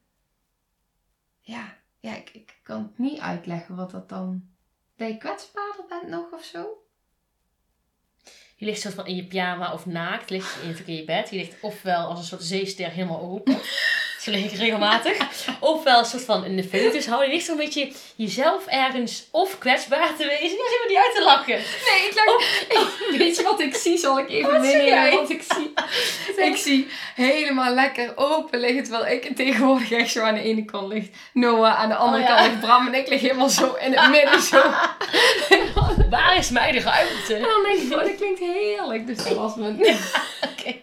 Ja, 1.40 1.76
ja 2.00 2.16
ik, 2.16 2.30
ik 2.30 2.58
kan 2.62 2.82
het 2.82 2.98
niet 2.98 3.20
uitleggen 3.20 3.76
wat 3.76 3.90
dat 3.90 4.08
dan. 4.08 4.48
Dat 4.96 5.08
je 5.08 5.16
kwetsbaarder 5.16 5.84
bent 5.88 6.08
nog 6.08 6.32
of 6.32 6.44
zo? 6.44 6.66
Je 8.56 8.64
ligt 8.64 8.80
soort 8.80 8.94
van 8.94 9.06
in 9.06 9.16
je 9.16 9.26
pyjama 9.26 9.72
of 9.72 9.86
naakt. 9.86 10.30
Ligt 10.30 10.54
je 10.54 10.82
in 10.86 10.96
je 10.96 11.04
bed. 11.04 11.30
Je 11.30 11.36
ligt 11.36 11.60
ofwel 11.60 12.06
als 12.06 12.18
een 12.18 12.24
soort 12.24 12.42
zeester 12.42 12.90
helemaal 12.90 13.20
open. 13.20 13.60
Lig 14.26 14.52
ik 14.52 14.58
regelmatig. 14.58 15.16
Ofwel 15.60 15.98
een 15.98 16.04
soort 16.04 16.24
van 16.24 16.44
in 16.44 16.56
de 16.56 16.64
foetus 16.64 17.06
houden. 17.06 17.28
Je 17.28 17.34
ligt 17.34 17.46
zo'n 17.46 17.56
beetje 17.56 17.92
jezelf 18.16 18.66
ergens 18.66 19.28
of 19.30 19.58
kwetsbaar 19.58 20.16
te 20.16 20.24
wezen. 20.26 20.56
Ja, 20.56 20.64
helemaal 20.64 20.88
niet 20.88 20.96
uit 20.96 21.14
te 21.14 21.22
lachen. 21.22 21.54
Nee, 21.90 22.08
ik 22.08 22.14
lag... 22.14 22.36
Weet 23.18 23.36
je 23.36 23.42
wat 23.42 23.60
ik 23.60 23.74
zie? 23.74 23.98
Zal 23.98 24.18
ik 24.18 24.30
even 24.30 24.60
meenemen 24.60 25.20
wat 25.20 25.30
ik 25.30 25.42
zie? 25.54 25.72
ik 26.50 26.56
zie 26.56 26.88
helemaal 27.14 27.74
lekker 27.74 28.12
open 28.16 28.60
liggen. 28.60 28.82
Terwijl 28.82 29.06
ik 29.06 29.36
tegenwoordig 29.36 29.90
echt 29.90 30.10
zo 30.10 30.22
aan 30.22 30.34
de 30.34 30.42
ene 30.42 30.64
kant 30.64 30.92
ligt 30.92 31.16
Noah. 31.32 31.78
Aan 31.78 31.88
de 31.88 31.94
andere 31.96 32.22
Oh, 32.22 32.28
ja. 32.28 32.36
kant 32.36 32.48
ligt 32.48 32.60
Bram. 32.60 32.86
En 32.86 32.94
ik 32.94 33.08
lig 33.08 33.20
helemaal 33.20 33.48
zo 33.48 33.74
in 33.74 33.92
het 33.92 34.10
midden 34.10 34.40
zo. 34.42 34.62
Waar 36.10 36.36
is 36.36 36.50
mij 36.50 36.72
de 36.72 36.80
ruimte? 36.80 37.34
En 37.34 37.42
dan 37.42 37.62
denk 37.62 37.78
ik, 37.78 37.92
oh, 37.92 37.98
dat 38.04 38.14
klinkt 38.16 38.40
heerlijk. 38.40 39.06
Dus 39.06 39.16
dat 39.16 39.36
was 39.36 39.54
mijn... 39.54 39.78
Oké. 39.80 40.74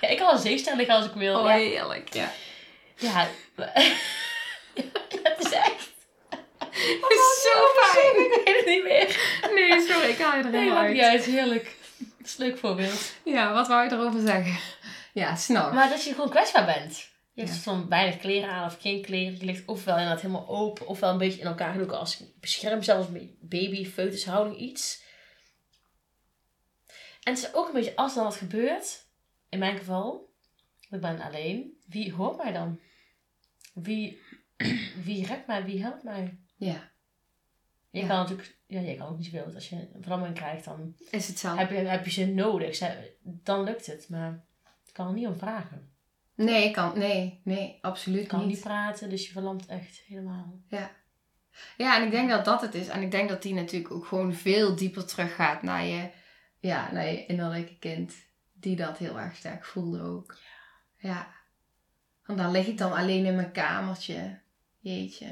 Ja, 0.00 0.08
ik 0.08 0.18
kan 0.18 0.32
een 0.34 0.38
zeester 0.40 0.76
liggen 0.76 0.94
als 0.94 1.06
ik 1.06 1.12
wil. 1.12 1.38
Oh, 1.38 1.44
ja. 1.46 1.54
heerlijk. 1.54 2.14
Ja. 2.14 2.32
Ja, 2.96 3.28
het 5.22 5.36
is 5.38 5.52
echt. 5.52 5.88
Het 6.70 7.10
is 7.10 7.48
zo 7.52 7.66
fijn. 7.76 8.24
Ik 8.24 8.40
weet 8.44 8.56
het 8.56 8.66
niet 8.66 8.82
meer. 8.82 9.20
Nee, 9.54 9.80
sorry, 9.88 10.08
ik 10.08 10.18
haal 10.18 10.36
je 10.38 10.42
er 10.44 10.50
helemaal 10.50 10.74
maakt 10.82 10.92
niet 10.92 11.02
uit. 11.02 11.10
uit. 11.12 11.24
Heerlijk. 11.24 11.76
Dat 11.98 12.26
is 12.28 12.38
een 12.38 12.46
leuk 12.46 12.58
voorbeeld. 12.58 13.12
Ja, 13.24 13.52
wat 13.52 13.68
wou 13.68 13.84
je 13.84 13.92
erover 13.94 14.20
zeggen? 14.20 14.58
Ja, 15.12 15.36
snap. 15.36 15.72
Maar 15.72 15.88
dat 15.88 16.04
je 16.04 16.14
gewoon 16.14 16.30
kwetsbaar 16.30 16.64
bent. 16.64 17.08
Je 17.32 17.40
hebt 17.42 17.54
Ja. 17.54 17.60
van 17.60 17.88
weinig 17.88 18.16
kleren 18.18 18.50
aan 18.50 18.66
of 18.66 18.76
geen 18.80 19.02
kleren. 19.02 19.38
Je 19.38 19.44
ligt 19.44 19.62
ofwel 19.66 19.96
inderdaad 19.96 20.20
helemaal 20.20 20.48
open, 20.48 20.86
ofwel 20.86 21.10
een 21.10 21.18
beetje 21.18 21.40
in 21.40 21.46
elkaar 21.46 21.72
gedoken 21.72 21.98
als 21.98 22.22
bescherm, 22.40 22.82
zelfs 22.82 23.08
een 23.08 23.36
baby, 23.40 23.86
foetushouding, 23.90 24.56
iets. 24.58 25.02
En 27.22 27.32
het 27.34 27.38
is 27.42 27.54
ook 27.54 27.66
een 27.66 27.72
beetje 27.74 27.96
als 27.96 28.14
dan 28.14 28.24
wat 28.24 28.36
gebeurt, 28.36 29.04
in 29.50 29.58
mijn 29.58 29.76
geval, 29.78 30.32
ik 30.90 31.00
ben 31.00 31.20
alleen, 31.20 31.72
wie 31.86 32.12
hoort 32.12 32.36
mij 32.42 32.52
dan? 32.52 32.80
Wie, 33.74 34.20
wie 35.04 35.26
redt 35.26 35.46
mij, 35.46 35.64
wie 35.64 35.82
helpt 35.82 36.02
mij? 36.02 36.38
Ja, 36.56 36.90
Je 37.90 38.00
Ja. 38.00 38.06
kan 38.06 38.16
natuurlijk, 38.16 38.56
ja, 38.66 38.80
je 38.80 38.96
kan 38.96 39.06
ook 39.08 39.16
niet 39.16 39.26
zoveel. 39.26 39.54
Als 39.54 39.68
je 39.68 39.76
een 39.76 40.02
verlamming 40.02 40.34
krijgt, 40.34 40.64
dan 40.64 40.94
is 41.10 41.28
het 41.28 41.38
zo. 41.38 41.56
heb 41.56 41.70
je, 41.70 41.76
heb 41.76 42.04
je 42.04 42.10
ze 42.10 42.26
nodig. 42.26 42.82
Dan 43.22 43.64
lukt 43.64 43.86
het, 43.86 44.08
maar 44.08 44.44
ik 44.86 44.92
kan 44.92 45.06
er 45.06 45.12
niet 45.14 45.26
om 45.26 45.38
vragen. 45.38 45.88
Nee, 46.34 46.64
ik 46.64 46.72
kan... 46.72 46.98
Nee, 46.98 47.40
nee, 47.44 47.78
absoluut 47.80 48.20
Je 48.22 48.26
kan 48.26 48.38
niet. 48.38 48.48
niet 48.48 48.60
praten, 48.60 49.10
dus 49.10 49.26
je 49.26 49.32
verlamt 49.32 49.66
echt 49.66 49.98
helemaal. 50.06 50.60
Ja, 51.76 51.96
en 51.96 52.04
ik 52.04 52.10
denk 52.10 52.30
dat 52.30 52.44
dat 52.44 52.60
het 52.60 52.74
is. 52.74 52.88
En 52.88 53.02
ik 53.02 53.10
denk 53.10 53.28
dat 53.28 53.42
die 53.42 53.54
natuurlijk 53.54 53.94
ook 53.94 54.06
gewoon 54.06 54.34
veel 54.34 54.76
dieper 54.76 55.04
teruggaat 55.06 55.62
naar 55.62 55.84
je, 55.84 56.10
ja, 56.60 56.92
naar 56.92 57.06
je 57.06 57.26
innerlijke 57.26 57.78
kind. 57.78 58.14
Die 58.60 58.76
dat 58.76 58.98
heel 58.98 59.18
erg 59.20 59.36
sterk 59.36 59.64
voelde 59.64 60.00
ook. 60.02 60.36
Ja. 60.96 61.28
Want 62.26 62.38
dan 62.38 62.50
lig 62.50 62.66
ik 62.66 62.78
dan 62.78 62.92
alleen 62.92 63.24
in 63.24 63.34
mijn 63.34 63.52
kamertje. 63.52 64.38
Jeetje. 64.78 65.26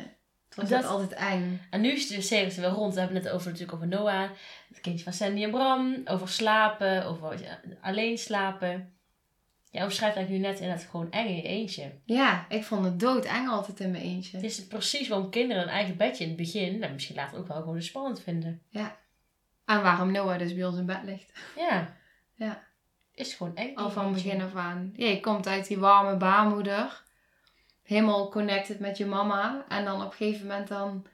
Het 0.49 0.57
was 0.57 0.69
Dat- 0.69 0.85
altijd 0.85 1.13
eng. 1.13 1.61
En 1.71 1.81
nu 1.81 1.91
is 1.93 2.09
de 2.09 2.21
series 2.21 2.57
weer 2.57 2.69
rond. 2.69 2.95
We 2.95 2.99
hebben 3.01 3.17
het 3.17 3.25
net 3.27 3.35
over, 3.35 3.47
natuurlijk 3.51 3.77
over 3.77 3.89
Noah, 3.89 4.31
het 4.69 4.81
kindje 4.81 5.05
van 5.05 5.13
Sandy 5.13 5.43
en 5.45 5.51
Bram, 5.51 6.01
over 6.05 6.29
slapen, 6.29 7.05
over 7.05 7.43
ja, 7.43 7.61
alleen 7.81 8.19
slapen. 8.19 8.93
Ja, 9.71 9.85
omschrijft 9.85 10.17
eigenlijk 10.17 10.45
nu 10.45 10.51
net 10.51 10.61
inderdaad 10.61 10.87
gewoon 10.91 11.11
eng 11.11 11.27
in 11.29 11.37
je 11.37 11.43
eentje. 11.43 11.93
Ja, 12.05 12.47
ik 12.49 12.65
vond 12.65 12.85
het 12.85 13.01
doodeng 13.01 13.49
altijd 13.49 13.81
in 13.81 13.91
mijn 13.91 14.03
eentje. 14.03 14.37
Het 14.37 14.47
is 14.47 14.67
precies 14.67 15.09
waarom 15.09 15.31
kinderen 15.31 15.63
een 15.63 15.69
eigen 15.69 15.97
bedje 15.97 16.23
in 16.23 16.29
het 16.29 16.39
begin, 16.39 16.83
en 16.83 16.93
misschien 16.93 17.17
later 17.17 17.39
ook 17.39 17.49
wel 17.49 17.57
gewoon 17.63 17.83
spannend 17.83 18.23
vinden. 18.23 18.63
En 19.65 19.83
waarom 19.83 20.13
Noah 20.13 20.39
dus 20.39 20.55
bij 20.55 20.65
ons 20.65 20.77
in 20.79 20.87
bed 20.87 21.03
ligt. 21.05 21.33
Ja. 21.57 21.97
Ja. 22.35 22.67
Is 23.19 23.35
gewoon 23.35 23.57
eng. 23.57 23.75
Al 23.77 23.91
van 23.91 24.13
begin 24.13 24.41
af 24.41 24.55
aan. 24.55 24.93
Ja, 24.97 25.07
je 25.07 25.21
komt 25.21 25.47
uit 25.47 25.67
die 25.67 25.79
warme 25.79 26.17
baarmoeder. 26.17 27.03
Helemaal 27.83 28.29
connected 28.31 28.79
met 28.81 28.97
je 28.97 29.07
mama. 29.07 29.65
En 29.69 29.85
dan 29.85 30.03
op 30.03 30.11
een 30.11 30.17
gegeven 30.17 30.47
moment 30.47 30.69
dan 30.69 31.07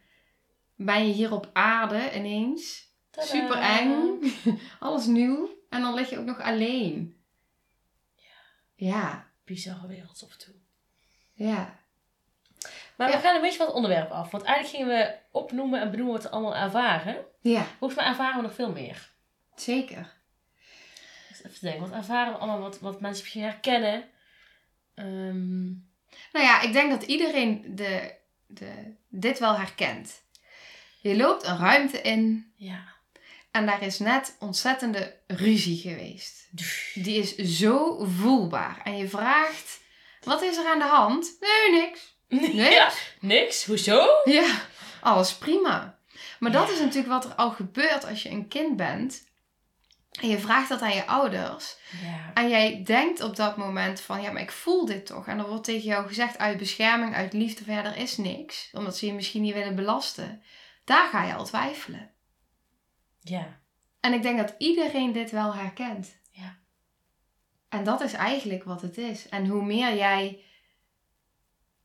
ben 0.77 1.07
je 1.07 1.13
hier 1.13 1.33
op 1.33 1.51
aarde 1.53 2.15
ineens. 2.15 2.93
Tadaa. 3.11 3.29
Super 3.29 3.57
eng. 3.59 4.19
Alles 4.81 5.07
nieuw. 5.07 5.49
En 5.71 5.81
dan 5.81 5.95
lig 5.95 6.11
je 6.11 6.19
ook 6.19 6.25
nog 6.25 6.41
alleen. 6.41 7.23
Ja. 8.75 9.31
Bizarre 9.45 9.87
wereld 9.87 10.23
af 10.25 10.33
en 10.33 10.39
toe. 10.39 10.55
Ja. 11.33 11.79
Maar 12.97 13.09
Ja. 13.11 13.17
we 13.17 13.23
gaan 13.23 13.35
een 13.35 13.41
beetje 13.41 13.57
van 13.59 13.67
het 13.67 13.75
onderwerp 13.75 14.11
af. 14.11 14.31
Want 14.31 14.43
eigenlijk 14.45 14.77
gingen 14.77 14.97
we 14.99 15.17
opnoemen 15.31 15.81
en 15.81 15.91
benoemen 15.91 16.15
wat 16.15 16.23
we 16.23 16.31
allemaal 16.31 16.57
ervaren. 16.57 17.17
Ja, 17.41 17.65
Volgens 17.79 18.01
mij 18.01 18.09
ervaren 18.09 18.37
we 18.37 18.43
nog 18.43 18.55
veel 18.55 18.73
meer. 18.73 19.11
zeker. 19.55 20.14
Even 21.47 21.59
denken, 21.61 21.81
wat 21.81 21.99
ervaren 21.99 22.33
we 22.33 22.39
allemaal 22.39 22.61
wat, 22.61 22.81
wat 22.81 23.01
mensen 23.01 23.23
misschien 23.23 23.43
herkennen? 23.43 24.05
Ehm, 24.95 25.65
Nou 26.33 26.45
ja, 26.47 26.61
ik 26.61 26.73
denk 26.73 26.91
dat 26.91 27.03
iedereen 27.03 27.65
de, 27.75 28.15
de, 28.47 28.95
dit 29.09 29.39
wel 29.39 29.57
herkent. 29.57 30.23
Je 31.01 31.17
loopt 31.17 31.45
een 31.47 31.59
ruimte 31.59 32.01
in 32.01 32.53
ja. 32.57 32.85
en 33.51 33.67
daar 33.67 33.83
is 33.83 33.99
net 33.99 34.37
ontzettende 34.39 35.17
ruzie 35.27 35.77
geweest. 35.79 36.49
Die 36.95 37.19
is 37.19 37.35
zo 37.59 38.05
voelbaar. 38.05 38.81
En 38.85 38.97
je 38.97 39.09
vraagt, 39.09 39.81
wat 40.23 40.43
is 40.43 40.57
er 40.57 40.67
aan 40.67 40.79
de 40.79 40.85
hand? 40.85 41.37
Nee, 41.41 41.81
niks. 41.81 42.17
Nee? 42.29 42.71
Ja, 42.79 42.91
niks. 43.21 43.65
Hoezo? 43.65 44.07
Ja, 44.25 44.61
alles 45.01 45.35
prima. 45.35 45.99
Maar 46.39 46.53
dat 46.53 46.67
Ja. 46.69 46.73
is 46.75 46.79
natuurlijk 46.81 47.09
wat 47.13 47.25
er 47.25 47.35
al 47.35 47.51
gebeurt 47.51 48.05
als 48.05 48.23
je 48.23 48.29
een 48.31 48.49
kind 48.49 48.77
bent. 48.77 49.33
En 50.21 50.29
je 50.29 50.39
vraagt 50.39 50.69
dat 50.69 50.81
aan 50.81 50.95
je 50.95 51.07
ouders. 51.07 51.77
Ja. 52.03 52.31
En 52.35 52.49
jij 52.49 52.83
denkt 52.85 53.21
op 53.21 53.37
dat 53.37 53.57
moment 53.57 54.01
van, 54.01 54.23
ja, 54.23 54.33
maar 54.33 54.43
ik 54.43 54.53
voel 54.53 54.85
dit 54.87 55.07
toch. 55.07 55.27
En 55.27 55.39
er 55.39 55.49
wordt 55.49 55.65
tegen 55.65 55.89
jou 55.89 56.07
gezegd 56.07 56.39
uit 56.39 56.59
bescherming, 56.59 57.15
uit 57.15 57.33
liefde, 57.33 57.65
van 57.65 57.75
ja, 57.75 57.85
er 57.85 57.97
is 57.97 58.17
niks. 58.17 58.71
Omdat 58.73 58.97
ze 58.97 59.07
je 59.07 59.13
misschien 59.13 59.43
niet 59.43 59.55
willen 59.55 59.75
belasten. 59.75 60.43
Daar 60.85 61.09
ga 61.09 61.25
je 61.25 61.35
al 61.35 61.45
twijfelen. 61.45 62.11
Ja. 63.21 63.61
En 64.01 64.13
ik 64.13 64.23
denk 64.23 64.39
dat 64.39 64.55
iedereen 64.59 65.13
dit 65.13 65.31
wel 65.31 65.55
herkent. 65.55 66.21
Ja. 66.31 66.59
En 67.69 67.85
dat 67.85 68.01
is 68.01 68.13
eigenlijk 68.13 68.65
wat 68.65 68.83
het 68.83 68.99
is. 68.99 69.29
En 69.29 69.47
hoe 69.47 69.65
meer 69.65 69.97
jij 69.97 70.45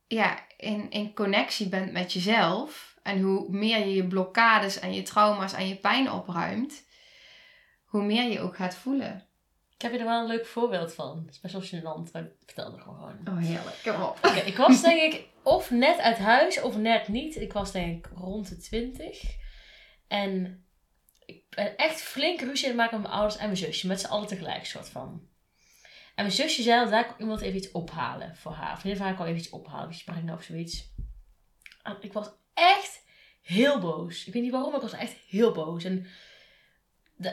ja, 0.08 0.46
in, 0.58 0.89
in 0.89 1.13
connectie 1.13 1.70
bent 1.70 1.92
met 1.92 2.13
jezelf. 2.13 2.98
En 3.04 3.22
hoe 3.22 3.50
meer 3.50 3.80
je 3.80 3.94
je 3.94 4.08
blokkades 4.08 4.80
en 4.80 4.94
je 4.94 5.02
trauma's 5.02 5.54
en 5.54 5.68
je 5.68 5.76
pijn 5.76 6.12
opruimt. 6.12 6.88
Hoe 7.89 8.04
meer 8.04 8.32
je 8.32 8.39
ook 8.39 8.56
gaat 8.56 8.75
voelen. 8.75 9.28
Ik 9.75 9.82
heb 9.82 9.91
je 9.91 9.97
er 9.97 10.06
wel 10.06 10.21
een 10.21 10.28
leuk 10.28 10.45
voorbeeld 10.45 10.93
van. 10.93 11.17
Het 11.17 11.30
is 11.30 11.39
best 11.39 11.54
wel 11.54 11.82
gênant, 11.82 12.12
maar 12.12 12.23
ik 12.23 12.34
vertel 12.45 12.71
het 12.71 12.82
gewoon. 12.82 13.17
Oh, 13.28 13.38
heerlijk. 13.38 13.80
Kom 13.84 14.02
op. 14.02 14.17
Ik 14.45 14.58
was 14.58 14.82
denk 14.82 15.13
ik 15.13 15.28
of 15.43 15.71
net 15.71 15.99
uit 15.99 16.17
huis 16.17 16.62
of 16.62 16.78
net 16.78 17.08
niet. 17.08 17.36
Ik 17.36 17.54
was 17.54 17.71
denk 17.71 18.06
ik 18.06 18.12
rond 18.15 18.49
de 18.49 18.58
20. 18.58 19.21
En 20.08 20.63
ik 21.25 21.43
ben 21.49 21.78
echt 21.78 22.02
flink 22.02 22.41
ruzie 22.41 22.69
aan 22.69 22.73
het 22.73 22.82
maken 22.82 22.99
met 22.99 23.08
mijn 23.08 23.19
ouders 23.19 23.41
en 23.41 23.45
mijn 23.45 23.58
zusje. 23.58 23.88
Met 23.88 23.99
z'n 23.99 24.08
allen 24.08 24.28
tegelijk, 24.28 24.65
soort 24.65 24.89
van. 24.89 25.28
En 26.15 26.25
mijn 26.25 26.32
zusje 26.32 26.62
zei 26.62 26.80
dat 26.80 26.91
daar 26.91 27.06
kon 27.06 27.19
iemand 27.19 27.41
even 27.41 27.58
iets 27.58 27.71
ophalen 27.71 28.36
voor 28.36 28.52
haar. 28.52 28.80
Vriendin 28.80 28.97
van 28.97 29.08
haar 29.08 29.15
kon 29.15 29.25
even 29.25 29.39
iets 29.39 29.49
ophalen. 29.49 29.88
Dus 29.88 30.04
brengen 30.04 30.34
of 30.34 30.43
zoiets. 30.43 30.93
En 31.84 31.97
ik 32.02 32.13
was 32.13 32.30
echt 32.54 33.04
heel 33.41 33.80
boos. 33.80 34.25
Ik 34.25 34.34
weet 34.34 34.43
niet 34.43 34.52
waarom, 34.52 34.71
maar 34.71 34.84
ik 34.84 34.89
was 34.89 34.99
echt 34.99 35.15
heel 35.28 35.52
boos. 35.52 35.84
En 35.84 36.08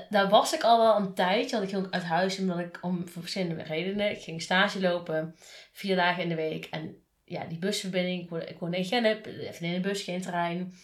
daar 0.09 0.29
was 0.29 0.55
ik 0.55 0.63
al 0.63 0.79
wel 0.79 0.97
een 0.97 1.15
tijdje. 1.15 1.51
Want 1.51 1.63
ik 1.63 1.75
ging 1.75 1.87
ook 1.87 1.93
uit 1.93 2.03
huis 2.03 2.39
omdat 2.39 2.59
ik 2.59 2.79
om 2.83 3.09
voor 3.09 3.23
verschillende 3.23 3.63
redenen. 3.63 4.11
Ik 4.11 4.23
ging 4.23 4.43
stage 4.43 4.81
lopen. 4.81 5.37
Vier 5.73 5.97
dagen 5.97 6.23
in 6.23 6.29
de 6.29 6.35
week. 6.35 6.65
En 6.65 6.97
ja, 7.25 7.45
die 7.45 7.59
busverbinding. 7.59 8.23
Ik 8.23 8.29
woonde, 8.31 8.47
ik 8.47 8.59
woonde 8.59 8.77
in 8.77 8.85
Gennep. 8.85 9.27
Even 9.27 9.67
in 9.67 9.75
een 9.75 9.83
bus, 9.83 10.03
geen 10.03 10.23
trein. 10.23 10.75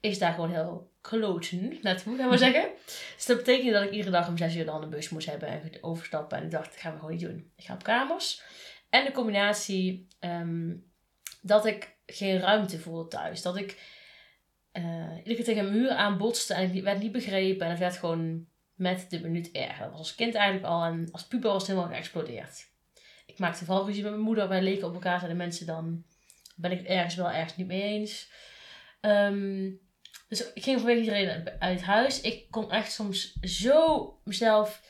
Is 0.00 0.18
daar 0.18 0.32
gewoon 0.32 0.50
heel 0.50 0.90
kloten 1.00 1.58
naartoe, 1.58 1.82
laten 1.82 2.16
we 2.16 2.28
maar 2.28 2.38
zeggen. 2.38 2.68
Dus 3.16 3.26
dat 3.26 3.36
betekende 3.36 3.72
dat 3.72 3.82
ik 3.82 3.90
iedere 3.90 4.10
dag 4.10 4.28
om 4.28 4.36
zes 4.36 4.56
uur 4.56 4.64
dan 4.64 4.82
een 4.82 4.90
bus 4.90 5.08
moest 5.08 5.26
hebben. 5.26 5.48
En 5.48 5.78
overstappen. 5.80 6.38
En 6.38 6.44
ik 6.44 6.50
dacht, 6.50 6.70
dat 6.70 6.80
gaan 6.80 6.92
we 6.92 6.98
gewoon 6.98 7.14
niet 7.14 7.24
doen. 7.24 7.52
Ik 7.56 7.64
ga 7.64 7.74
op 7.74 7.82
kamers. 7.82 8.42
En 8.90 9.04
de 9.04 9.12
combinatie 9.12 10.08
ehm, 10.20 10.74
dat 11.42 11.66
ik 11.66 11.96
geen 12.06 12.38
ruimte 12.38 12.78
voelde 12.78 13.08
thuis. 13.08 13.42
Dat 13.42 13.56
ik 13.56 13.78
eh 14.82 15.16
iedere 15.16 15.34
keer 15.34 15.44
tegen 15.44 15.64
een 15.64 15.72
muur 15.72 15.90
aanbotste 15.90 16.54
en 16.54 16.74
ik 16.74 16.82
werd 16.82 17.00
niet 17.00 17.12
begrepen. 17.12 17.64
En 17.64 17.70
het 17.70 17.78
werd 17.78 17.96
gewoon 17.96 18.46
met 18.74 19.06
de 19.10 19.20
minuut 19.20 19.50
erger. 19.50 19.82
Dat 19.82 19.90
was 19.90 19.98
als 19.98 20.14
kind 20.14 20.34
eigenlijk 20.34 20.66
al 20.66 20.84
en 20.84 21.08
als 21.12 21.26
puber 21.26 21.50
was 21.50 21.66
het 21.66 21.70
helemaal 21.70 21.94
geëxplodeerd. 21.94 22.68
Ik 23.26 23.38
maakte 23.38 23.64
vooral 23.64 23.84
met 23.84 24.02
mijn 24.02 24.18
moeder. 24.18 24.48
Wij 24.48 24.62
leken 24.62 24.86
op 24.86 24.94
elkaar, 24.94 25.18
zeiden 25.18 25.38
mensen 25.38 25.66
dan... 25.66 26.04
Ben 26.56 26.70
ik 26.70 26.78
het 26.78 26.86
ergens 26.86 27.14
wel, 27.14 27.30
ergens 27.30 27.56
niet 27.56 27.66
mee 27.66 27.82
eens. 27.82 28.30
Ehm, 29.00 29.70
dus 30.28 30.52
ik 30.52 30.62
ging 30.62 30.78
vanwege 30.78 31.00
iedereen 31.00 31.50
uit 31.58 31.82
huis. 31.82 32.20
Ik 32.20 32.50
kon 32.50 32.70
echt 32.70 32.92
soms 32.92 33.32
zo 33.40 34.20
mezelf 34.24 34.82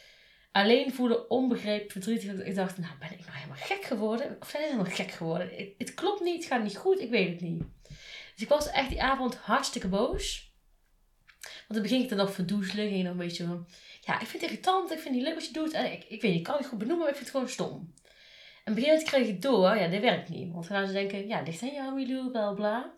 alleen 0.52 0.92
voelen, 0.92 1.30
onbegrepen, 1.30 1.90
verdrietig. 1.90 2.32
Ik 2.32 2.54
dacht, 2.54 2.78
nou 2.78 2.92
ben 2.98 3.12
ik 3.12 3.18
nou 3.18 3.36
helemaal 3.36 3.56
gek 3.56 3.82
geworden? 3.82 4.36
Of 4.40 4.48
zijn 4.48 4.62
ze 4.62 4.70
helemaal 4.70 4.92
gek 4.92 5.10
geworden? 5.10 5.48
Het, 5.48 5.68
het 5.78 5.94
klopt 5.94 6.20
niet, 6.20 6.44
het 6.44 6.52
gaat 6.52 6.62
niet 6.62 6.76
goed, 6.76 7.00
ik 7.00 7.10
weet 7.10 7.30
het 7.30 7.40
niet. 7.40 7.62
Dus 8.38 8.46
ik 8.46 8.52
was 8.52 8.70
echt 8.70 8.88
die 8.88 9.02
avond 9.02 9.36
hartstikke 9.36 9.88
boos. 9.88 10.52
Want 11.40 11.66
dan 11.68 11.82
begin 11.82 12.02
ik 12.02 12.08
dan 12.08 12.18
nog 12.18 12.32
verdoezelen. 12.32 12.88
Ging 12.88 13.02
nog 13.02 13.12
een 13.12 13.18
beetje 13.18 13.44
zo... 13.44 13.66
Ja, 14.00 14.20
ik 14.20 14.26
vind 14.26 14.42
het 14.42 14.50
irritant, 14.50 14.90
ik 14.90 14.98
vind 14.98 15.04
het 15.04 15.14
niet 15.14 15.22
leuk 15.22 15.34
wat 15.34 15.46
je 15.46 15.52
doet. 15.52 15.72
En 15.72 15.92
ik, 15.92 16.04
ik 16.04 16.22
weet 16.22 16.30
niet, 16.30 16.40
ik 16.40 16.42
kan 16.42 16.56
het 16.56 16.66
goed 16.66 16.78
benoemen, 16.78 17.04
maar 17.04 17.14
ik 17.14 17.16
vind 17.16 17.28
het 17.28 17.36
gewoon 17.36 17.52
stom. 17.52 17.94
En 18.64 18.72
op 18.72 18.78
een 18.78 18.84
gegeven 18.84 19.06
kreeg 19.06 19.28
ik 19.28 19.42
door, 19.42 19.76
ja, 19.76 19.88
dit 19.88 20.00
werkt 20.00 20.28
niet. 20.28 20.52
Want 20.52 20.68
dan 20.68 20.76
gaan 20.76 20.86
ze 20.86 20.92
denken, 20.92 21.28
ja, 21.28 21.40
ligt 21.40 21.62
aan 21.62 21.72
jou, 21.72 21.94
Milou, 21.94 22.30
bla 22.30 22.52
bla. 22.52 22.92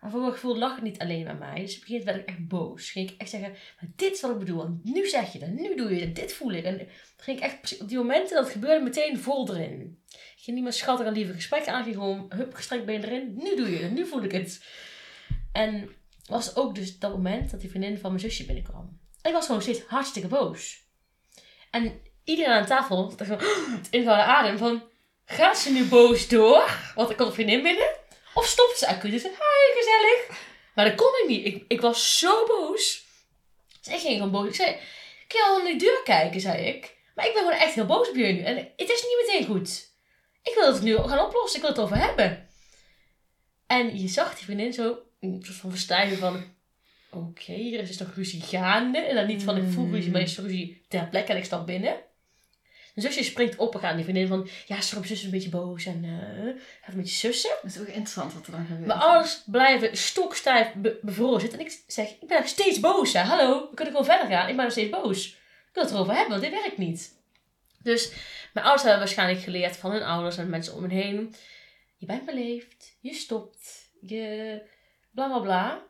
Maar 0.00 0.10
voor 0.10 0.20
mijn 0.20 0.32
gevoel 0.32 0.58
lag 0.58 0.74
het 0.74 0.84
niet 0.84 0.98
alleen 0.98 1.28
aan 1.28 1.38
mij. 1.38 1.60
Dus 1.60 1.76
op 1.76 1.88
een 1.88 2.04
werd 2.04 2.18
ik 2.18 2.28
echt 2.28 2.48
boos. 2.48 2.90
Ging 2.90 3.10
ik 3.10 3.20
echt 3.20 3.30
zeggen, 3.30 3.50
maar 3.50 3.90
dit 3.96 4.14
is 4.14 4.20
wat 4.20 4.30
ik 4.30 4.38
bedoel. 4.38 4.80
Nu 4.82 5.08
zeg 5.08 5.32
je 5.32 5.38
dat, 5.38 5.48
nu 5.48 5.76
doe 5.76 5.94
je 5.94 6.06
dat, 6.06 6.14
dit 6.14 6.32
voel 6.32 6.52
ik. 6.52 6.64
En 6.64 6.88
ging 7.16 7.38
ik 7.38 7.42
echt 7.42 7.80
op 7.80 7.88
die 7.88 7.96
momenten 7.96 8.36
dat 8.36 8.50
gebeurde 8.50 8.84
meteen 8.84 9.18
vol 9.18 9.54
erin. 9.54 10.02
Ik 10.10 10.42
ging 10.44 10.56
niet 10.56 10.64
meer 10.64 10.72
schattig 10.72 11.06
en 11.06 11.12
lieve 11.12 11.32
gesprekken 11.32 11.72
aan. 11.72 11.82
Ging 11.82 11.94
gewoon, 11.94 12.26
hup, 12.28 12.54
gestrekt 12.54 12.86
ben 12.86 13.04
erin. 13.04 13.34
Nu 13.36 13.56
doe 13.56 13.70
je 13.70 13.82
het, 13.82 13.92
nu 13.92 14.06
voel 14.06 14.22
ik 14.22 14.32
het. 14.32 14.64
En 15.52 15.90
was 16.26 16.56
ook 16.56 16.74
dus 16.74 16.98
dat 16.98 17.12
moment 17.12 17.50
dat 17.50 17.60
die 17.60 17.70
vriendin 17.70 17.98
van 17.98 18.10
mijn 18.10 18.22
zusje 18.22 18.44
binnenkwam. 18.44 18.98
En 19.22 19.30
ik 19.30 19.36
was 19.36 19.46
gewoon 19.46 19.62
steeds 19.62 19.82
hartstikke 19.86 20.28
boos. 20.28 20.86
En 21.70 22.00
iedereen 22.24 22.52
aan 22.52 22.66
tafel 22.66 23.16
dacht 23.16 23.26
van, 23.26 23.38
het 23.78 23.88
invallen 23.90 24.24
adem 24.24 24.58
van, 24.58 24.82
gaat 25.24 25.58
ze 25.58 25.72
nu 25.72 25.84
boos 25.84 26.28
door? 26.28 26.92
Want 26.94 27.08
er 27.08 27.14
komt 27.14 27.28
een 27.28 27.34
vriendin 27.34 27.62
binnen. 27.62 27.97
Of 28.38 28.46
stopt 28.46 28.78
ze 28.78 28.86
uit? 28.86 29.02
Dus 29.02 29.22
hi, 29.22 29.66
gezellig. 29.74 30.40
Maar 30.74 30.84
dat 30.84 30.94
kon 30.94 31.08
ik 31.22 31.28
niet. 31.28 31.44
Ik, 31.46 31.64
ik 31.68 31.80
was 31.80 32.18
zo 32.18 32.46
boos. 32.46 33.06
Dus 33.82 33.94
ik 33.94 34.00
ging 34.00 34.16
gewoon 34.16 34.30
boos. 34.30 34.48
Ik 34.48 34.54
zei, 34.54 34.76
kun 35.26 35.38
je 35.40 35.44
al 35.44 35.62
naar 35.62 35.72
de 35.72 35.78
deur 35.78 36.02
kijken, 36.04 36.40
zei 36.40 36.66
ik. 36.66 36.96
Maar 37.14 37.26
ik 37.26 37.32
ben 37.32 37.42
gewoon 37.42 37.58
echt 37.58 37.74
heel 37.74 37.86
boos 37.86 38.08
op 38.08 38.16
jullie. 38.16 38.42
En 38.42 38.56
het 38.56 38.90
is 38.90 39.02
niet 39.02 39.26
meteen 39.26 39.46
goed. 39.46 39.90
Ik 40.42 40.54
wil 40.54 40.72
het 40.72 40.82
nu 40.82 40.96
gaan 40.96 41.26
oplossen. 41.26 41.56
Ik 41.56 41.66
wil 41.66 41.74
het 41.74 41.80
over 41.80 41.96
hebben. 41.96 42.48
En 43.66 44.00
je 44.00 44.08
zag 44.08 44.34
die 44.34 44.44
vriendin 44.44 44.72
zo, 44.72 44.98
een 45.20 45.42
soort 45.44 45.56
van 45.56 45.70
verstijven 45.70 46.18
van... 46.18 46.56
Oké, 47.10 47.52
er 47.52 47.88
is 47.88 47.98
nog 47.98 48.14
ruzie 48.14 48.40
gaande. 48.40 48.98
En 48.98 49.14
dan 49.14 49.26
niet 49.26 49.42
van, 49.42 49.56
ik 49.56 49.72
voel 49.72 49.90
ruzie, 49.90 50.10
maar 50.10 50.20
is 50.20 50.38
ruzie 50.38 50.84
ter 50.88 51.08
plekke 51.08 51.32
en 51.32 51.38
ik 51.38 51.44
stap 51.44 51.66
binnen. 51.66 51.96
Mijn 52.98 53.12
zusje 53.12 53.30
springt 53.30 53.56
op 53.56 53.74
en 53.74 53.80
gaat 53.80 53.94
die 53.94 54.04
vriendin 54.04 54.26
van... 54.26 54.48
Ja, 54.66 54.80
sorry, 54.80 55.06
zus 55.06 55.18
is 55.18 55.24
een 55.24 55.30
beetje 55.30 55.48
boos 55.48 55.86
en 55.86 56.04
eh 56.04 56.62
gaat 56.82 56.94
een 56.94 57.00
beetje 57.00 57.14
sussen. 57.14 57.50
Dat 57.62 57.70
is 57.70 57.80
ook 57.80 57.86
interessant 57.86 58.34
wat 58.34 58.46
er 58.46 58.52
dan 58.52 58.66
gebeurt. 58.66 58.86
Mijn 58.86 58.98
ouders 58.98 59.42
blijven 59.46 59.96
stokstijf 59.96 60.72
be- 60.74 60.98
bevroren 61.02 61.40
zitten. 61.40 61.58
En 61.58 61.64
ik 61.66 61.82
zeg, 61.86 62.08
ik 62.08 62.28
ben 62.28 62.38
nog 62.38 62.48
steeds 62.48 62.80
boos. 62.80 63.12
Hè? 63.12 63.20
Hallo, 63.20 63.68
we 63.70 63.74
kunnen 63.74 63.94
gewoon 63.94 64.08
verder 64.08 64.26
gaan. 64.26 64.48
Ik 64.48 64.54
ben 64.56 64.64
nog 64.64 64.72
steeds 64.72 64.90
boos. 64.90 65.26
Ik 65.28 65.34
wil 65.72 65.82
het 65.82 65.92
erover 65.92 66.14
hebben, 66.14 66.30
want 66.30 66.42
dit 66.42 66.60
werkt 66.62 66.78
niet. 66.78 67.16
Dus 67.82 68.12
mijn 68.52 68.66
ouders 68.66 68.82
hebben 68.82 69.00
waarschijnlijk 69.04 69.40
geleerd 69.40 69.76
van 69.76 69.90
hun 69.90 70.02
ouders 70.02 70.36
en 70.36 70.50
mensen 70.50 70.74
om 70.74 70.82
hen 70.82 70.90
heen. 70.90 71.34
Je 71.96 72.06
bent 72.06 72.24
beleefd, 72.24 72.96
je 73.00 73.14
stopt, 73.14 73.90
je 74.00 74.62
bla 75.10 75.26
bla 75.26 75.38
bla. 75.38 75.82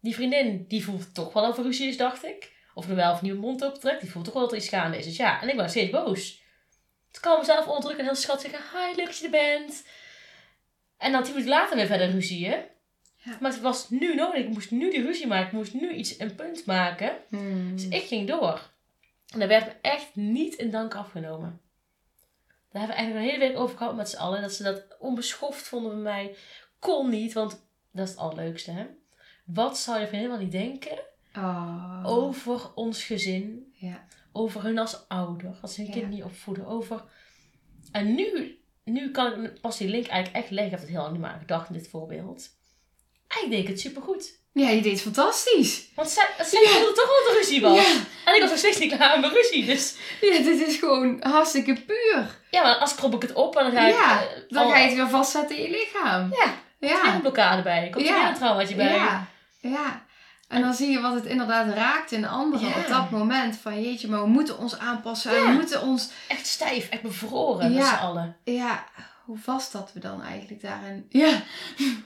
Die 0.00 0.14
vriendin, 0.14 0.64
die 0.68 0.84
voelt 0.84 1.14
toch 1.14 1.32
wel 1.32 1.42
dat 1.42 1.58
er 1.58 1.64
ruzie 1.64 1.88
is, 1.88 1.96
dacht 1.96 2.24
ik. 2.24 2.52
Of 2.74 2.88
er 2.88 2.94
wel 2.94 3.12
of 3.12 3.22
nieuwe 3.22 3.40
mond 3.40 3.62
optrekt, 3.62 4.00
die 4.00 4.10
voelt 4.10 4.24
toch 4.24 4.34
wel 4.34 4.42
dat 4.42 4.52
er 4.52 4.58
iets 4.58 4.68
gaande 4.68 4.98
is. 4.98 5.04
Dus 5.04 5.16
ja, 5.16 5.42
en 5.42 5.48
ik 5.48 5.54
ben 5.54 5.62
nog 5.62 5.70
steeds 5.70 5.90
boos. 5.90 6.40
Ik 7.12 7.20
kan 7.20 7.38
mezelf 7.38 7.66
onderdrukken 7.66 8.00
en 8.00 8.06
heel 8.12 8.20
schattig 8.20 8.50
zeggen, 8.50 8.80
hi, 8.88 8.94
leuk 8.96 9.06
dat 9.06 9.18
je 9.18 9.24
er 9.24 9.30
bent. 9.30 9.84
En 10.98 11.12
dan 11.12 11.22
tien 11.22 11.32
minuten 11.32 11.52
later 11.54 11.76
weer 11.76 11.86
verder 11.86 12.10
ruzie, 12.10 12.48
hè? 12.48 12.64
Ja. 13.16 13.36
Maar 13.40 13.50
het 13.52 13.60
was 13.60 13.90
nu 13.90 14.14
nodig. 14.14 14.40
Ik 14.40 14.48
moest 14.48 14.70
nu 14.70 14.90
die 14.90 15.02
ruzie 15.02 15.26
maken. 15.26 15.46
Ik 15.46 15.52
moest 15.52 15.74
nu 15.74 15.92
iets, 15.92 16.18
een 16.18 16.34
punt 16.34 16.66
maken. 16.66 17.12
Hmm. 17.28 17.72
Dus 17.76 17.88
ik 17.88 18.02
ging 18.02 18.28
door. 18.28 18.70
En 19.32 19.38
daar 19.38 19.48
werd 19.48 19.66
me 19.66 19.72
echt 19.82 20.14
niet 20.14 20.54
in 20.54 20.70
dank 20.70 20.94
afgenomen. 20.94 21.60
Daar 22.70 22.80
hebben 22.82 22.88
we 22.96 23.02
eigenlijk 23.02 23.26
een 23.26 23.32
hele 23.40 23.48
week 23.52 23.62
over 23.62 23.76
gehad 23.76 23.96
met 23.96 24.08
z'n 24.08 24.16
allen. 24.16 24.42
Dat 24.42 24.52
ze 24.52 24.62
dat 24.62 24.82
onbeschoft 24.98 25.62
vonden 25.68 25.92
bij 25.92 26.02
mij. 26.02 26.36
Kon 26.78 27.10
niet, 27.10 27.32
want 27.32 27.62
dat 27.90 28.04
is 28.04 28.10
het 28.10 28.20
allerleukste, 28.20 28.70
hè? 28.70 28.86
Wat 29.44 29.78
zou 29.78 30.00
je 30.00 30.06
van 30.08 30.16
helemaal 30.18 30.38
niet 30.38 30.52
denken 30.52 30.98
Oh. 31.36 32.02
over 32.04 32.74
ons 32.74 33.04
gezin? 33.04 33.72
Ja. 33.76 34.04
Over 34.32 34.62
hun 34.62 34.78
als 34.78 35.04
ouder, 35.08 35.54
als 35.62 35.74
ze 35.74 35.82
hun 35.82 35.90
kind 35.90 36.04
Ja. 36.04 36.10
niet 36.10 36.22
opvoeden. 36.24 36.66
Over... 36.66 37.02
En 37.92 38.14
nu, 38.14 38.58
nu 38.84 39.10
kan 39.10 39.44
ik 39.44 39.60
pas 39.60 39.76
die 39.78 39.88
link 39.88 40.06
eigenlijk 40.06 40.44
echt 40.44 40.50
leggen. 40.54 40.64
Ik 40.64 40.70
heb 40.70 40.80
het 40.80 40.88
heel 40.90 41.00
lang 41.00 41.12
niet 41.12 41.20
meer 41.20 41.30
aan 41.30 41.38
gedacht 41.38 41.68
in 41.68 41.74
dit 41.74 41.88
voorbeeld. 41.88 42.48
eigenlijk 43.28 43.50
deed 43.50 43.60
ik 43.60 43.68
het 43.68 43.80
supergoed. 43.80 44.40
Ja, 44.52 44.68
je 44.68 44.82
deed 44.82 45.00
fantastisch. 45.02 45.88
Want 45.94 46.08
zij, 46.08 46.26
zij 46.38 46.62
voelde 46.66 46.92
toch 46.92 47.06
wel 47.06 47.32
er 47.34 47.38
ruzie 47.40 47.60
was. 47.60 47.76
Ja. 47.76 48.00
En 48.24 48.34
ik 48.34 48.40
was 48.40 48.50
nog 48.50 48.58
steeds 48.58 48.78
niet 48.78 48.94
klaar 48.96 49.10
met 49.10 49.20
mijn 49.20 49.42
ruzie. 49.42 49.64
Dus 49.66 49.96
Ja, 50.20 50.38
dit 50.38 50.60
is 50.68 50.76
gewoon 50.76 51.16
hartstikke 51.22 51.72
puur. 51.86 52.40
ja, 52.50 52.62
maar 52.62 52.74
als 52.76 52.94
krop 52.94 53.14
ik 53.14 53.22
het 53.22 53.32
op 53.32 53.56
en 53.56 53.62
dan 53.64 53.72
ga 53.72 53.86
ik... 53.86 53.94
Ja, 53.94 54.22
eh, 54.22 54.28
Dan 54.48 54.62
al- 54.64 54.70
ga 54.70 54.78
je 54.78 54.86
het 54.86 54.94
weer 54.96 55.08
vastzetten 55.08 55.56
in 55.56 55.62
je 55.62 55.70
lichaam. 55.70 56.30
Ja, 56.32 56.54
er 56.80 56.88
Ja. 56.88 57.14
een 57.14 57.20
blokkade 57.20 57.62
bij. 57.62 57.90
Komt 57.90 58.04
er 58.06 58.12
Ja. 58.12 58.20
weer 58.20 58.28
een 58.28 58.34
traumaatje 58.34 58.74
bij. 58.74 58.94
Ja, 58.94 59.26
ja. 59.60 60.06
En 60.52 60.60
dan 60.62 60.74
zie 60.74 60.90
je 60.90 61.00
wat 61.00 61.14
het 61.14 61.24
inderdaad 61.24 61.74
raakt 61.74 62.12
in 62.12 62.26
anderen 62.26 62.68
Ja. 62.68 62.74
op 62.78 62.86
dat 62.88 63.10
moment. 63.10 63.56
Van 63.56 63.82
jeetje, 63.82 64.08
maar 64.08 64.20
we 64.22 64.28
moeten 64.28 64.58
ons 64.58 64.78
aanpassen. 64.78 65.32
Ja. 65.34 65.42
We 65.46 65.52
moeten 65.52 65.82
ons... 65.82 66.08
Echt 66.28 66.46
stijf, 66.46 66.88
echt 66.88 67.02
bevroren 67.02 67.72
met 67.72 67.82
Ja. 67.82 67.96
z'n 67.98 68.02
allen. 68.02 68.36
Ja, 68.44 68.84
hoe 69.24 69.38
vast 69.38 69.72
dat 69.72 69.90
we 69.94 70.00
dan 70.00 70.22
eigenlijk 70.22 70.62
daarin... 70.62 71.06
Ja. 71.08 71.30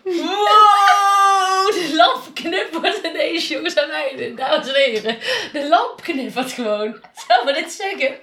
Wow, 0.04 1.72
de 1.74 1.92
lamp 1.96 2.34
knippert 2.34 3.04
ineens, 3.04 3.48
jongens 3.48 3.74
en 3.74 3.88
meiden, 3.88 4.36
dames 4.36 4.66
en 4.68 4.74
heren. 4.74 5.18
De 5.52 5.68
lamp 5.68 6.00
knippert 6.02 6.52
gewoon. 6.52 6.96
Zou 7.26 7.44
we 7.46 7.52
dit 7.52 7.72
zeggen? 7.72 8.14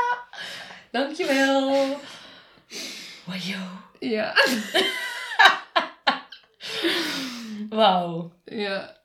Dankjewel. 0.90 2.00
Wajo. 3.24 3.58
Ja. 3.98 4.32
Wauw. 7.68 8.32
Ja. 8.44 8.96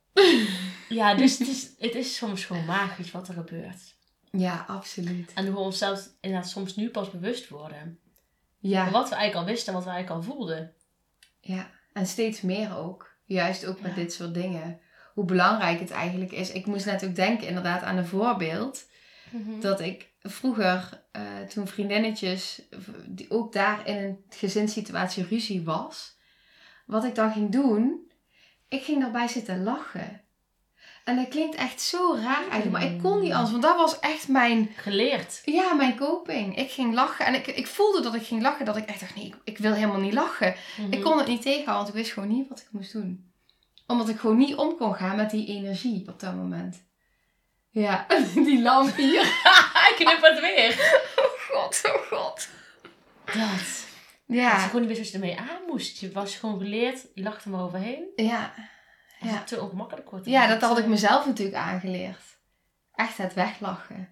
Ja, 0.89 1.16
dus 1.16 1.38
het 1.39 1.47
is, 1.47 1.70
het 1.80 1.95
is 1.95 2.16
soms 2.16 2.45
gewoon 2.45 2.66
magisch 2.66 3.11
wat 3.11 3.28
er 3.28 3.34
gebeurt. 3.34 3.95
Ja, 4.32 4.66
absoluut. 4.68 5.32
En 5.34 5.45
hoe 5.45 5.53
we 5.53 5.59
onszelf 5.59 6.09
inderdaad 6.22 6.49
soms 6.49 6.76
nu 6.76 6.89
pas 6.89 7.11
bewust 7.11 7.49
worden. 7.49 7.99
Ja. 8.59 8.91
Wat 8.91 9.09
we 9.09 9.16
eigenlijk 9.16 9.47
al 9.47 9.53
wisten 9.53 9.68
en 9.68 9.74
wat 9.74 9.84
we 9.84 9.89
eigenlijk 9.89 10.26
al 10.28 10.34
voelden. 10.34 10.74
Ja, 11.39 11.72
en 11.93 12.07
steeds 12.07 12.41
meer 12.41 12.78
ook. 12.78 13.13
Juist 13.26 13.66
ook 13.66 13.82
met 13.82 13.95
Ja. 13.95 14.01
dit 14.01 14.13
soort 14.13 14.34
dingen. 14.34 14.80
Hoe 15.13 15.26
belangrijk 15.26 15.80
het 15.80 15.91
eigenlijk 15.91 16.32
is. 16.32 16.51
Ik 16.51 16.66
moest 16.66 16.86
net 16.86 17.05
ook 17.05 17.16
denken 17.16 17.47
inderdaad 17.47 17.82
aan 17.84 17.97
een 17.97 18.05
voorbeeld. 18.07 18.86
Dat 19.59 19.80
ik 19.80 20.09
vroeger, 20.22 21.03
eh, 21.11 21.39
toen 21.49 21.68
vriendinnetjes, 21.68 22.61
die 23.05 23.32
ook 23.32 23.53
daar 23.53 23.88
in 23.88 23.95
een 24.03 24.24
gezinssituatie 24.30 25.26
ruzie 25.26 25.63
was. 25.63 26.18
Wat 26.86 27.03
ik 27.03 27.16
dan 27.16 27.32
ging 27.32 27.51
doen, 27.51 28.05
ik 28.68 28.84
ging 28.84 29.01
daarbij 29.01 29.28
zitten 29.28 29.63
lachen. 29.63 30.22
En 31.03 31.16
dat 31.16 31.28
klinkt 31.28 31.55
echt 31.55 31.82
zo 31.82 32.16
raar 32.16 32.41
eigenlijk, 32.41 32.72
maar 32.72 32.84
ik 32.84 33.01
kon 33.01 33.22
niet 33.22 33.32
anders. 33.32 33.51
Want 33.51 33.63
dat 33.63 33.76
was 33.76 33.99
echt 33.99 34.28
mijn, 34.28 34.70
Geleerd. 34.76 35.41
ja, 35.45 35.74
mijn 35.74 35.97
coping. 35.97 36.57
Ik 36.57 36.72
ging 36.72 36.93
lachen 36.93 37.26
en 37.26 37.34
ik, 37.34 37.47
ik 37.47 37.68
voelde 37.68 38.01
dat 38.01 38.16
ik 38.16 38.26
ging 38.26 38.41
lachen. 38.41 38.66
Dat 38.66 38.78
ik 38.78 38.86
echt 38.86 38.99
dacht, 38.99 39.16
nee, 39.16 39.26
ik, 39.26 39.36
ik 39.43 39.57
wil 39.57 39.74
helemaal 39.74 39.99
niet 39.99 40.13
lachen. 40.13 40.55
Mhm. 40.78 40.93
Ik 40.93 41.03
kon 41.03 41.18
het 41.18 41.28
niet 41.28 41.41
tegenhouden, 41.41 41.76
want 41.76 41.88
ik 41.88 41.93
wist 41.93 42.11
gewoon 42.11 42.30
niet 42.30 42.49
wat 42.49 42.59
ik 42.59 42.68
moest 42.72 42.91
doen. 42.91 43.32
Omdat 43.88 44.09
ik 44.09 44.20
gewoon 44.20 44.38
niet 44.38 44.55
om 44.55 44.78
kon 44.78 44.95
gaan 44.95 45.16
met 45.16 45.30
die 45.30 45.47
energie 45.47 46.03
op 46.07 46.20
dat 46.20 46.36
moment. 46.36 46.84
Ja, 47.70 48.05
die 48.34 48.61
lamp 48.61 48.95
hier. 48.95 49.22
Hij 49.74 49.93
knippert 49.95 50.39
weer. 50.39 51.01
Oh 51.16 51.26
god, 51.49 51.82
oh 51.86 52.01
god. 52.20 52.47
Dat. 53.26 53.84
Dat 54.28 54.36
je 54.38 54.41
Ja, 54.43 54.57
gewoon 54.57 54.82
niet 54.88 54.97
wist 54.97 55.01
wat 55.01 55.21
je 55.21 55.28
ermee 55.30 55.39
aan 55.51 55.65
moest. 55.67 55.99
Je 55.99 56.11
was 56.11 56.36
gewoon 56.36 56.57
geleerd, 56.59 57.05
je 57.13 57.23
lachte 57.23 57.43
er 57.43 57.49
maar 57.49 57.63
overheen. 57.63 58.03
ja. 58.15 58.53
Als 59.19 59.30
Ja. 59.30 59.38
het 59.38 59.47
te 59.47 59.61
ongemakkelijk 59.61 60.09
wordt. 60.09 60.26
ja, 60.26 60.47
dat 60.47 60.61
had 60.61 60.78
ik 60.78 60.86
mezelf 60.86 61.26
natuurlijk 61.26 61.57
aangeleerd. 61.57 62.21
Echt 62.95 63.17
het 63.17 63.34
weglachen. 63.34 64.09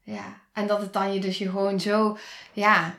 Ja, 0.00 0.40
en 0.52 0.66
dat 0.66 0.80
het 0.80 0.92
dan 0.92 1.14
je 1.14 1.20
dus 1.20 1.38
je 1.38 1.50
gewoon 1.50 1.80
zo, 1.80 2.18
ja. 2.52 2.94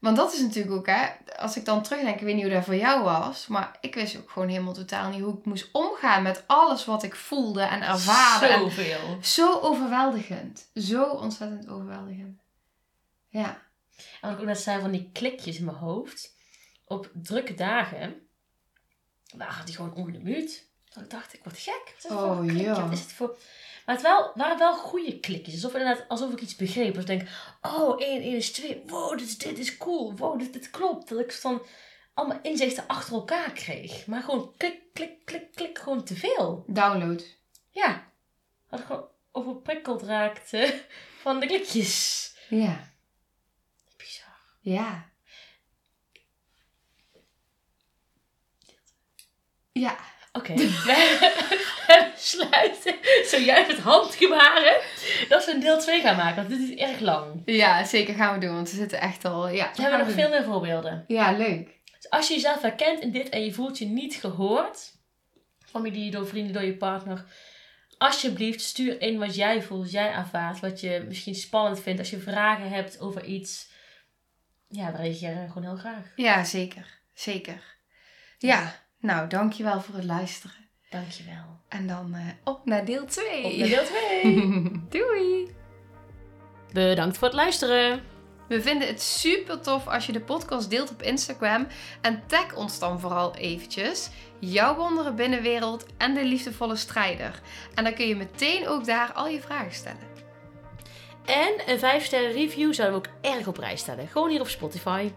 Want 0.00 0.16
dat 0.16 0.32
is 0.32 0.40
natuurlijk 0.40 0.74
ook, 0.74 0.86
hè. 0.86 1.06
Als 1.38 1.56
ik 1.56 1.64
dan 1.64 1.82
terugdenk, 1.82 2.14
ik 2.18 2.24
weet 2.26 2.34
niet 2.34 2.44
hoe 2.44 2.52
dat 2.52 2.64
voor 2.64 2.74
jou 2.76 3.02
was. 3.02 3.46
Maar 3.46 3.76
ik 3.80 3.94
wist 3.94 4.16
ook 4.18 4.30
gewoon 4.30 4.48
helemaal 4.48 4.72
totaal 4.72 5.10
niet 5.10 5.20
hoe 5.20 5.38
ik 5.38 5.44
moest 5.44 5.68
omgaan 5.72 6.22
met 6.22 6.44
alles 6.46 6.84
wat 6.84 7.02
ik 7.02 7.14
voelde 7.14 7.62
en 7.62 7.82
ervaarde. 7.82 8.46
En 8.46 8.58
Zoveel. 8.60 9.18
Zo 9.22 9.58
overweldigend. 9.60 10.70
Zo 10.74 11.04
ontzettend 11.04 11.68
overweldigend. 11.68 12.40
Ja. 13.28 13.60
En 14.20 14.28
wat 14.28 14.32
ik 14.32 14.38
ook 14.40 14.46
net 14.46 14.60
zei 14.60 14.80
van 14.80 14.90
die 14.90 15.10
klikjes 15.12 15.58
in 15.58 15.64
mijn 15.64 15.76
hoofd. 15.76 16.34
Op 16.84 17.10
drukke 17.14 17.54
dagen 17.54 18.26
waren 19.36 19.66
die 19.66 19.74
gewoon. 19.74 19.94
Dat 20.94 21.02
ik 21.04 21.10
dacht, 21.10 21.32
ik 21.34 21.40
word 21.44 21.58
gek. 21.58 21.82
Wat 21.84 21.96
is 21.96 22.02
het 22.02 22.12
voor 22.12 22.36
Oh, 22.36 22.56
ja. 22.60 22.82
Wat 22.82 22.92
is 22.92 23.00
het 23.00 23.12
voor... 23.12 23.36
Maar 23.86 23.94
het 23.94 24.04
wel, 24.04 24.32
waren 24.34 24.58
wel 24.58 24.74
goede 24.76 25.20
klikjes. 25.20 25.54
Alsof, 25.54 25.72
inderdaad, 25.74 26.08
alsof 26.08 26.32
ik 26.32 26.40
iets 26.40 26.56
begreep. 26.56 26.98
Ik 26.98 27.06
denk, 27.06 27.28
oh, 27.62 28.00
1, 28.00 28.22
1 28.22 28.36
is 28.36 28.52
2. 28.52 28.82
Wow, 28.86 29.18
dit, 29.18 29.26
is- 29.28 29.38
dit 29.38 29.58
is 29.58 29.76
cool. 29.76 30.16
Wow, 30.16 30.38
dit, 30.38 30.52
dit 30.52 30.70
klopt. 30.70 31.08
Dat 31.08 31.18
ik 31.18 31.38
dan 31.42 31.62
allemaal 32.14 32.38
inzichten 32.42 32.86
achter 32.86 33.14
elkaar 33.14 33.52
kreeg. 33.52 34.06
Maar 34.06 34.22
gewoon 34.22 34.52
klik, 34.56 34.80
klik, 34.92 35.24
klik, 35.24 35.52
klik. 35.54 35.78
Gewoon 35.78 36.04
te 36.04 36.14
veel. 36.16 36.64
Download. 36.66 37.24
Ja. 37.70 38.10
Dat 38.70 38.80
ik 38.80 38.86
gewoon 38.86 39.08
overprikkeld 39.32 40.02
raakte 40.02 40.80
van 41.22 41.40
de 41.40 41.46
klikjes. 41.46 42.34
Ja. 42.48 42.91
Ja. 44.62 45.10
Ja. 49.72 49.96
Oké, 50.32 50.54
we 51.86 52.12
sluiten 52.16 52.94
zojuist 53.24 53.70
het 53.70 53.80
handgebaren 53.80 54.80
dat 55.28 55.44
we 55.44 55.52
een 55.52 55.60
deel 55.60 55.78
2 55.78 56.00
gaan 56.00 56.16
maken, 56.16 56.36
want 56.36 56.48
dit 56.48 56.70
is 56.70 56.76
erg 56.76 57.00
lang. 57.00 57.42
Ja, 57.44 57.84
zeker 57.84 58.14
gaan 58.14 58.34
we 58.34 58.46
doen, 58.46 58.54
want 58.54 58.70
we 58.70 58.76
zitten 58.76 59.00
echt 59.00 59.24
al... 59.24 59.48
Ja, 59.48 59.72
We 59.74 59.82
hebben 59.82 59.98
nog 59.98 60.10
veel 60.10 60.28
meer 60.28 60.44
voorbeelden. 60.44 61.04
Ja, 61.06 61.32
leuk. 61.32 61.80
Dus 61.96 62.10
als 62.10 62.28
je 62.28 62.34
jezelf 62.34 62.62
herkent 62.62 63.00
in 63.00 63.10
dit 63.10 63.28
en 63.28 63.44
je 63.44 63.52
voelt 63.52 63.78
je 63.78 63.86
niet 63.86 64.14
gehoord, 64.14 64.92
familie, 65.58 66.10
door 66.10 66.26
vrienden, 66.26 66.52
door 66.52 66.64
je 66.64 66.76
partner, 66.76 67.24
alsjeblieft 67.98 68.60
stuur 68.60 69.00
in 69.00 69.18
wat 69.18 69.34
jij 69.34 69.62
voelt, 69.62 69.82
wat 69.82 69.92
jij 69.92 70.12
ervaart, 70.12 70.60
wat 70.60 70.80
je 70.80 71.04
misschien 71.08 71.34
spannend 71.34 71.80
vindt. 71.80 71.98
Als 71.98 72.10
je 72.10 72.18
vragen 72.18 72.68
hebt 72.68 73.00
over 73.00 73.24
iets, 73.24 73.70
ja, 74.72 74.90
dan 74.90 75.00
reageer 75.00 75.42
ik 75.42 75.48
gewoon 75.48 75.62
heel 75.62 75.76
graag. 75.76 76.12
Ja, 76.16 76.44
zeker. 76.44 77.00
Zeker. 77.14 77.76
Ja, 78.38 78.74
nou, 78.98 79.28
dankjewel 79.28 79.80
voor 79.80 79.94
het 79.94 80.04
luisteren. 80.04 80.56
Dankjewel. 80.90 81.60
En 81.68 81.86
dan 81.86 82.14
eh, 82.14 82.26
op 82.44 82.64
naar 82.66 82.84
deel 82.84 83.04
2. 83.04 83.44
Op 83.44 83.56
naar 83.56 83.68
deel 83.68 83.84
2. 83.84 84.82
Doei! 84.88 85.54
Bedankt 86.72 87.18
voor 87.18 87.28
het 87.28 87.36
luisteren. 87.36 88.02
We 88.48 88.62
vinden 88.62 88.88
het 88.88 89.02
super 89.02 89.60
tof 89.60 89.86
als 89.88 90.06
je 90.06 90.12
de 90.12 90.20
podcast 90.20 90.70
deelt 90.70 90.90
op 90.90 91.02
Instagram. 91.02 91.66
En 92.00 92.22
tag 92.26 92.54
ons 92.54 92.78
dan 92.78 93.00
vooral 93.00 93.34
eventjes. 93.34 94.10
Jouw 94.38 94.76
wondere 94.76 95.12
binnenwereld 95.12 95.86
en 95.96 96.14
de 96.14 96.24
liefdevolle 96.24 96.76
strijder. 96.76 97.40
En 97.74 97.84
dan 97.84 97.94
kun 97.94 98.08
je 98.08 98.16
meteen 98.16 98.68
ook 98.68 98.84
daar 98.84 99.12
al 99.12 99.28
je 99.28 99.40
vragen 99.40 99.72
stellen. 99.72 100.11
En 101.24 101.52
een 101.66 101.78
5 101.78 102.04
sterren 102.04 102.32
review 102.32 102.72
zouden 102.72 103.00
we 103.00 103.08
ook 103.08 103.34
erg 103.34 103.46
op 103.46 103.54
prijs 103.54 103.80
stellen. 103.80 104.08
Gewoon 104.08 104.30
hier 104.30 104.40
op 104.40 104.48
Spotify. 104.48 105.10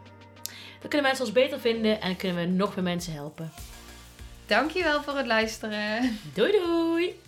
Dan 0.80 0.90
kunnen 0.90 1.02
mensen 1.02 1.26
ons 1.26 1.34
beter 1.34 1.60
vinden 1.60 2.02
en 2.02 2.16
kunnen 2.16 2.38
we 2.38 2.46
nog 2.46 2.76
meer 2.76 2.84
mensen 2.84 3.14
helpen. 3.14 3.52
Dankjewel 4.46 5.04
voor 5.04 5.18
het 5.18 5.26
luisteren. 5.26 6.20
Doei 6.34 6.52
doei! 6.52 7.25